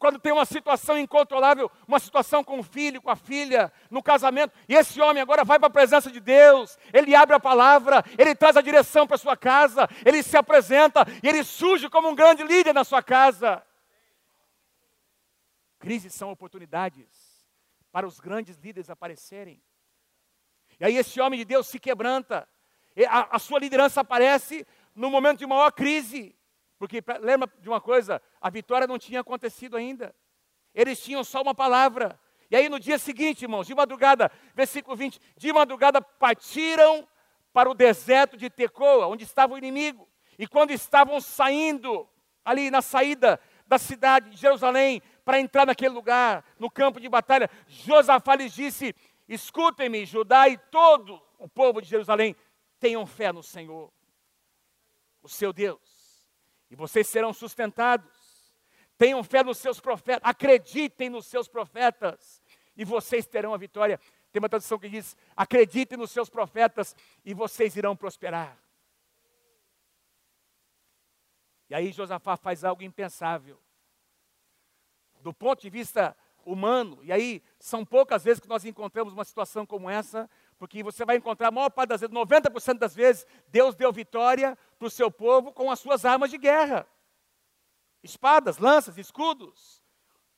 quando 0.00 0.18
tem 0.18 0.32
uma 0.32 0.46
situação 0.46 0.96
incontrolável, 0.96 1.70
uma 1.86 2.00
situação 2.00 2.42
com 2.42 2.58
o 2.58 2.62
filho, 2.62 3.02
com 3.02 3.10
a 3.10 3.16
filha, 3.16 3.70
no 3.90 4.02
casamento, 4.02 4.54
e 4.66 4.74
esse 4.74 4.98
homem 4.98 5.22
agora 5.22 5.44
vai 5.44 5.58
para 5.58 5.68
a 5.68 5.70
presença 5.70 6.10
de 6.10 6.18
Deus, 6.18 6.78
ele 6.90 7.14
abre 7.14 7.36
a 7.36 7.38
palavra, 7.38 8.02
ele 8.18 8.34
traz 8.34 8.56
a 8.56 8.62
direção 8.62 9.06
para 9.06 9.18
sua 9.18 9.36
casa, 9.36 9.86
ele 10.02 10.22
se 10.22 10.38
apresenta 10.38 11.04
e 11.22 11.28
ele 11.28 11.44
surge 11.44 11.90
como 11.90 12.08
um 12.08 12.14
grande 12.14 12.42
líder 12.42 12.72
na 12.72 12.82
sua 12.82 13.02
casa. 13.02 13.62
Crises 15.78 16.14
são 16.14 16.30
oportunidades 16.30 17.46
para 17.92 18.06
os 18.06 18.18
grandes 18.18 18.56
líderes 18.56 18.88
aparecerem. 18.88 19.62
E 20.80 20.84
aí 20.86 20.96
esse 20.96 21.20
homem 21.20 21.38
de 21.38 21.44
Deus 21.44 21.66
se 21.66 21.78
quebranta, 21.78 22.48
a, 23.08 23.36
a 23.36 23.38
sua 23.38 23.58
liderança 23.58 24.00
aparece 24.00 24.66
no 24.94 25.10
momento 25.10 25.38
de 25.38 25.46
maior 25.46 25.70
crise. 25.70 26.34
Porque 26.78 27.02
lembra 27.20 27.48
de 27.60 27.68
uma 27.68 27.80
coisa, 27.80 28.20
a 28.40 28.48
vitória 28.48 28.86
não 28.86 28.98
tinha 28.98 29.20
acontecido 29.20 29.76
ainda. 29.76 30.14
Eles 30.74 31.02
tinham 31.02 31.22
só 31.22 31.42
uma 31.42 31.54
palavra. 31.54 32.18
E 32.50 32.56
aí 32.56 32.68
no 32.68 32.80
dia 32.80 32.98
seguinte, 32.98 33.42
irmãos, 33.42 33.66
de 33.66 33.74
madrugada, 33.74 34.32
versículo 34.54 34.96
20, 34.96 35.20
de 35.36 35.52
madrugada 35.52 36.00
partiram 36.00 37.06
para 37.52 37.70
o 37.70 37.74
deserto 37.74 38.36
de 38.36 38.48
Tecoa, 38.48 39.06
onde 39.06 39.24
estava 39.24 39.52
o 39.54 39.58
inimigo. 39.58 40.08
E 40.38 40.46
quando 40.46 40.70
estavam 40.70 41.20
saindo, 41.20 42.08
ali 42.44 42.70
na 42.70 42.80
saída 42.80 43.38
da 43.66 43.78
cidade 43.78 44.30
de 44.30 44.36
Jerusalém, 44.36 45.02
para 45.24 45.38
entrar 45.38 45.66
naquele 45.66 45.94
lugar, 45.94 46.44
no 46.58 46.70
campo 46.70 46.98
de 46.98 47.08
batalha, 47.08 47.48
Josafá 47.68 48.34
lhes 48.34 48.52
disse: 48.52 48.94
Escutem-me, 49.30 50.04
Judá 50.04 50.46
e 50.48 50.58
todo 50.58 51.22
o 51.38 51.48
povo 51.48 51.80
de 51.80 51.88
Jerusalém, 51.88 52.36
tenham 52.78 53.06
fé 53.06 53.32
no 53.32 53.42
Senhor, 53.42 53.90
o 55.22 55.28
seu 55.28 55.52
Deus 55.52 56.00
e 56.70 56.76
vocês 56.76 57.08
serão 57.08 57.32
sustentados. 57.32 58.08
Tenham 58.96 59.24
fé 59.24 59.42
nos 59.42 59.58
seus 59.58 59.80
profetas, 59.80 60.20
acreditem 60.22 61.10
nos 61.10 61.26
seus 61.26 61.48
profetas, 61.48 62.40
e 62.76 62.84
vocês 62.84 63.26
terão 63.26 63.52
a 63.52 63.58
vitória. 63.58 63.98
Tem 64.30 64.40
uma 64.40 64.48
tradução 64.48 64.78
que 64.78 64.88
diz: 64.88 65.16
acreditem 65.34 65.98
nos 65.98 66.10
seus 66.10 66.30
profetas, 66.30 66.94
e 67.24 67.34
vocês 67.34 67.76
irão 67.76 67.96
prosperar. 67.96 68.56
E 71.68 71.74
aí 71.74 71.92
Josafá 71.92 72.36
faz 72.36 72.62
algo 72.62 72.82
impensável. 72.82 73.60
Do 75.20 75.32
ponto 75.32 75.60
de 75.60 75.70
vista 75.70 76.16
humano, 76.44 76.98
e 77.02 77.12
aí 77.12 77.42
são 77.58 77.84
poucas 77.84 78.24
vezes 78.24 78.40
que 78.40 78.48
nós 78.48 78.64
encontramos 78.64 79.12
uma 79.12 79.24
situação 79.24 79.64
como 79.66 79.88
essa, 79.88 80.28
porque 80.58 80.82
você 80.82 81.04
vai 81.04 81.16
encontrar 81.16 81.48
a 81.48 81.50
maior 81.50 81.70
parte 81.70 81.90
das 81.90 82.00
vezes, 82.00 82.14
90% 82.14 82.78
das 82.78 82.94
vezes, 82.94 83.26
Deus 83.48 83.74
deu 83.74 83.92
vitória 83.92 84.56
para 84.78 84.86
o 84.86 84.90
seu 84.90 85.10
povo 85.10 85.52
com 85.52 85.70
as 85.70 85.78
suas 85.78 86.04
armas 86.04 86.30
de 86.30 86.38
guerra. 86.38 86.86
Espadas, 88.02 88.58
lanças, 88.58 88.96
escudos. 88.98 89.82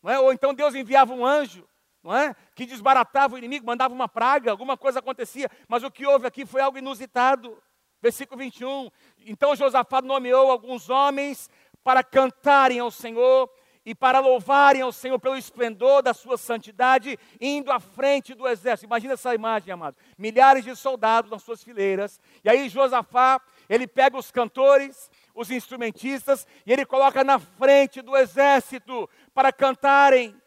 É? 0.04 0.18
Ou 0.18 0.32
então 0.32 0.52
Deus 0.52 0.74
enviava 0.74 1.14
um 1.14 1.24
anjo 1.24 1.68
não 2.02 2.14
é? 2.14 2.34
Que 2.54 2.66
desbaratava 2.66 3.34
o 3.34 3.38
inimigo, 3.38 3.64
mandava 3.64 3.94
uma 3.94 4.08
praga, 4.08 4.50
alguma 4.50 4.76
coisa 4.76 4.98
acontecia, 4.98 5.48
mas 5.68 5.84
o 5.84 5.90
que 5.90 6.04
houve 6.04 6.26
aqui 6.26 6.44
foi 6.44 6.60
algo 6.60 6.76
inusitado. 6.76 7.62
Versículo 8.00 8.40
21. 8.40 8.90
Então 9.26 9.54
Josafá 9.54 10.02
nomeou 10.02 10.50
alguns 10.50 10.90
homens 10.90 11.48
para 11.84 12.02
cantarem 12.02 12.80
ao 12.80 12.90
Senhor 12.90 13.48
e 13.84 13.94
para 13.94 14.20
louvarem 14.20 14.82
ao 14.82 14.92
Senhor 14.92 15.18
pelo 15.18 15.36
esplendor 15.36 16.02
da 16.02 16.14
sua 16.14 16.38
santidade, 16.38 17.18
indo 17.40 17.72
à 17.72 17.80
frente 17.80 18.34
do 18.34 18.46
exército. 18.46 18.86
Imagina 18.86 19.14
essa 19.14 19.34
imagem, 19.34 19.72
amados. 19.72 20.00
Milhares 20.16 20.64
de 20.64 20.74
soldados 20.76 21.30
nas 21.30 21.42
suas 21.42 21.62
fileiras. 21.62 22.20
E 22.44 22.48
aí 22.48 22.68
Josafá, 22.68 23.40
ele 23.68 23.86
pega 23.86 24.16
os 24.16 24.30
cantores, 24.30 25.10
os 25.34 25.50
instrumentistas, 25.50 26.46
e 26.64 26.72
ele 26.72 26.86
coloca 26.86 27.24
na 27.24 27.38
frente 27.38 28.00
do 28.00 28.16
exército 28.16 29.08
para 29.34 29.52
cantarem. 29.52 30.40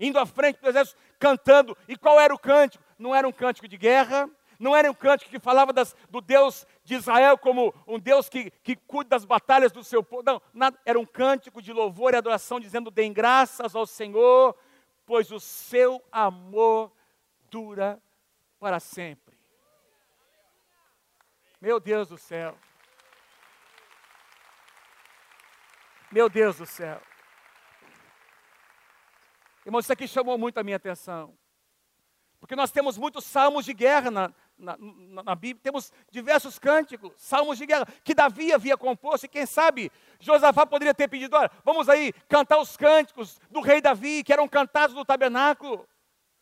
Indo 0.00 0.18
à 0.18 0.26
frente 0.26 0.60
do 0.60 0.68
exército, 0.68 1.00
cantando. 1.18 1.76
E 1.86 1.96
qual 1.96 2.18
era 2.18 2.34
o 2.34 2.38
cântico? 2.38 2.82
Não 2.98 3.14
era 3.14 3.28
um 3.28 3.32
cântico 3.32 3.68
de 3.68 3.76
guerra, 3.76 4.28
não 4.58 4.74
era 4.74 4.90
um 4.90 4.94
cântico 4.94 5.30
que 5.30 5.38
falava 5.38 5.72
das, 5.72 5.96
do 6.08 6.20
Deus 6.20 6.66
de 6.84 6.94
Israel 6.94 7.36
como 7.38 7.74
um 7.86 7.98
Deus 7.98 8.28
que, 8.28 8.50
que 8.50 8.76
cuida 8.76 9.10
das 9.10 9.24
batalhas 9.24 9.72
do 9.72 9.82
seu 9.82 10.02
povo. 10.02 10.22
Não, 10.22 10.42
nada, 10.52 10.78
era 10.84 10.98
um 10.98 11.06
cântico 11.06 11.60
de 11.60 11.72
louvor 11.72 12.14
e 12.14 12.16
adoração, 12.16 12.60
dizendo: 12.60 12.90
Deem 12.90 13.12
graças 13.12 13.74
ao 13.74 13.86
Senhor, 13.86 14.56
pois 15.04 15.30
o 15.30 15.40
seu 15.40 16.02
amor 16.10 16.92
dura 17.50 18.00
para 18.58 18.80
sempre. 18.80 19.34
Meu 21.60 21.80
Deus 21.80 22.08
do 22.08 22.18
céu. 22.18 22.58
Meu 26.10 26.28
Deus 26.28 26.58
do 26.58 26.66
céu. 26.66 27.00
Irmão, 29.66 29.80
isso 29.80 29.92
aqui 29.92 30.06
chamou 30.06 30.36
muito 30.36 30.58
a 30.58 30.62
minha 30.62 30.76
atenção. 30.76 31.36
Porque 32.38 32.54
nós 32.54 32.70
temos 32.70 32.98
muitos 32.98 33.24
salmos 33.24 33.64
de 33.64 33.72
guerra 33.72 34.10
na, 34.10 34.34
na, 34.56 34.76
na, 34.78 35.22
na, 35.22 35.34
Bíblia, 35.34 35.62
temos 35.62 35.92
diversos 36.10 36.58
cânticos, 36.58 37.12
salmos 37.16 37.58
de 37.58 37.66
guerra, 37.66 37.86
que 38.04 38.14
Davi 38.14 38.52
havia 38.52 38.76
composto, 38.76 39.26
e 39.26 39.28
quem 39.28 39.46
sabe 39.46 39.90
Josafá 40.20 40.64
poderia 40.66 40.94
ter 40.94 41.08
pedido: 41.08 41.36
olha, 41.36 41.50
vamos 41.64 41.88
aí 41.88 42.12
cantar 42.28 42.58
os 42.58 42.76
cânticos 42.76 43.40
do 43.50 43.60
rei 43.60 43.80
Davi, 43.80 44.22
que 44.22 44.32
eram 44.32 44.48
cantados 44.48 44.94
no 44.94 45.04
tabernáculo. 45.04 45.88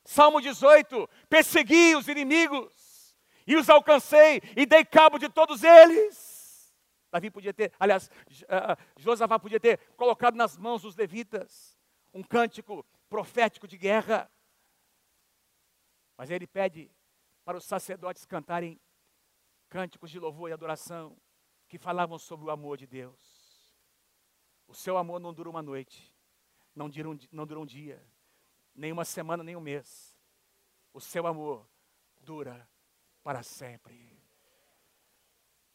Salmo 0.04 0.40
18: 0.40 1.08
Persegui 1.28 1.96
os 1.96 2.08
inimigos, 2.08 3.16
e 3.46 3.56
os 3.56 3.70
alcancei, 3.70 4.42
e 4.56 4.66
dei 4.66 4.84
cabo 4.84 5.18
de 5.18 5.28
todos 5.28 5.62
eles. 5.62 6.72
Davi 7.10 7.30
podia 7.30 7.52
ter, 7.52 7.72
aliás, 7.78 8.08
uh, 8.44 8.76
Josafá 8.96 9.38
podia 9.38 9.60
ter 9.60 9.78
colocado 9.96 10.34
nas 10.34 10.56
mãos 10.56 10.82
dos 10.82 10.96
levitas 10.96 11.78
um 12.14 12.22
cântico 12.22 12.84
profético 13.08 13.68
de 13.68 13.76
guerra. 13.76 14.30
Mas 16.16 16.30
ele 16.30 16.46
pede 16.46 16.90
para 17.44 17.58
os 17.58 17.64
sacerdotes 17.64 18.24
cantarem 18.24 18.80
cânticos 19.68 20.10
de 20.10 20.18
louvor 20.18 20.50
e 20.50 20.52
adoração 20.52 21.16
que 21.68 21.78
falavam 21.78 22.18
sobre 22.18 22.46
o 22.46 22.50
amor 22.50 22.76
de 22.76 22.86
Deus. 22.86 23.42
O 24.66 24.74
seu 24.74 24.96
amor 24.96 25.20
não 25.20 25.32
dura 25.32 25.50
uma 25.50 25.62
noite, 25.62 26.14
não 26.74 26.88
dura 26.88 27.10
um, 27.10 27.18
não 27.30 27.46
dura 27.46 27.60
um 27.60 27.66
dia, 27.66 28.02
nem 28.74 28.92
uma 28.92 29.04
semana, 29.04 29.42
nem 29.42 29.56
um 29.56 29.60
mês. 29.60 30.16
O 30.92 31.00
seu 31.00 31.26
amor 31.26 31.66
dura 32.20 32.68
para 33.22 33.42
sempre. 33.42 34.20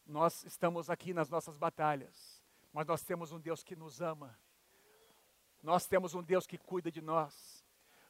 Nós 0.06 0.44
estamos 0.44 0.88
aqui 0.88 1.12
nas 1.12 1.28
nossas 1.28 1.56
batalhas, 1.56 2.42
mas 2.72 2.86
nós 2.86 3.02
temos 3.02 3.32
um 3.32 3.38
Deus 3.38 3.62
que 3.62 3.76
nos 3.76 4.00
ama. 4.00 4.38
Nós 5.62 5.86
temos 5.86 6.14
um 6.14 6.22
Deus 6.22 6.46
que 6.46 6.56
cuida 6.56 6.90
de 6.90 7.02
nós. 7.02 7.64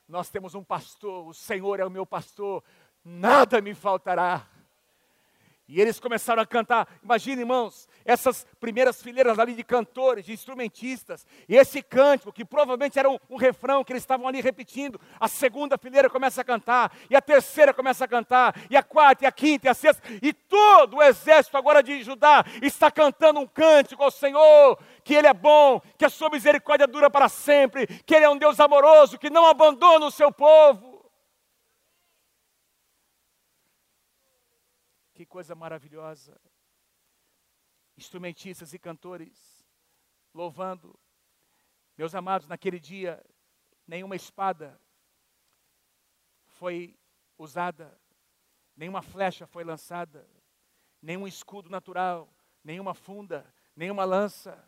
Nós 0.07 0.31
temos 0.31 0.55
um 0.55 0.65
pastor, 0.65 1.27
o 1.27 1.35
Senhor 1.35 1.81
é 1.81 1.85
o 1.85 1.91
meu 1.91 2.07
pastor, 2.07 2.63
nada 3.09 3.61
me 3.61 3.75
faltará. 3.75 4.47
E 5.67 5.83
eles 5.83 6.01
começaram 6.01 6.41
a 6.41 6.47
cantar. 6.47 6.89
Imagine, 7.03 7.43
irmãos, 7.43 7.87
essas 8.03 8.47
primeiras 8.59 9.03
fileiras 9.03 9.39
ali 9.39 9.53
de 9.53 9.63
cantores, 9.63 10.25
de 10.25 10.33
instrumentistas, 10.33 11.27
e 11.47 11.57
esse 11.57 11.83
cântico, 11.83 12.33
que 12.33 12.43
provavelmente 12.43 12.99
era 12.99 13.11
um, 13.11 13.19
um, 13.29 13.37
refrão 13.37 13.85
que 13.85 13.93
eles 13.93 14.03
estavam 14.03 14.27
ali 14.27 14.41
repetindo. 14.41 14.99
A 15.21 15.29
segunda 15.29 15.77
fileira 15.77 16.09
começa 16.09 16.41
a 16.41 16.45
cantar, 16.45 16.91
e 17.11 17.15
a 17.15 17.21
terceira 17.21 17.75
começa 17.75 18.07
a 18.07 18.09
cantar, 18.09 18.55
e 18.71 18.79
a 18.79 18.83
quarta, 18.83 19.25
e 19.25 19.27
a 19.27 19.33
quinta, 19.33 19.67
e 19.67 19.69
a 19.69 19.75
sexta, 19.75 20.03
e 20.23 20.33
todo 20.33 20.97
o 20.97 21.03
exército 21.03 21.59
agora 21.59 21.83
de 21.83 22.03
Judá 22.03 22.47
está 22.63 22.91
cantando 22.91 23.39
um 23.39 23.47
cântico 23.47 24.03
ao 24.03 24.11
Senhor, 24.11 24.79
que 25.05 25.13
Ele 25.13 25.27
é 25.27 25.35
bom, 25.35 25.83
que 25.99 26.05
a 26.07 26.11
sua 26.11 26.31
misericórdia 26.31 26.87
dura 26.87 27.11
para 27.11 27.29
sempre, 27.29 27.87
que 27.87 28.15
Ele 28.15 28.25
é 28.25 28.31
um 28.31 28.39
Deus 28.39 28.59
amoroso, 28.59 29.19
que 29.19 29.29
não 29.29 29.45
abandona 29.45 30.07
o 30.07 30.11
seu 30.11 30.33
povo. 30.33 30.99
Que 35.18 35.18
coisa 35.29 35.55
maravilhosa. 35.55 36.41
Instrumentistas 37.97 38.73
e 38.73 38.79
cantores 38.79 39.65
louvando. 40.35 40.99
Meus 41.97 42.15
amados, 42.15 42.49
naquele 42.49 42.81
dia, 42.81 43.25
nenhuma 43.87 44.17
espada 44.17 44.81
foi 46.47 46.99
usada, 47.37 47.97
nenhuma 48.77 49.03
flecha 49.03 49.47
foi 49.47 49.65
lançada, 49.65 50.29
nenhum 51.01 51.27
escudo 51.27 51.69
natural, 51.69 52.29
nenhuma 52.65 52.95
funda, 52.95 53.53
nenhuma 53.77 54.05
lança. 54.05 54.65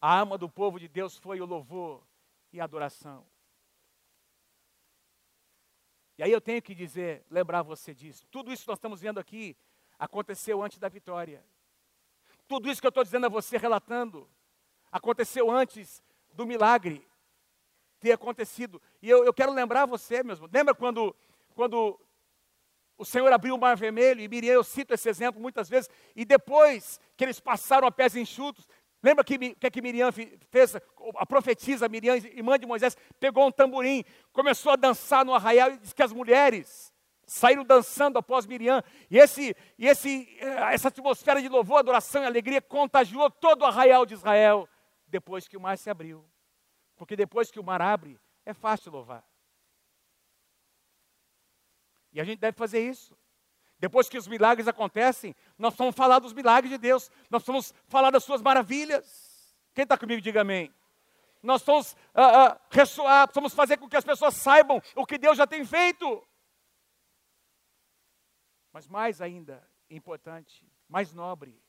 A 0.00 0.18
arma 0.18 0.38
do 0.38 0.48
povo 0.48 0.78
de 0.78 0.88
Deus 0.88 1.16
foi 1.16 1.40
o 1.40 1.46
louvor 1.46 2.06
e 2.52 2.60
a 2.60 2.64
adoração. 2.64 3.26
E 6.16 6.22
aí 6.22 6.32
eu 6.32 6.40
tenho 6.40 6.60
que 6.60 6.74
dizer, 6.74 7.24
lembrar 7.30 7.62
você 7.62 7.94
disso. 7.94 8.26
Tudo 8.28 8.52
isso 8.52 8.64
que 8.64 8.68
nós 8.68 8.78
estamos 8.78 9.00
vendo 9.00 9.20
aqui 9.20 9.56
aconteceu 9.98 10.62
antes 10.62 10.78
da 10.78 10.88
vitória. 10.88 11.44
Tudo 12.46 12.70
isso 12.70 12.80
que 12.80 12.86
eu 12.86 12.90
estou 12.90 13.04
dizendo 13.04 13.26
a 13.26 13.28
você, 13.28 13.58
relatando, 13.58 14.28
aconteceu 14.90 15.50
antes 15.50 16.02
do 16.32 16.46
milagre 16.46 17.06
ter 18.00 18.12
acontecido. 18.12 18.80
E 19.02 19.10
eu, 19.10 19.24
eu 19.24 19.34
quero 19.34 19.52
lembrar 19.52 19.86
você 19.86 20.22
mesmo. 20.22 20.48
Lembra 20.52 20.74
quando, 20.74 21.14
quando 21.54 22.00
o 22.96 23.04
Senhor 23.04 23.32
abriu 23.32 23.54
o 23.54 23.58
mar 23.58 23.76
vermelho, 23.76 24.20
e 24.20 24.28
Miriam, 24.28 24.54
eu 24.54 24.64
cito 24.64 24.94
esse 24.94 25.08
exemplo 25.08 25.40
muitas 25.40 25.68
vezes, 25.68 25.88
e 26.16 26.24
depois 26.24 26.98
que 27.16 27.24
eles 27.24 27.38
passaram 27.38 27.86
a 27.86 27.92
pés 27.92 28.16
enxutos, 28.16 28.68
lembra 29.02 29.24
que, 29.24 29.54
que, 29.54 29.66
é 29.66 29.70
que 29.70 29.82
Miriam 29.82 30.10
fez? 30.12 30.76
A 31.16 31.26
profetisa 31.26 31.88
Miriam, 31.88 32.16
irmã 32.16 32.58
de 32.58 32.66
Moisés, 32.66 32.96
pegou 33.20 33.46
um 33.46 33.52
tamborim, 33.52 34.04
começou 34.32 34.72
a 34.72 34.76
dançar 34.76 35.24
no 35.24 35.34
arraial 35.34 35.70
e 35.70 35.78
disse 35.78 35.94
que 35.94 36.02
as 36.02 36.12
mulheres 36.12 36.92
saíram 37.28 37.62
dançando 37.62 38.18
após 38.18 38.46
Miriam. 38.46 38.82
E, 39.10 39.18
esse, 39.18 39.54
e 39.78 39.86
esse, 39.86 40.26
eh, 40.40 40.74
essa 40.74 40.88
atmosfera 40.88 41.40
de 41.40 41.48
louvor, 41.48 41.78
adoração 41.78 42.22
e 42.22 42.26
alegria 42.26 42.60
contagiou 42.60 43.30
todo 43.30 43.62
o 43.62 43.66
arraial 43.66 44.06
de 44.06 44.14
Israel 44.14 44.68
depois 45.06 45.46
que 45.46 45.56
o 45.56 45.60
mar 45.60 45.76
se 45.76 45.90
abriu. 45.90 46.24
Porque 46.96 47.14
depois 47.14 47.50
que 47.50 47.60
o 47.60 47.64
mar 47.64 47.80
abre, 47.80 48.18
é 48.44 48.54
fácil 48.54 48.90
louvar. 48.90 49.22
E 52.12 52.20
a 52.20 52.24
gente 52.24 52.38
deve 52.38 52.56
fazer 52.56 52.80
isso. 52.80 53.16
Depois 53.78 54.08
que 54.08 54.18
os 54.18 54.26
milagres 54.26 54.66
acontecem, 54.66 55.36
nós 55.56 55.74
vamos 55.76 55.94
falar 55.94 56.18
dos 56.18 56.32
milagres 56.32 56.70
de 56.72 56.78
Deus, 56.78 57.10
nós 57.30 57.44
vamos 57.44 57.72
falar 57.86 58.10
das 58.10 58.24
suas 58.24 58.42
maravilhas. 58.42 59.54
Quem 59.72 59.84
está 59.84 59.96
comigo, 59.96 60.20
diga 60.20 60.40
amém. 60.40 60.74
Nós 61.40 61.62
vamos 61.62 61.92
uh, 61.92 61.94
uh, 62.54 62.60
ressoar, 62.70 63.30
vamos 63.32 63.54
fazer 63.54 63.76
com 63.76 63.88
que 63.88 63.96
as 63.96 64.04
pessoas 64.04 64.34
saibam 64.34 64.82
o 64.96 65.06
que 65.06 65.16
Deus 65.16 65.38
já 65.38 65.46
tem 65.46 65.64
feito. 65.64 66.26
Mas 68.78 68.86
mais 68.86 69.20
ainda 69.20 69.68
importante, 69.90 70.64
mais 70.88 71.12
nobre, 71.12 71.60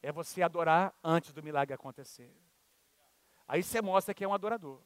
é 0.00 0.12
você 0.12 0.40
adorar 0.40 0.94
antes 1.02 1.32
do 1.32 1.42
milagre 1.42 1.74
acontecer. 1.74 2.32
Aí 3.48 3.60
você 3.60 3.82
mostra 3.82 4.14
que 4.14 4.22
é 4.22 4.28
um 4.28 4.32
adorador. 4.32 4.80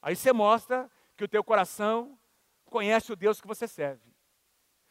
Aí 0.00 0.14
você 0.14 0.32
mostra 0.32 0.88
que 1.16 1.24
o 1.24 1.28
teu 1.28 1.42
coração 1.42 2.16
conhece 2.66 3.12
o 3.12 3.16
Deus 3.16 3.40
que 3.40 3.48
você 3.48 3.66
serve. 3.66 4.14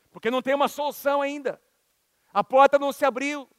Porque 0.10 0.30
não 0.30 0.42
tem 0.42 0.56
uma 0.56 0.68
solução 0.68 1.22
ainda. 1.22 1.62
A 2.34 2.44
porta 2.44 2.78
não 2.78 2.92
se 2.92 3.06
abriu. 3.06 3.50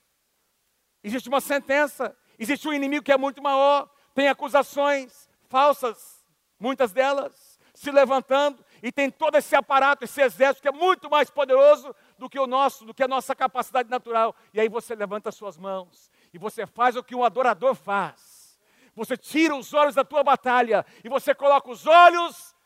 Existe 1.02 1.30
uma 1.30 1.40
sentença. 1.40 2.14
Existe 2.38 2.68
um 2.68 2.74
inimigo 2.74 3.06
que 3.06 3.12
é 3.12 3.16
muito 3.16 3.42
maior. 3.42 3.90
Tem 4.12 4.28
acusações 4.28 5.30
falsas, 5.48 6.26
muitas 6.58 6.92
delas, 6.92 7.58
se 7.72 7.90
levantando 7.90 8.62
e 8.82 8.90
tem 8.90 9.08
todo 9.08 9.36
esse 9.36 9.54
aparato, 9.54 10.04
esse 10.04 10.20
exército 10.20 10.60
que 10.60 10.68
é 10.68 10.72
muito 10.72 11.08
mais 11.08 11.30
poderoso 11.30 11.94
do 12.18 12.28
que 12.28 12.38
o 12.38 12.48
nosso, 12.48 12.84
do 12.84 12.92
que 12.92 13.04
a 13.04 13.08
nossa 13.08 13.32
capacidade 13.34 13.88
natural. 13.88 14.34
E 14.52 14.60
aí 14.60 14.68
você 14.68 14.96
levanta 14.96 15.28
as 15.28 15.36
suas 15.36 15.56
mãos 15.56 16.10
e 16.34 16.38
você 16.38 16.66
faz 16.66 16.96
o 16.96 17.02
que 17.02 17.14
um 17.14 17.22
adorador 17.22 17.76
faz. 17.76 18.58
Você 18.96 19.16
tira 19.16 19.54
os 19.54 19.72
olhos 19.72 19.94
da 19.94 20.04
tua 20.04 20.24
batalha 20.24 20.84
e 21.04 21.08
você 21.08 21.32
coloca 21.32 21.70
os 21.70 21.86
olhos 21.86 22.56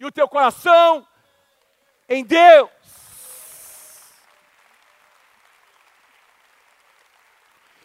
e 0.00 0.06
o 0.06 0.10
teu 0.10 0.26
coração 0.26 1.06
em 2.08 2.24
Deus. 2.24 2.70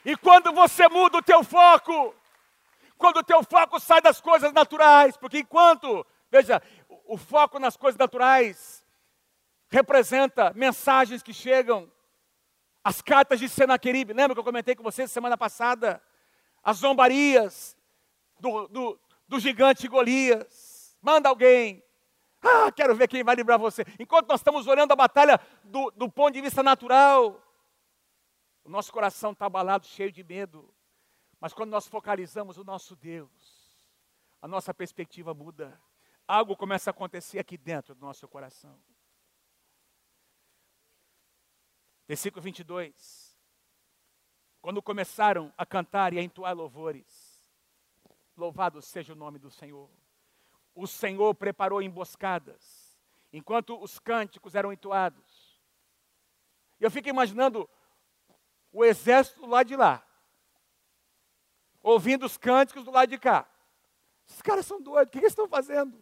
E 0.05 0.15
quando 0.15 0.53
você 0.53 0.87
muda 0.87 1.17
o 1.17 1.21
teu 1.21 1.43
foco, 1.43 2.15
quando 2.97 3.17
o 3.17 3.23
teu 3.23 3.43
foco 3.43 3.81
sai 3.81 4.01
das 4.01 4.21
coisas 4.21 4.53
naturais, 4.53 5.17
porque 5.17 5.39
enquanto 5.39 6.05
Veja, 6.31 6.63
o, 7.11 7.17
foco 7.17 7.59
nas 7.59 7.75
coisas 7.75 7.97
naturais 7.97 8.85
representa 9.69 10.53
mensagens 10.53 11.21
que 11.21 11.33
chegam, 11.33 11.91
as 12.83 13.01
cartas 13.01 13.39
de 13.39 13.49
Senaqueribe, 13.49 14.13
lembra 14.13 14.33
que 14.33 14.39
eu 14.39 14.43
comentei 14.43 14.75
com 14.75 14.83
vocês 14.83 15.11
semana 15.11 15.37
passada? 15.37 16.01
As 16.63 16.77
zombarias 16.77 17.77
do, 18.39 18.67
do, 18.67 18.99
do 19.27 19.39
gigante 19.39 19.87
Golias. 19.87 20.97
Manda 21.01 21.29
alguém. 21.29 21.83
Ah, 22.41 22.71
quero 22.71 22.95
ver 22.95 23.07
quem 23.07 23.23
vai 23.23 23.35
livrar 23.35 23.59
você. 23.59 23.83
Enquanto 23.99 24.27
nós 24.27 24.39
estamos 24.39 24.65
olhando 24.65 24.91
a 24.93 24.95
batalha 24.95 25.39
do, 25.63 25.91
do 25.91 26.09
ponto 26.09 26.33
de 26.33 26.41
vista 26.41 26.63
natural, 26.63 27.39
o 28.63 28.69
nosso 28.69 28.91
coração 28.91 29.31
está 29.31 29.45
abalado, 29.45 29.85
cheio 29.85 30.11
de 30.11 30.23
medo. 30.23 30.73
Mas 31.39 31.53
quando 31.53 31.71
nós 31.71 31.87
focalizamos 31.87 32.57
o 32.57 32.63
nosso 32.63 32.95
Deus, 32.95 33.29
a 34.41 34.47
nossa 34.47 34.73
perspectiva 34.73 35.33
muda. 35.33 35.79
Algo 36.27 36.55
começa 36.55 36.89
a 36.89 36.91
acontecer 36.91 37.39
aqui 37.39 37.57
dentro 37.57 37.93
do 37.93 38.01
nosso 38.01 38.27
coração. 38.27 38.79
Versículo 42.07 42.41
22. 42.41 43.37
Quando 44.61 44.81
começaram 44.81 45.53
a 45.57 45.65
cantar 45.65 46.13
e 46.13 46.19
a 46.19 46.21
entoar 46.21 46.55
louvores, 46.55 47.49
louvado 48.37 48.81
seja 48.81 49.13
o 49.13 49.15
nome 49.15 49.39
do 49.39 49.49
Senhor. 49.49 49.89
O 50.75 50.85
Senhor 50.87 51.33
preparou 51.33 51.81
emboscadas, 51.81 52.97
enquanto 53.33 53.81
os 53.81 53.97
cânticos 53.97 54.55
eram 54.55 54.71
entoados. 54.71 55.59
Eu 56.79 56.91
fico 56.91 57.09
imaginando 57.09 57.69
o 58.71 58.85
exército 58.85 59.45
lá 59.45 59.63
de 59.63 59.75
lá, 59.75 60.05
ouvindo 61.81 62.25
os 62.25 62.37
cânticos 62.37 62.83
do 62.83 62.91
lado 62.91 63.09
de 63.09 63.17
cá. 63.17 63.49
Esses 64.27 64.41
caras 64.41 64.65
são 64.65 64.81
doidos, 64.81 65.09
o 65.09 65.11
que 65.11 65.17
eles 65.17 65.31
estão 65.31 65.47
fazendo? 65.47 66.01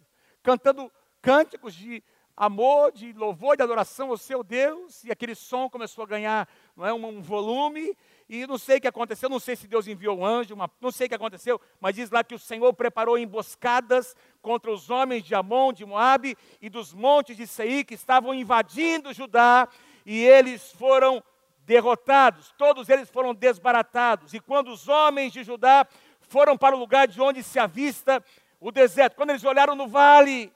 Cantando 0.49 0.91
cânticos 1.21 1.75
de 1.75 2.03
amor, 2.35 2.91
de 2.91 3.13
louvor, 3.13 3.55
de 3.55 3.61
adoração 3.61 4.09
ao 4.09 4.17
seu 4.17 4.43
Deus, 4.43 5.03
e 5.03 5.11
aquele 5.11 5.35
som 5.35 5.69
começou 5.69 6.03
a 6.03 6.07
ganhar 6.07 6.49
não 6.75 6.87
é, 6.87 6.91
um, 6.91 7.21
volume, 7.21 7.95
e 8.27 8.47
não 8.47 8.57
sei 8.57 8.77
o 8.77 8.81
que 8.81 8.87
aconteceu, 8.87 9.29
não 9.29 9.39
sei 9.39 9.55
se 9.55 9.67
Deus 9.67 9.85
enviou 9.85 10.17
um 10.17 10.25
anjo, 10.25 10.55
uma, 10.55 10.67
não 10.81 10.91
sei 10.91 11.05
o 11.05 11.09
que 11.09 11.13
aconteceu, 11.13 11.61
mas 11.79 11.93
diz 11.93 12.09
lá 12.09 12.23
que 12.23 12.33
o 12.33 12.39
Senhor 12.39 12.73
preparou 12.73 13.15
emboscadas 13.15 14.15
contra 14.41 14.71
os 14.71 14.89
homens 14.89 15.23
de 15.23 15.35
Amon, 15.35 15.71
de 15.71 15.85
Moabe 15.85 16.35
e 16.59 16.67
dos 16.67 16.95
montes 16.95 17.37
de 17.37 17.45
Seir 17.45 17.85
que 17.85 17.93
estavam 17.93 18.33
invadindo 18.33 19.13
Judá, 19.13 19.67
e 20.03 20.19
eles 20.19 20.71
foram 20.71 21.23
derrotados, 21.59 22.51
todos 22.57 22.89
eles 22.89 23.07
foram 23.07 23.35
desbaratados, 23.35 24.33
e 24.33 24.39
quando 24.39 24.71
os 24.71 24.87
homens 24.87 25.31
de 25.31 25.43
Judá 25.43 25.85
foram 26.21 26.57
para 26.57 26.75
o 26.75 26.79
lugar 26.79 27.07
de 27.07 27.21
onde 27.21 27.43
se 27.43 27.59
avista 27.59 28.23
o 28.59 28.71
deserto, 28.71 29.15
quando 29.15 29.29
eles 29.29 29.43
olharam 29.43 29.75
no 29.75 29.87
vale, 29.87 30.53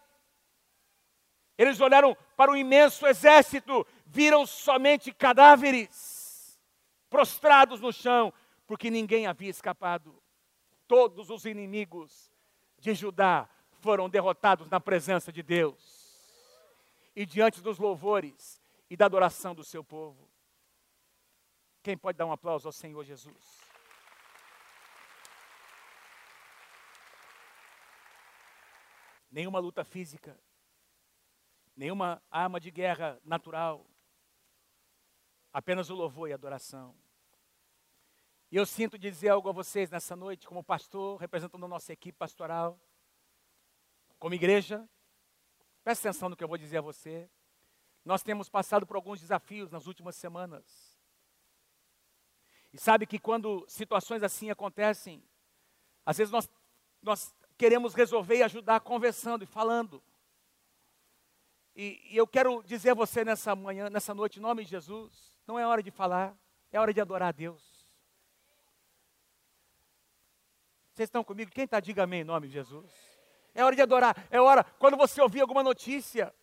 eles 1.58 1.80
olharam 1.80 2.18
para 2.36 2.52
o 2.52 2.58
imenso 2.58 3.06
exército, 3.06 3.86
viram 4.06 4.46
somente 4.46 5.14
cadáveres 5.14 6.60
prostrados 7.10 7.80
no 7.80 7.94
chão, 7.94 8.34
porque 8.66 8.90
ninguém 8.90 9.28
havia 9.28 9.50
escapado. 9.50 10.22
Todos 10.88 11.30
os 11.30 11.46
inimigos 11.46 12.32
de 12.80 12.94
Judá 12.94 13.48
foram 13.82 14.10
derrotados 14.10 14.70
na 14.70 14.80
presença 14.80 15.32
de 15.32 15.44
Deus 15.44 16.04
e 17.16 17.26
diante 17.26 17.62
dos 17.62 17.78
louvores 17.78 18.62
e 18.90 18.98
da 18.98 19.06
adoração 19.06 19.54
do 19.54 19.64
seu 19.64 19.84
povo. 19.84 20.28
Quem 21.82 21.98
pode 21.98 22.18
dar 22.18 22.26
um 22.26 22.32
aplauso 22.32 22.68
ao 22.68 22.72
Senhor 22.72 23.04
Jesus? 23.04 23.63
Nenhuma 29.34 29.60
luta 29.60 29.84
física 29.84 30.40
nenhuma 31.76 32.22
arma 32.30 32.60
de 32.60 32.72
guerra 32.72 33.20
natural, 33.24 33.86
apenas 35.52 35.90
o 35.90 35.96
louvor 35.96 36.30
e 36.30 36.32
a 36.32 36.36
adoração. 36.36 36.96
E 38.52 38.56
eu 38.56 38.66
sinto 38.66 38.98
dizer 38.98 39.30
algo 39.30 39.50
a 39.50 39.52
vocês 39.52 39.90
nessa 39.90 40.16
noite, 40.16 40.48
como 40.48 40.64
pastor, 40.64 41.20
representando 41.20 41.66
a 41.66 41.68
nossa 41.68 41.92
equipe 41.92 42.18
pastoral, 42.18 42.80
como 44.20 44.36
igreja. 44.36 44.88
Presta 45.84 46.10
atenção 46.10 46.30
no 46.30 46.38
que 46.38 46.44
eu 46.44 46.48
vou 46.48 46.58
dizer 46.58 46.78
a 46.78 46.82
você. 46.82 47.30
Nós 48.06 48.22
temos 48.22 48.50
passado 48.50 48.86
por 48.86 48.96
alguns 48.96 49.20
desafios 49.20 49.72
nas 49.72 49.88
últimas 49.88 50.16
semanas. 50.16 51.00
E 52.72 52.78
sabe 52.78 53.06
que 53.08 53.20
quando 53.20 53.66
situações 53.68 54.22
assim 54.24 54.50
acontecem, 54.50 55.24
às 56.06 56.18
vezes 56.18 56.32
nós, 56.32 56.50
nós 57.02 57.34
queremos 57.58 57.94
resolver 57.94 58.38
e 58.38 58.44
ajudar 58.44 58.80
conversando 58.80 59.44
e 59.44 59.48
falando. 59.48 60.04
E, 61.76 62.00
e, 62.12 62.18
eu 62.18 62.28
quero 62.28 62.62
dizer 62.64 62.92
a 62.92 62.96
você 62.96 63.24
nessa 63.24 63.56
manhã, 63.56 63.90
nessa 63.90 64.14
noite, 64.14 64.40
em 64.40 64.42
nome 64.42 64.64
de 64.64 64.70
Jesus, 64.70 65.40
não 65.48 65.58
é 65.58 65.66
hora 65.66 65.82
de 65.82 65.90
falar, 65.90 66.36
é 66.72 66.80
hora 66.80 66.94
de 66.94 67.02
adorar 67.02 67.30
a 67.30 67.32
Deus. 67.32 67.64
Vocês 70.94 71.08
estão 71.08 71.24
comigo? 71.24 71.52
Quem 71.52 71.64
está, 71.64 71.80
diga 71.80 72.04
amém 72.04 72.22
em 72.22 72.26
nome 72.26 72.48
de 72.48 72.54
Jesus. 72.54 72.92
É 73.56 73.64
hora 73.64 73.76
de 73.76 73.82
adorar, 73.82 74.28
é 74.30 74.42
hora, 74.42 74.64
quando 74.64 74.98
você 74.98 75.22
ouvir 75.22 75.42
alguma 75.42 75.64
notícia, 75.64 76.34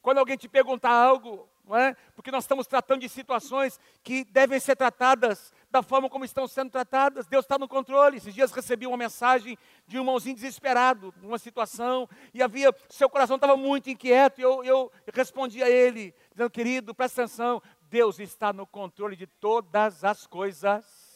quando 0.00 0.18
alguém 0.18 0.36
te 0.36 0.48
perguntar 0.48 0.90
algo, 0.90 1.49
não 1.70 1.78
é? 1.78 1.94
Porque 2.16 2.32
nós 2.32 2.42
estamos 2.42 2.66
tratando 2.66 3.00
de 3.00 3.08
situações 3.08 3.78
que 4.02 4.24
devem 4.24 4.58
ser 4.58 4.74
tratadas 4.74 5.54
da 5.70 5.84
forma 5.84 6.10
como 6.10 6.24
estão 6.24 6.48
sendo 6.48 6.68
tratadas. 6.68 7.28
Deus 7.28 7.44
está 7.44 7.56
no 7.56 7.68
controle. 7.68 8.16
Esses 8.16 8.34
dias 8.34 8.50
recebi 8.50 8.88
uma 8.88 8.96
mensagem 8.96 9.56
de 9.86 9.96
um 9.96 10.00
irmãozinho 10.00 10.34
desesperado, 10.34 11.14
numa 11.22 11.38
situação, 11.38 12.08
e 12.34 12.42
havia, 12.42 12.74
seu 12.88 13.08
coração 13.08 13.36
estava 13.36 13.56
muito 13.56 13.88
inquieto, 13.88 14.40
e 14.40 14.42
eu, 14.42 14.64
eu 14.64 14.92
respondi 15.14 15.62
a 15.62 15.70
ele, 15.70 16.12
dizendo, 16.32 16.50
querido, 16.50 16.92
presta 16.92 17.22
atenção, 17.22 17.62
Deus 17.82 18.18
está 18.18 18.52
no 18.52 18.66
controle 18.66 19.14
de 19.14 19.28
todas 19.28 20.02
as 20.02 20.26
coisas. 20.26 21.10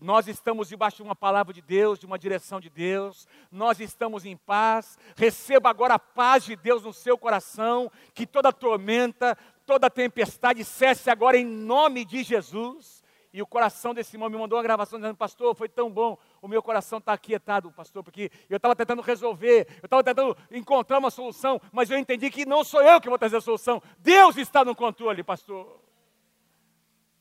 Nós 0.00 0.28
estamos 0.28 0.68
debaixo 0.68 0.98
de 0.98 1.02
uma 1.02 1.16
palavra 1.16 1.54
de 1.54 1.62
Deus, 1.62 1.98
de 1.98 2.04
uma 2.04 2.18
direção 2.18 2.60
de 2.60 2.68
Deus, 2.68 3.26
nós 3.50 3.80
estamos 3.80 4.26
em 4.26 4.36
paz. 4.36 4.98
Receba 5.16 5.70
agora 5.70 5.94
a 5.94 5.98
paz 5.98 6.44
de 6.44 6.56
Deus 6.56 6.82
no 6.82 6.92
seu 6.92 7.16
coração, 7.16 7.90
que 8.12 8.26
toda 8.26 8.52
tormenta, 8.52 9.34
toda 9.64 9.90
tempestade 9.90 10.64
cesse 10.64 11.10
agora 11.10 11.36
em 11.36 11.44
nome 11.44 12.04
de 12.04 12.22
Jesus. 12.22 13.02
E 13.34 13.42
o 13.42 13.46
coração 13.46 13.92
desse 13.92 14.14
irmão 14.14 14.30
me 14.30 14.38
mandou 14.38 14.56
uma 14.56 14.62
gravação 14.62 14.96
dizendo, 14.96 15.16
pastor, 15.16 15.56
foi 15.56 15.68
tão 15.68 15.90
bom, 15.90 16.16
o 16.40 16.46
meu 16.46 16.62
coração 16.62 16.98
está 16.98 17.14
aquietado, 17.14 17.72
pastor, 17.72 18.04
porque 18.04 18.30
eu 18.48 18.58
estava 18.58 18.76
tentando 18.76 19.02
resolver, 19.02 19.66
eu 19.82 19.86
estava 19.86 20.04
tentando 20.04 20.36
encontrar 20.52 20.98
uma 20.98 21.10
solução, 21.10 21.60
mas 21.72 21.90
eu 21.90 21.98
entendi 21.98 22.30
que 22.30 22.46
não 22.46 22.62
sou 22.62 22.80
eu 22.80 23.00
que 23.00 23.08
vou 23.08 23.18
trazer 23.18 23.38
a 23.38 23.40
solução, 23.40 23.82
Deus 23.98 24.36
está 24.36 24.64
no 24.64 24.72
controle, 24.72 25.24
pastor. 25.24 25.80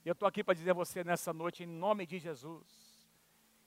E 0.05 0.07
eu 0.07 0.13
estou 0.13 0.27
aqui 0.27 0.43
para 0.43 0.53
dizer 0.53 0.69
a 0.69 0.75
você 0.75 1.03
nessa 1.03 1.33
noite, 1.33 1.63
em 1.63 1.67
nome 1.67 2.05
de 2.05 2.19
Jesus, 2.19 2.61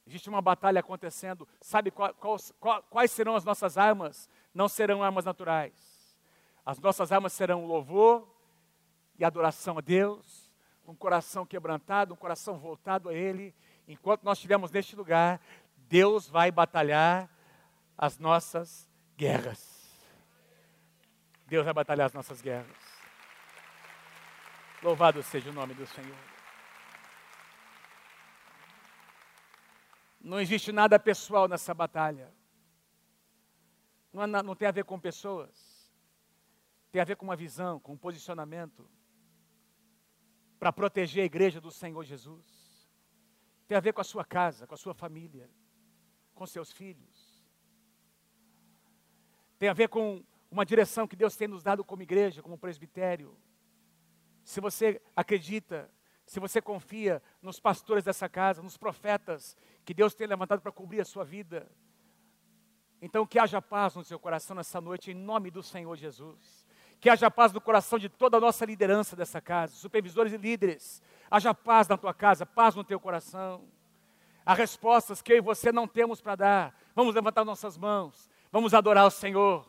existe 0.06 0.28
uma 0.28 0.40
batalha 0.40 0.78
acontecendo, 0.78 1.48
sabe 1.60 1.90
qual, 1.90 2.14
qual, 2.60 2.80
quais 2.84 3.10
serão 3.10 3.34
as 3.34 3.44
nossas 3.44 3.76
armas? 3.76 4.30
Não 4.54 4.68
serão 4.68 5.02
armas 5.02 5.24
naturais, 5.24 6.16
as 6.64 6.78
nossas 6.78 7.10
armas 7.10 7.32
serão 7.32 7.66
louvor, 7.66 8.35
e 9.18 9.24
adoração 9.24 9.78
a 9.78 9.80
Deus, 9.80 10.50
um 10.86 10.94
coração 10.94 11.44
quebrantado, 11.44 12.14
um 12.14 12.16
coração 12.16 12.58
voltado 12.58 13.08
a 13.08 13.14
Ele. 13.14 13.54
Enquanto 13.88 14.22
nós 14.22 14.38
estivermos 14.38 14.70
neste 14.70 14.94
lugar, 14.94 15.40
Deus 15.76 16.28
vai 16.28 16.50
batalhar 16.50 17.28
as 17.96 18.18
nossas 18.18 18.88
guerras. 19.16 19.74
Deus 21.46 21.64
vai 21.64 21.72
batalhar 21.74 22.06
as 22.06 22.12
nossas 22.12 22.42
guerras. 22.42 22.76
Louvado 24.82 25.22
seja 25.22 25.50
o 25.50 25.52
nome 25.52 25.74
do 25.74 25.86
Senhor. 25.86 26.16
Não 30.20 30.40
existe 30.40 30.72
nada 30.72 30.98
pessoal 30.98 31.48
nessa 31.48 31.72
batalha. 31.72 32.32
Não, 34.12 34.26
não 34.26 34.56
tem 34.56 34.66
a 34.66 34.72
ver 34.72 34.84
com 34.84 34.98
pessoas. 34.98 35.94
Tem 36.90 37.00
a 37.00 37.04
ver 37.04 37.16
com 37.16 37.24
uma 37.24 37.36
visão, 37.36 37.78
com 37.78 37.92
um 37.92 37.96
posicionamento 37.96 38.88
para 40.58 40.72
proteger 40.72 41.22
a 41.22 41.26
igreja 41.26 41.60
do 41.60 41.70
Senhor 41.70 42.02
Jesus. 42.04 42.66
Tem 43.66 43.76
a 43.76 43.80
ver 43.80 43.92
com 43.92 44.00
a 44.00 44.04
sua 44.04 44.24
casa, 44.24 44.66
com 44.66 44.74
a 44.74 44.78
sua 44.78 44.94
família, 44.94 45.50
com 46.34 46.46
seus 46.46 46.72
filhos. 46.72 47.44
Tem 49.58 49.68
a 49.68 49.72
ver 49.72 49.88
com 49.88 50.24
uma 50.50 50.64
direção 50.64 51.06
que 51.06 51.16
Deus 51.16 51.36
tem 51.36 51.48
nos 51.48 51.62
dado 51.62 51.84
como 51.84 52.02
igreja, 52.02 52.42
como 52.42 52.58
presbitério. 52.58 53.36
Se 54.44 54.60
você 54.60 55.00
acredita, 55.14 55.90
se 56.24 56.38
você 56.38 56.60
confia 56.60 57.22
nos 57.42 57.58
pastores 57.58 58.04
dessa 58.04 58.28
casa, 58.28 58.62
nos 58.62 58.76
profetas 58.76 59.56
que 59.84 59.94
Deus 59.94 60.14
tem 60.14 60.26
levantado 60.26 60.60
para 60.60 60.72
cobrir 60.72 61.00
a 61.00 61.04
sua 61.04 61.24
vida, 61.24 61.70
então 63.00 63.26
que 63.26 63.38
haja 63.38 63.60
paz 63.60 63.94
no 63.94 64.04
seu 64.04 64.18
coração 64.18 64.56
nessa 64.56 64.80
noite, 64.80 65.10
em 65.10 65.14
nome 65.14 65.50
do 65.50 65.62
Senhor 65.62 65.96
Jesus. 65.96 66.65
Que 67.00 67.10
haja 67.10 67.30
paz 67.30 67.52
no 67.52 67.60
coração 67.60 67.98
de 67.98 68.08
toda 68.08 68.36
a 68.36 68.40
nossa 68.40 68.64
liderança 68.64 69.14
dessa 69.14 69.40
casa, 69.40 69.74
supervisores 69.74 70.32
e 70.32 70.36
líderes. 70.36 71.02
Haja 71.30 71.54
paz 71.54 71.88
na 71.88 71.96
tua 71.96 72.14
casa, 72.14 72.46
paz 72.46 72.74
no 72.74 72.84
teu 72.84 72.98
coração. 72.98 73.64
Há 74.44 74.54
respostas 74.54 75.20
que 75.20 75.32
eu 75.32 75.36
e 75.38 75.40
você 75.40 75.72
não 75.72 75.86
temos 75.86 76.20
para 76.20 76.36
dar. 76.36 76.74
Vamos 76.94 77.14
levantar 77.14 77.44
nossas 77.44 77.76
mãos, 77.76 78.30
vamos 78.50 78.72
adorar 78.74 79.06
o 79.06 79.10
Senhor. 79.10 79.66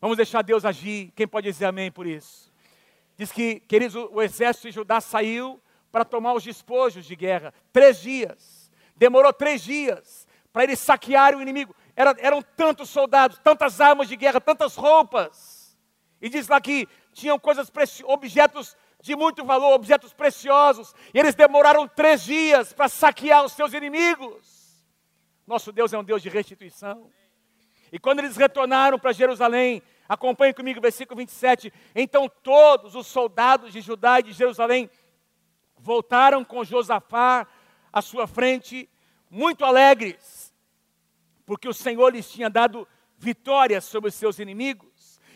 Vamos 0.00 0.16
deixar 0.16 0.42
Deus 0.42 0.64
agir. 0.64 1.12
Quem 1.14 1.28
pode 1.28 1.50
dizer 1.50 1.66
amém 1.66 1.90
por 1.90 2.06
isso? 2.06 2.50
Diz 3.16 3.30
que, 3.30 3.60
queridos, 3.60 3.94
o 3.94 4.22
exército 4.22 4.68
de 4.68 4.74
Judá 4.74 4.98
saiu 5.00 5.60
para 5.92 6.06
tomar 6.06 6.32
os 6.32 6.42
despojos 6.42 7.04
de 7.04 7.14
guerra. 7.14 7.52
Três 7.70 8.00
dias. 8.00 8.70
Demorou 8.96 9.32
três 9.32 9.62
dias 9.62 10.26
para 10.52 10.64
eles 10.64 10.78
saquearem 10.78 11.38
o 11.38 11.42
inimigo. 11.42 11.74
Era, 11.94 12.14
eram 12.18 12.40
tantos 12.40 12.88
soldados, 12.88 13.38
tantas 13.38 13.80
armas 13.80 14.08
de 14.08 14.16
guerra, 14.16 14.40
tantas 14.40 14.74
roupas. 14.74 15.59
E 16.20 16.28
diz 16.28 16.48
lá 16.48 16.60
que 16.60 16.88
tinham 17.12 17.38
coisas, 17.38 17.70
objetos 18.04 18.76
de 19.00 19.16
muito 19.16 19.44
valor, 19.44 19.72
objetos 19.72 20.12
preciosos. 20.12 20.94
E 21.14 21.18
eles 21.18 21.34
demoraram 21.34 21.88
três 21.88 22.22
dias 22.22 22.72
para 22.72 22.88
saquear 22.88 23.44
os 23.44 23.52
seus 23.52 23.72
inimigos. 23.72 24.84
Nosso 25.46 25.72
Deus 25.72 25.92
é 25.92 25.98
um 25.98 26.04
Deus 26.04 26.22
de 26.22 26.28
restituição. 26.28 27.10
E 27.92 27.98
quando 27.98 28.20
eles 28.20 28.36
retornaram 28.36 28.98
para 28.98 29.12
Jerusalém, 29.12 29.82
acompanhe 30.08 30.54
comigo 30.54 30.80
versículo 30.80 31.18
27. 31.18 31.72
Então 31.94 32.28
todos 32.42 32.94
os 32.94 33.06
soldados 33.06 33.72
de 33.72 33.80
Judá 33.80 34.20
e 34.20 34.24
de 34.24 34.32
Jerusalém 34.32 34.88
voltaram 35.76 36.44
com 36.44 36.62
Josafá 36.62 37.46
à 37.92 38.00
sua 38.02 38.26
frente, 38.26 38.88
muito 39.28 39.64
alegres, 39.64 40.54
porque 41.44 41.68
o 41.68 41.74
Senhor 41.74 42.12
lhes 42.12 42.30
tinha 42.30 42.48
dado 42.48 42.86
vitória 43.16 43.80
sobre 43.80 44.08
os 44.08 44.14
seus 44.14 44.38
inimigos, 44.38 44.89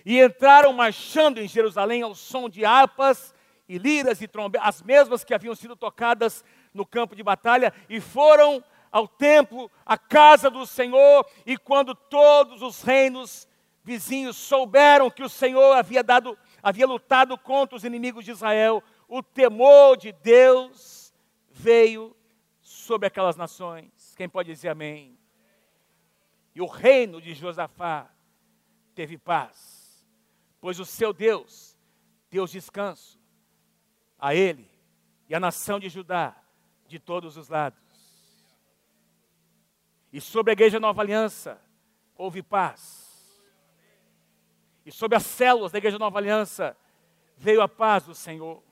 e 0.04 0.20
entraram 0.20 0.72
marchando 0.72 1.38
em 1.38 1.48
Jerusalém 1.48 2.02
ao 2.02 2.14
som 2.14 2.48
de 2.48 2.64
harpas 2.64 3.34
e 3.68 3.78
liras 3.78 4.20
e 4.20 4.28
trombetas, 4.28 4.68
as 4.68 4.82
mesmas 4.82 5.24
que 5.24 5.32
haviam 5.32 5.54
sido 5.54 5.74
tocadas 5.74 6.44
no 6.72 6.84
campo 6.84 7.16
de 7.16 7.22
batalha, 7.22 7.72
e 7.88 8.00
foram 8.00 8.62
ao 8.92 9.08
templo, 9.08 9.70
à 9.84 9.96
casa 9.98 10.50
do 10.50 10.66
Senhor, 10.66 11.26
e 11.44 11.56
quando 11.56 11.94
todos 11.94 12.62
os 12.62 12.82
reinos 12.82 13.48
vizinhos 13.82 14.36
souberam 14.36 15.10
que 15.10 15.22
o 15.22 15.28
Senhor 15.28 15.72
havia 15.76 16.02
dado, 16.02 16.38
havia 16.62 16.86
lutado 16.86 17.36
contra 17.36 17.76
os 17.76 17.84
inimigos 17.84 18.24
de 18.24 18.30
Israel, 18.30 18.82
o 19.08 19.22
temor 19.22 19.96
de 19.96 20.12
Deus 20.12 21.12
veio 21.50 22.16
sobre 22.60 23.06
aquelas 23.06 23.36
nações. 23.36 24.14
Quem 24.16 24.28
pode 24.28 24.52
dizer 24.52 24.68
amém? 24.68 25.18
E 26.54 26.60
o 26.60 26.66
reino 26.66 27.20
de 27.20 27.34
Josafá 27.34 28.10
teve 28.94 29.18
paz, 29.18 29.73
pois 30.64 30.80
o 30.80 30.86
seu 30.86 31.12
Deus 31.12 31.76
deu 32.30 32.46
descanso 32.46 33.20
a 34.18 34.34
ele 34.34 34.66
e 35.28 35.34
a 35.34 35.38
nação 35.38 35.78
de 35.78 35.90
Judá 35.90 36.34
de 36.86 36.98
todos 36.98 37.36
os 37.36 37.50
lados. 37.50 37.78
E 40.10 40.22
sobre 40.22 40.52
a 40.52 40.54
igreja 40.54 40.80
Nova 40.80 41.02
Aliança 41.02 41.60
houve 42.16 42.42
paz. 42.42 43.38
E 44.86 44.90
sobre 44.90 45.18
as 45.18 45.26
células 45.26 45.70
da 45.70 45.76
igreja 45.76 45.98
Nova 45.98 46.18
Aliança 46.18 46.74
veio 47.36 47.60
a 47.60 47.68
paz 47.68 48.04
do 48.04 48.14
Senhor 48.14 48.62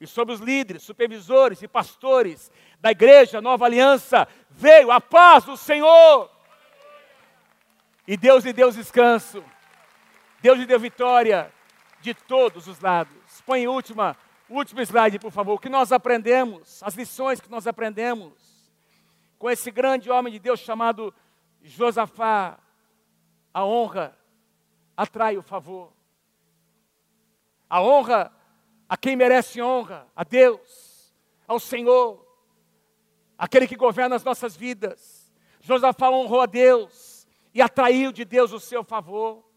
e 0.00 0.06
sobre 0.06 0.32
os 0.32 0.38
líderes, 0.38 0.84
supervisores 0.84 1.60
e 1.60 1.66
pastores 1.66 2.52
da 2.78 2.92
igreja 2.92 3.40
Nova 3.40 3.64
Aliança, 3.64 4.28
veio 4.48 4.92
a 4.92 5.00
paz 5.00 5.42
do 5.44 5.56
Senhor. 5.56 6.30
E 8.06 8.16
Deus 8.16 8.44
lhe 8.44 8.52
deu 8.52 8.70
descanso, 8.70 9.44
Deus 10.42 10.58
lhe 10.58 10.66
deu 10.66 10.80
vitória 10.80 11.52
de 12.00 12.14
todos 12.14 12.66
os 12.66 12.80
lados. 12.80 13.40
Põe 13.44 13.66
última, 13.66 14.16
último 14.48 14.80
slide, 14.80 15.18
por 15.18 15.30
favor. 15.30 15.54
O 15.54 15.58
que 15.58 15.68
nós 15.68 15.92
aprendemos, 15.92 16.82
as 16.82 16.94
lições 16.94 17.40
que 17.40 17.50
nós 17.50 17.66
aprendemos 17.66 18.32
com 19.38 19.50
esse 19.50 19.70
grande 19.70 20.10
homem 20.10 20.32
de 20.32 20.38
Deus 20.38 20.60
chamado 20.60 21.14
Josafá. 21.62 22.58
A 23.52 23.64
honra 23.64 24.16
atrai 24.96 25.36
o 25.36 25.42
favor. 25.42 25.92
A 27.68 27.80
honra 27.82 28.32
a 28.88 28.96
quem 28.96 29.14
merece 29.14 29.62
honra, 29.62 30.06
a 30.16 30.24
Deus, 30.24 31.14
ao 31.46 31.60
Senhor, 31.60 32.26
aquele 33.38 33.68
que 33.68 33.76
governa 33.76 34.16
as 34.16 34.24
nossas 34.24 34.56
vidas. 34.56 35.32
Josafá 35.60 36.10
honrou 36.10 36.40
a 36.40 36.46
Deus 36.46 37.26
e 37.54 37.62
atraiu 37.62 38.10
de 38.12 38.24
Deus 38.24 38.52
o 38.52 38.58
seu 38.58 38.82
favor. 38.82 39.49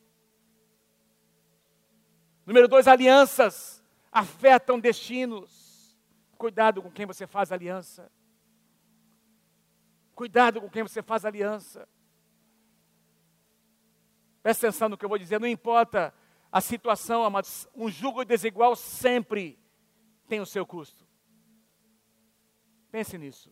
Número 2.46 2.68
dois, 2.68 2.88
alianças 2.88 3.84
afetam 4.12 4.80
destinos. 4.80 5.98
Cuidado 6.38 6.82
com 6.82 6.92
quem 6.92 7.06
você 7.06 7.26
faz 7.26 7.52
aliança. 7.52 8.12
Cuidado 10.14 10.62
com 10.62 10.70
quem 10.70 10.84
você 10.84 11.02
faz 11.02 11.26
aliança. 11.26 11.88
Presta 14.42 14.68
atenção 14.68 14.90
no 14.90 14.98
que 14.98 15.06
eu 15.06 15.10
vou 15.10 15.18
dizer, 15.18 15.40
não 15.40 15.48
importa 15.48 16.14
a 16.52 16.62
situação, 16.62 17.24
um 17.74 17.90
jugo 17.90 18.24
desigual 18.24 18.76
sempre 18.76 19.58
tem 20.28 20.40
o 20.40 20.46
seu 20.46 20.66
custo. 20.66 21.08
Pense 22.92 23.18
nisso. 23.18 23.52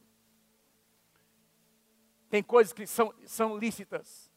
Tem 2.30 2.44
coisas 2.44 2.72
que 2.72 2.86
são, 2.86 3.14
são 3.26 3.58
lícitas, 3.58 4.30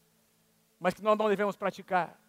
mas 0.79 0.93
que 0.93 1.01
nós 1.03 1.17
não 1.17 1.29
devemos 1.29 1.55
praticar. 1.55 2.19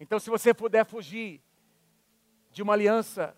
Então, 0.00 0.18
se 0.18 0.30
você 0.30 0.54
puder 0.54 0.84
fugir 0.84 1.40
de 2.50 2.62
uma 2.62 2.72
aliança 2.72 3.36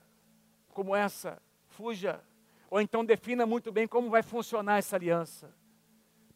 como 0.72 0.94
essa, 0.94 1.40
fuja. 1.68 2.22
Ou 2.70 2.80
então 2.80 3.04
defina 3.04 3.44
muito 3.44 3.72
bem 3.72 3.86
como 3.86 4.08
vai 4.11 4.22
funcionar 4.22 4.78
essa 4.78 4.96
aliança, 4.96 5.52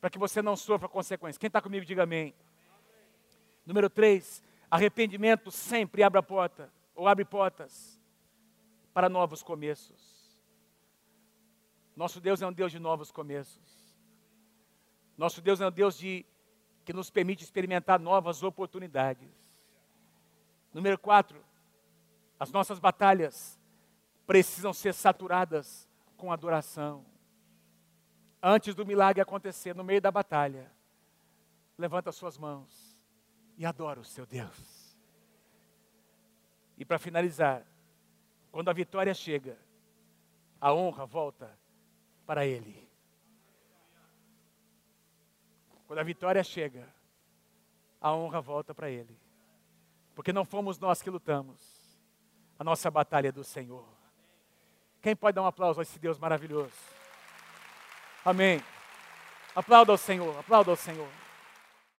para 0.01 0.11
que 0.11 0.19
você 0.19 0.43
não 0.43 0.57
sofra 0.57 0.89
consequências. 0.89 1.39
Quem 1.39 1.47
está 1.47 1.61
comigo, 1.61 1.85
diga 1.87 2.03
amém. 2.03 2.35
Número 3.65 3.89
três, 3.89 4.43
arrependimento 4.71 5.51
sempre 5.51 6.03
abre 6.03 6.19
a 6.19 6.23
porta, 6.23 6.71
ou 6.95 7.09
abre 7.09 7.25
portas 7.25 8.01
para 8.93 9.09
novos 9.09 9.43
começos. 9.43 10.43
Nosso 11.97 12.21
Deus 12.21 12.43
é 12.43 12.47
um 12.47 12.53
Deus 12.53 12.73
de 12.73 12.79
novos 12.79 13.11
começos. 13.11 13.97
Nosso 15.17 15.41
Deus 15.41 15.61
é 15.61 15.67
um 15.67 15.71
Deus 15.71 15.97
de, 15.97 16.27
que 16.85 16.93
nos 16.93 17.09
permite 17.09 17.45
experimentar 17.45 18.01
novas 18.01 18.43
oportunidades. 18.43 19.44
Número 20.75 20.99
quatro, 20.99 21.41
as 22.39 22.51
nossas 22.51 22.81
batalhas 22.81 23.61
precisam 24.27 24.73
ser 24.73 24.93
saturadas 24.93 25.89
com 26.17 26.33
adoração. 26.33 27.07
Antes 28.43 28.75
do 28.75 28.85
milagre 28.85 29.23
acontecer, 29.23 29.73
no 29.73 29.85
meio 29.85 30.01
da 30.01 30.11
batalha, 30.11 30.69
levanta 31.79 32.11
suas 32.11 32.37
mãos 32.37 32.99
e 33.57 33.65
adora 33.65 34.01
o 34.01 34.05
seu 34.05 34.27
Deus. 34.27 34.99
E 36.77 36.85
para 36.85 36.99
finalizar, 36.99 37.65
quando 38.51 38.69
a 38.69 38.73
vitória 38.73 39.15
chega, 39.15 39.57
a 40.61 40.75
honra 40.75 41.07
volta 41.07 41.57
para 42.27 42.45
Ele. 42.45 42.91
Quando 45.87 46.01
a 46.01 46.05
vitória 46.05 46.43
chega, 46.43 46.93
a 48.01 48.13
honra 48.13 48.41
volta 48.41 48.75
para 48.75 48.91
Ele. 48.91 49.24
Porque 50.15 50.33
não 50.33 50.45
fomos 50.45 50.79
nós 50.79 51.03
que 51.03 51.11
lutamos, 51.11 51.61
a 52.59 52.65
nossa 52.65 52.91
batalha 52.91 53.29
é 53.29 53.33
do 53.33 53.43
Senhor. 53.43 53.85
Quem 55.03 55.15
pode 55.15 55.35
dar 55.35 55.43
um 55.43 55.47
aplauso 55.47 55.81
a 55.81 55.83
esse 55.83 55.99
Deus 55.99 56.19
maravilhoso? 56.19 56.73
Amém. 58.25 58.63
Aplauda 59.55 59.93
ao 59.93 59.99
Senhor, 59.99 60.39
aplauda 60.39 60.71
ao 60.71 60.77
Senhor. 60.77 61.24